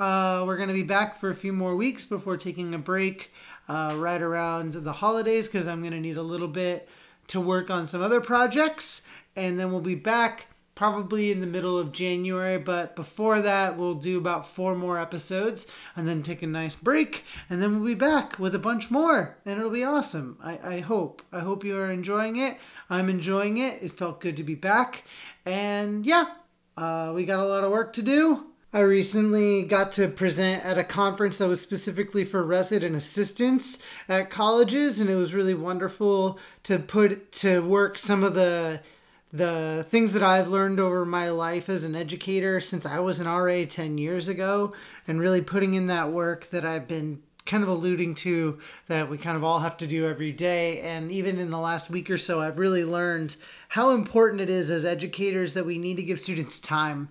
Uh, 0.00 0.44
we're 0.46 0.56
going 0.56 0.68
to 0.68 0.74
be 0.74 0.82
back 0.82 1.20
for 1.20 1.30
a 1.30 1.34
few 1.34 1.52
more 1.52 1.74
weeks 1.74 2.04
before 2.04 2.36
taking 2.36 2.74
a 2.74 2.78
break 2.78 3.32
uh, 3.68 3.94
right 3.96 4.20
around 4.20 4.74
the 4.74 4.92
holidays 4.92 5.46
because 5.46 5.66
I'm 5.66 5.80
going 5.80 5.92
to 5.92 6.00
need 6.00 6.16
a 6.16 6.22
little 6.22 6.48
bit 6.48 6.88
to 7.28 7.40
work 7.40 7.70
on 7.70 7.86
some 7.86 8.02
other 8.02 8.20
projects, 8.20 9.06
and 9.34 9.58
then 9.58 9.72
we'll 9.72 9.80
be 9.80 9.94
back 9.94 10.46
probably 10.76 11.32
in 11.32 11.40
the 11.40 11.46
middle 11.48 11.76
of 11.76 11.90
January. 11.90 12.58
But 12.58 12.94
before 12.94 13.40
that, 13.40 13.76
we'll 13.76 13.94
do 13.94 14.18
about 14.18 14.46
four 14.46 14.76
more 14.76 15.00
episodes 15.00 15.66
and 15.96 16.06
then 16.06 16.22
take 16.22 16.42
a 16.42 16.46
nice 16.46 16.76
break, 16.76 17.24
and 17.50 17.60
then 17.60 17.72
we'll 17.72 17.88
be 17.88 17.94
back 17.96 18.38
with 18.38 18.54
a 18.54 18.60
bunch 18.60 18.88
more, 18.88 19.36
and 19.44 19.58
it'll 19.58 19.70
be 19.72 19.82
awesome. 19.82 20.38
I, 20.40 20.76
I 20.76 20.80
hope. 20.80 21.22
I 21.32 21.40
hope 21.40 21.64
you 21.64 21.76
are 21.76 21.90
enjoying 21.90 22.36
it. 22.36 22.58
I'm 22.88 23.08
enjoying 23.08 23.56
it. 23.56 23.82
It 23.82 23.90
felt 23.90 24.20
good 24.20 24.36
to 24.36 24.44
be 24.44 24.54
back, 24.54 25.02
and 25.44 26.06
yeah, 26.06 26.26
uh, 26.76 27.10
we 27.12 27.24
got 27.24 27.40
a 27.40 27.46
lot 27.46 27.64
of 27.64 27.72
work 27.72 27.92
to 27.94 28.02
do. 28.02 28.44
I 28.72 28.80
recently 28.80 29.62
got 29.62 29.92
to 29.92 30.06
present 30.08 30.62
at 30.62 30.76
a 30.76 30.84
conference 30.84 31.38
that 31.38 31.48
was 31.48 31.62
specifically 31.62 32.26
for 32.26 32.42
resident 32.42 32.94
assistants 32.94 33.82
at 34.06 34.28
colleges, 34.28 35.00
and 35.00 35.08
it 35.08 35.14
was 35.14 35.32
really 35.32 35.54
wonderful 35.54 36.38
to 36.64 36.78
put 36.78 37.32
to 37.32 37.60
work 37.60 37.96
some 37.96 38.22
of 38.22 38.34
the 38.34 38.82
the 39.32 39.84
things 39.88 40.12
that 40.12 40.22
I've 40.22 40.48
learned 40.48 40.80
over 40.80 41.04
my 41.04 41.30
life 41.30 41.68
as 41.68 41.84
an 41.84 41.94
educator 41.94 42.60
since 42.60 42.86
I 42.86 43.00
was 43.00 43.18
an 43.18 43.26
RA 43.26 43.64
10 43.68 43.98
years 43.98 44.28
ago 44.28 44.72
and 45.06 45.20
really 45.20 45.40
putting 45.40 45.74
in 45.74 45.88
that 45.88 46.12
work 46.12 46.48
that 46.50 46.64
I've 46.64 46.88
been 46.88 47.22
kind 47.46 47.62
of 47.62 47.68
alluding 47.68 48.14
to 48.16 48.58
that 48.88 49.08
we 49.08 49.16
kind 49.16 49.36
of 49.36 49.44
all 49.44 49.60
have 49.60 49.76
to 49.78 49.86
do 49.86 50.06
every 50.06 50.32
day. 50.32 50.80
And 50.80 51.10
even 51.10 51.38
in 51.38 51.50
the 51.50 51.58
last 51.58 51.88
week 51.88 52.10
or 52.10 52.18
so, 52.18 52.40
I've 52.40 52.58
really 52.58 52.84
learned 52.84 53.36
how 53.68 53.90
important 53.90 54.40
it 54.40 54.50
is 54.50 54.70
as 54.70 54.84
educators 54.84 55.54
that 55.54 55.66
we 55.66 55.78
need 55.78 55.96
to 55.96 56.02
give 56.02 56.20
students 56.20 56.58
time. 56.58 57.08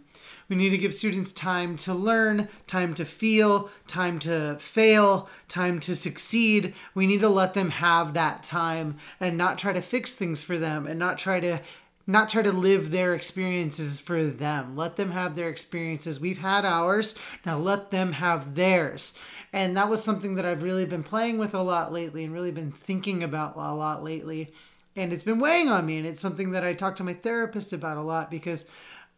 We 0.47 0.55
need 0.55 0.69
to 0.71 0.77
give 0.77 0.93
students 0.93 1.31
time 1.31 1.75
to 1.77 1.93
learn, 1.93 2.49
time 2.67 2.93
to 2.95 3.05
feel, 3.05 3.71
time 3.87 4.19
to 4.19 4.57
fail, 4.59 5.27
time 5.47 5.79
to 5.79 5.95
succeed. 5.95 6.75
We 6.93 7.07
need 7.07 7.21
to 7.21 7.29
let 7.29 7.55
them 7.55 7.71
have 7.71 8.13
that 8.13 8.43
time 8.43 8.97
and 9.19 9.37
not 9.37 9.57
try 9.57 9.73
to 9.73 9.81
fix 9.81 10.13
things 10.13 10.43
for 10.43 10.59
them 10.59 10.85
and 10.85 10.99
not 10.99 11.17
try 11.17 11.39
to 11.39 11.61
not 12.07 12.29
try 12.29 12.41
to 12.41 12.51
live 12.51 12.91
their 12.91 13.13
experiences 13.13 13.99
for 13.99 14.25
them. 14.25 14.75
Let 14.75 14.95
them 14.95 15.11
have 15.11 15.35
their 15.35 15.49
experiences. 15.49 16.19
We've 16.19 16.37
had 16.37 16.65
ours. 16.65 17.17
Now 17.45 17.57
let 17.57 17.89
them 17.89 18.13
have 18.13 18.55
theirs. 18.55 19.13
And 19.51 19.75
that 19.77 19.89
was 19.89 20.03
something 20.03 20.35
that 20.35 20.45
I've 20.45 20.63
really 20.63 20.85
been 20.85 21.03
playing 21.03 21.37
with 21.37 21.53
a 21.53 21.61
lot 21.61 21.93
lately 21.93 22.23
and 22.23 22.33
really 22.33 22.51
been 22.51 22.71
thinking 22.71 23.23
about 23.23 23.55
a 23.55 23.73
lot 23.73 24.03
lately. 24.03 24.51
And 24.95 25.11
it's 25.11 25.23
been 25.23 25.39
weighing 25.39 25.69
on 25.69 25.85
me. 25.85 25.97
And 25.97 26.05
it's 26.05 26.19
something 26.19 26.51
that 26.51 26.63
I 26.63 26.73
talk 26.73 26.97
to 26.97 27.03
my 27.03 27.13
therapist 27.13 27.73
about 27.73 27.97
a 27.97 28.01
lot 28.01 28.29
because 28.29 28.65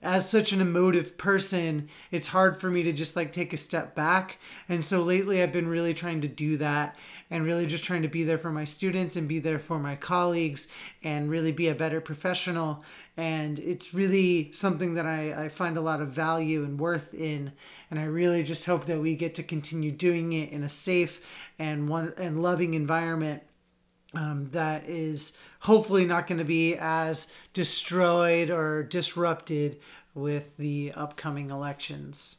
as 0.01 0.29
such 0.29 0.51
an 0.51 0.61
emotive 0.61 1.17
person, 1.17 1.89
it's 2.11 2.27
hard 2.27 2.61
for 2.61 2.69
me 2.69 2.83
to 2.83 2.93
just 2.93 3.15
like 3.15 3.31
take 3.31 3.51
a 3.51 3.57
step 3.57 3.95
back. 3.95 4.37
And 4.69 4.85
so 4.85 5.01
lately 5.01 5.41
I've 5.41 5.51
been 5.51 5.67
really 5.67 5.93
trying 5.93 6.21
to 6.21 6.27
do 6.27 6.57
that 6.57 6.95
and 7.29 7.45
really 7.45 7.65
just 7.65 7.83
trying 7.83 8.01
to 8.03 8.07
be 8.07 8.23
there 8.23 8.37
for 8.37 8.51
my 8.51 8.63
students 8.63 9.15
and 9.15 9.27
be 9.27 9.39
there 9.39 9.59
for 9.59 9.79
my 9.79 9.95
colleagues 9.95 10.67
and 11.03 11.29
really 11.29 11.51
be 11.51 11.67
a 11.67 11.75
better 11.75 11.99
professional. 11.99 12.83
And 13.17 13.59
it's 13.59 13.93
really 13.93 14.51
something 14.53 14.93
that 14.93 15.05
I, 15.05 15.45
I 15.45 15.49
find 15.49 15.75
a 15.77 15.81
lot 15.81 16.01
of 16.01 16.09
value 16.09 16.63
and 16.63 16.79
worth 16.79 17.13
in. 17.13 17.51
And 17.91 17.99
I 17.99 18.05
really 18.05 18.43
just 18.43 18.65
hope 18.65 18.85
that 18.85 19.01
we 19.01 19.15
get 19.15 19.35
to 19.35 19.43
continue 19.43 19.91
doing 19.91 20.33
it 20.33 20.51
in 20.51 20.63
a 20.63 20.69
safe 20.69 21.21
and 21.59 21.89
one 21.89 22.13
and 22.17 22.41
loving 22.41 22.73
environment 22.73 23.43
um, 24.13 24.45
that 24.51 24.87
is 24.87 25.37
hopefully 25.59 26.05
not 26.05 26.27
going 26.27 26.37
to 26.37 26.45
be 26.45 26.75
as 26.75 27.31
destroyed 27.53 28.49
or 28.49 28.83
disrupted 28.83 29.79
with 30.13 30.57
the 30.57 30.93
upcoming 30.95 31.51
elections. 31.51 32.37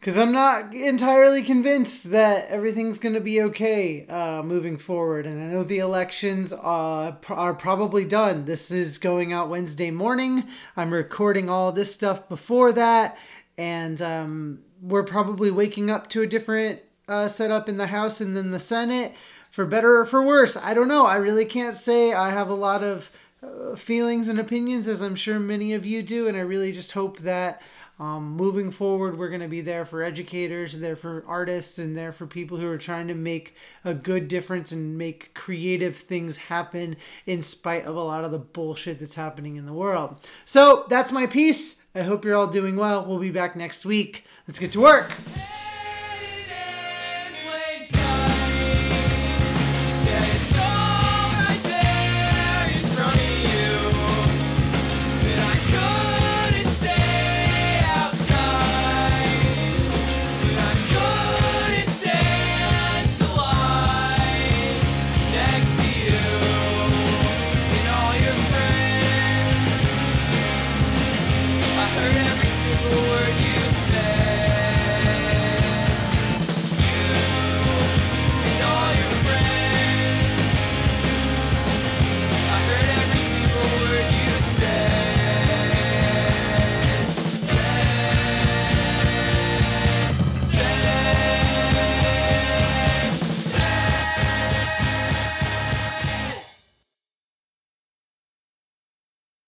Because 0.00 0.16
I'm 0.16 0.32
not 0.32 0.72
entirely 0.72 1.42
convinced 1.42 2.10
that 2.10 2.48
everything's 2.48 2.98
going 2.98 3.12
to 3.12 3.20
be 3.20 3.42
okay 3.42 4.06
uh, 4.06 4.42
moving 4.42 4.78
forward. 4.78 5.26
And 5.26 5.42
I 5.42 5.52
know 5.52 5.62
the 5.62 5.80
elections 5.80 6.54
are 6.54 7.12
probably 7.12 8.06
done. 8.06 8.46
This 8.46 8.70
is 8.70 8.96
going 8.96 9.34
out 9.34 9.50
Wednesday 9.50 9.90
morning. 9.90 10.44
I'm 10.74 10.90
recording 10.90 11.50
all 11.50 11.70
this 11.70 11.92
stuff 11.92 12.30
before 12.30 12.72
that. 12.72 13.18
And 13.58 14.00
um, 14.00 14.60
we're 14.80 15.02
probably 15.02 15.50
waking 15.50 15.90
up 15.90 16.08
to 16.10 16.22
a 16.22 16.26
different 16.26 16.80
uh, 17.06 17.28
setup 17.28 17.68
in 17.68 17.76
the 17.76 17.88
House 17.88 18.22
and 18.22 18.34
then 18.34 18.52
the 18.52 18.58
Senate 18.58 19.12
for 19.50 19.66
better 19.66 19.98
or 19.98 20.06
for 20.06 20.22
worse. 20.22 20.56
I 20.56 20.72
don't 20.72 20.88
know. 20.88 21.04
I 21.04 21.16
really 21.16 21.44
can't 21.44 21.76
say. 21.76 22.14
I 22.14 22.30
have 22.30 22.48
a 22.48 22.54
lot 22.54 22.82
of 22.82 23.10
uh, 23.42 23.76
feelings 23.76 24.28
and 24.28 24.38
opinions, 24.38 24.88
as 24.88 25.02
I'm 25.02 25.14
sure 25.16 25.38
many 25.38 25.74
of 25.74 25.84
you 25.84 26.02
do, 26.02 26.26
and 26.26 26.38
I 26.38 26.40
really 26.40 26.72
just 26.72 26.92
hope 26.92 27.18
that 27.18 27.60
um, 28.00 28.34
moving 28.34 28.70
forward, 28.70 29.18
we're 29.18 29.28
going 29.28 29.42
to 29.42 29.48
be 29.48 29.60
there 29.60 29.84
for 29.84 30.02
educators, 30.02 30.78
there 30.78 30.96
for 30.96 31.22
artists, 31.28 31.78
and 31.78 31.94
there 31.94 32.12
for 32.12 32.26
people 32.26 32.56
who 32.56 32.66
are 32.66 32.78
trying 32.78 33.08
to 33.08 33.14
make 33.14 33.54
a 33.84 33.92
good 33.92 34.26
difference 34.26 34.72
and 34.72 34.96
make 34.96 35.34
creative 35.34 35.98
things 35.98 36.38
happen 36.38 36.96
in 37.26 37.42
spite 37.42 37.84
of 37.84 37.96
a 37.96 38.02
lot 38.02 38.24
of 38.24 38.32
the 38.32 38.38
bullshit 38.38 38.98
that's 38.98 39.14
happening 39.14 39.56
in 39.56 39.66
the 39.66 39.74
world. 39.74 40.26
So 40.46 40.86
that's 40.88 41.12
my 41.12 41.26
piece. 41.26 41.84
I 41.94 42.00
hope 42.00 42.24
you're 42.24 42.36
all 42.36 42.46
doing 42.46 42.76
well. 42.76 43.04
We'll 43.04 43.18
be 43.18 43.30
back 43.30 43.54
next 43.54 43.84
week. 43.84 44.24
Let's 44.48 44.58
get 44.58 44.72
to 44.72 44.80
work. 44.80 45.12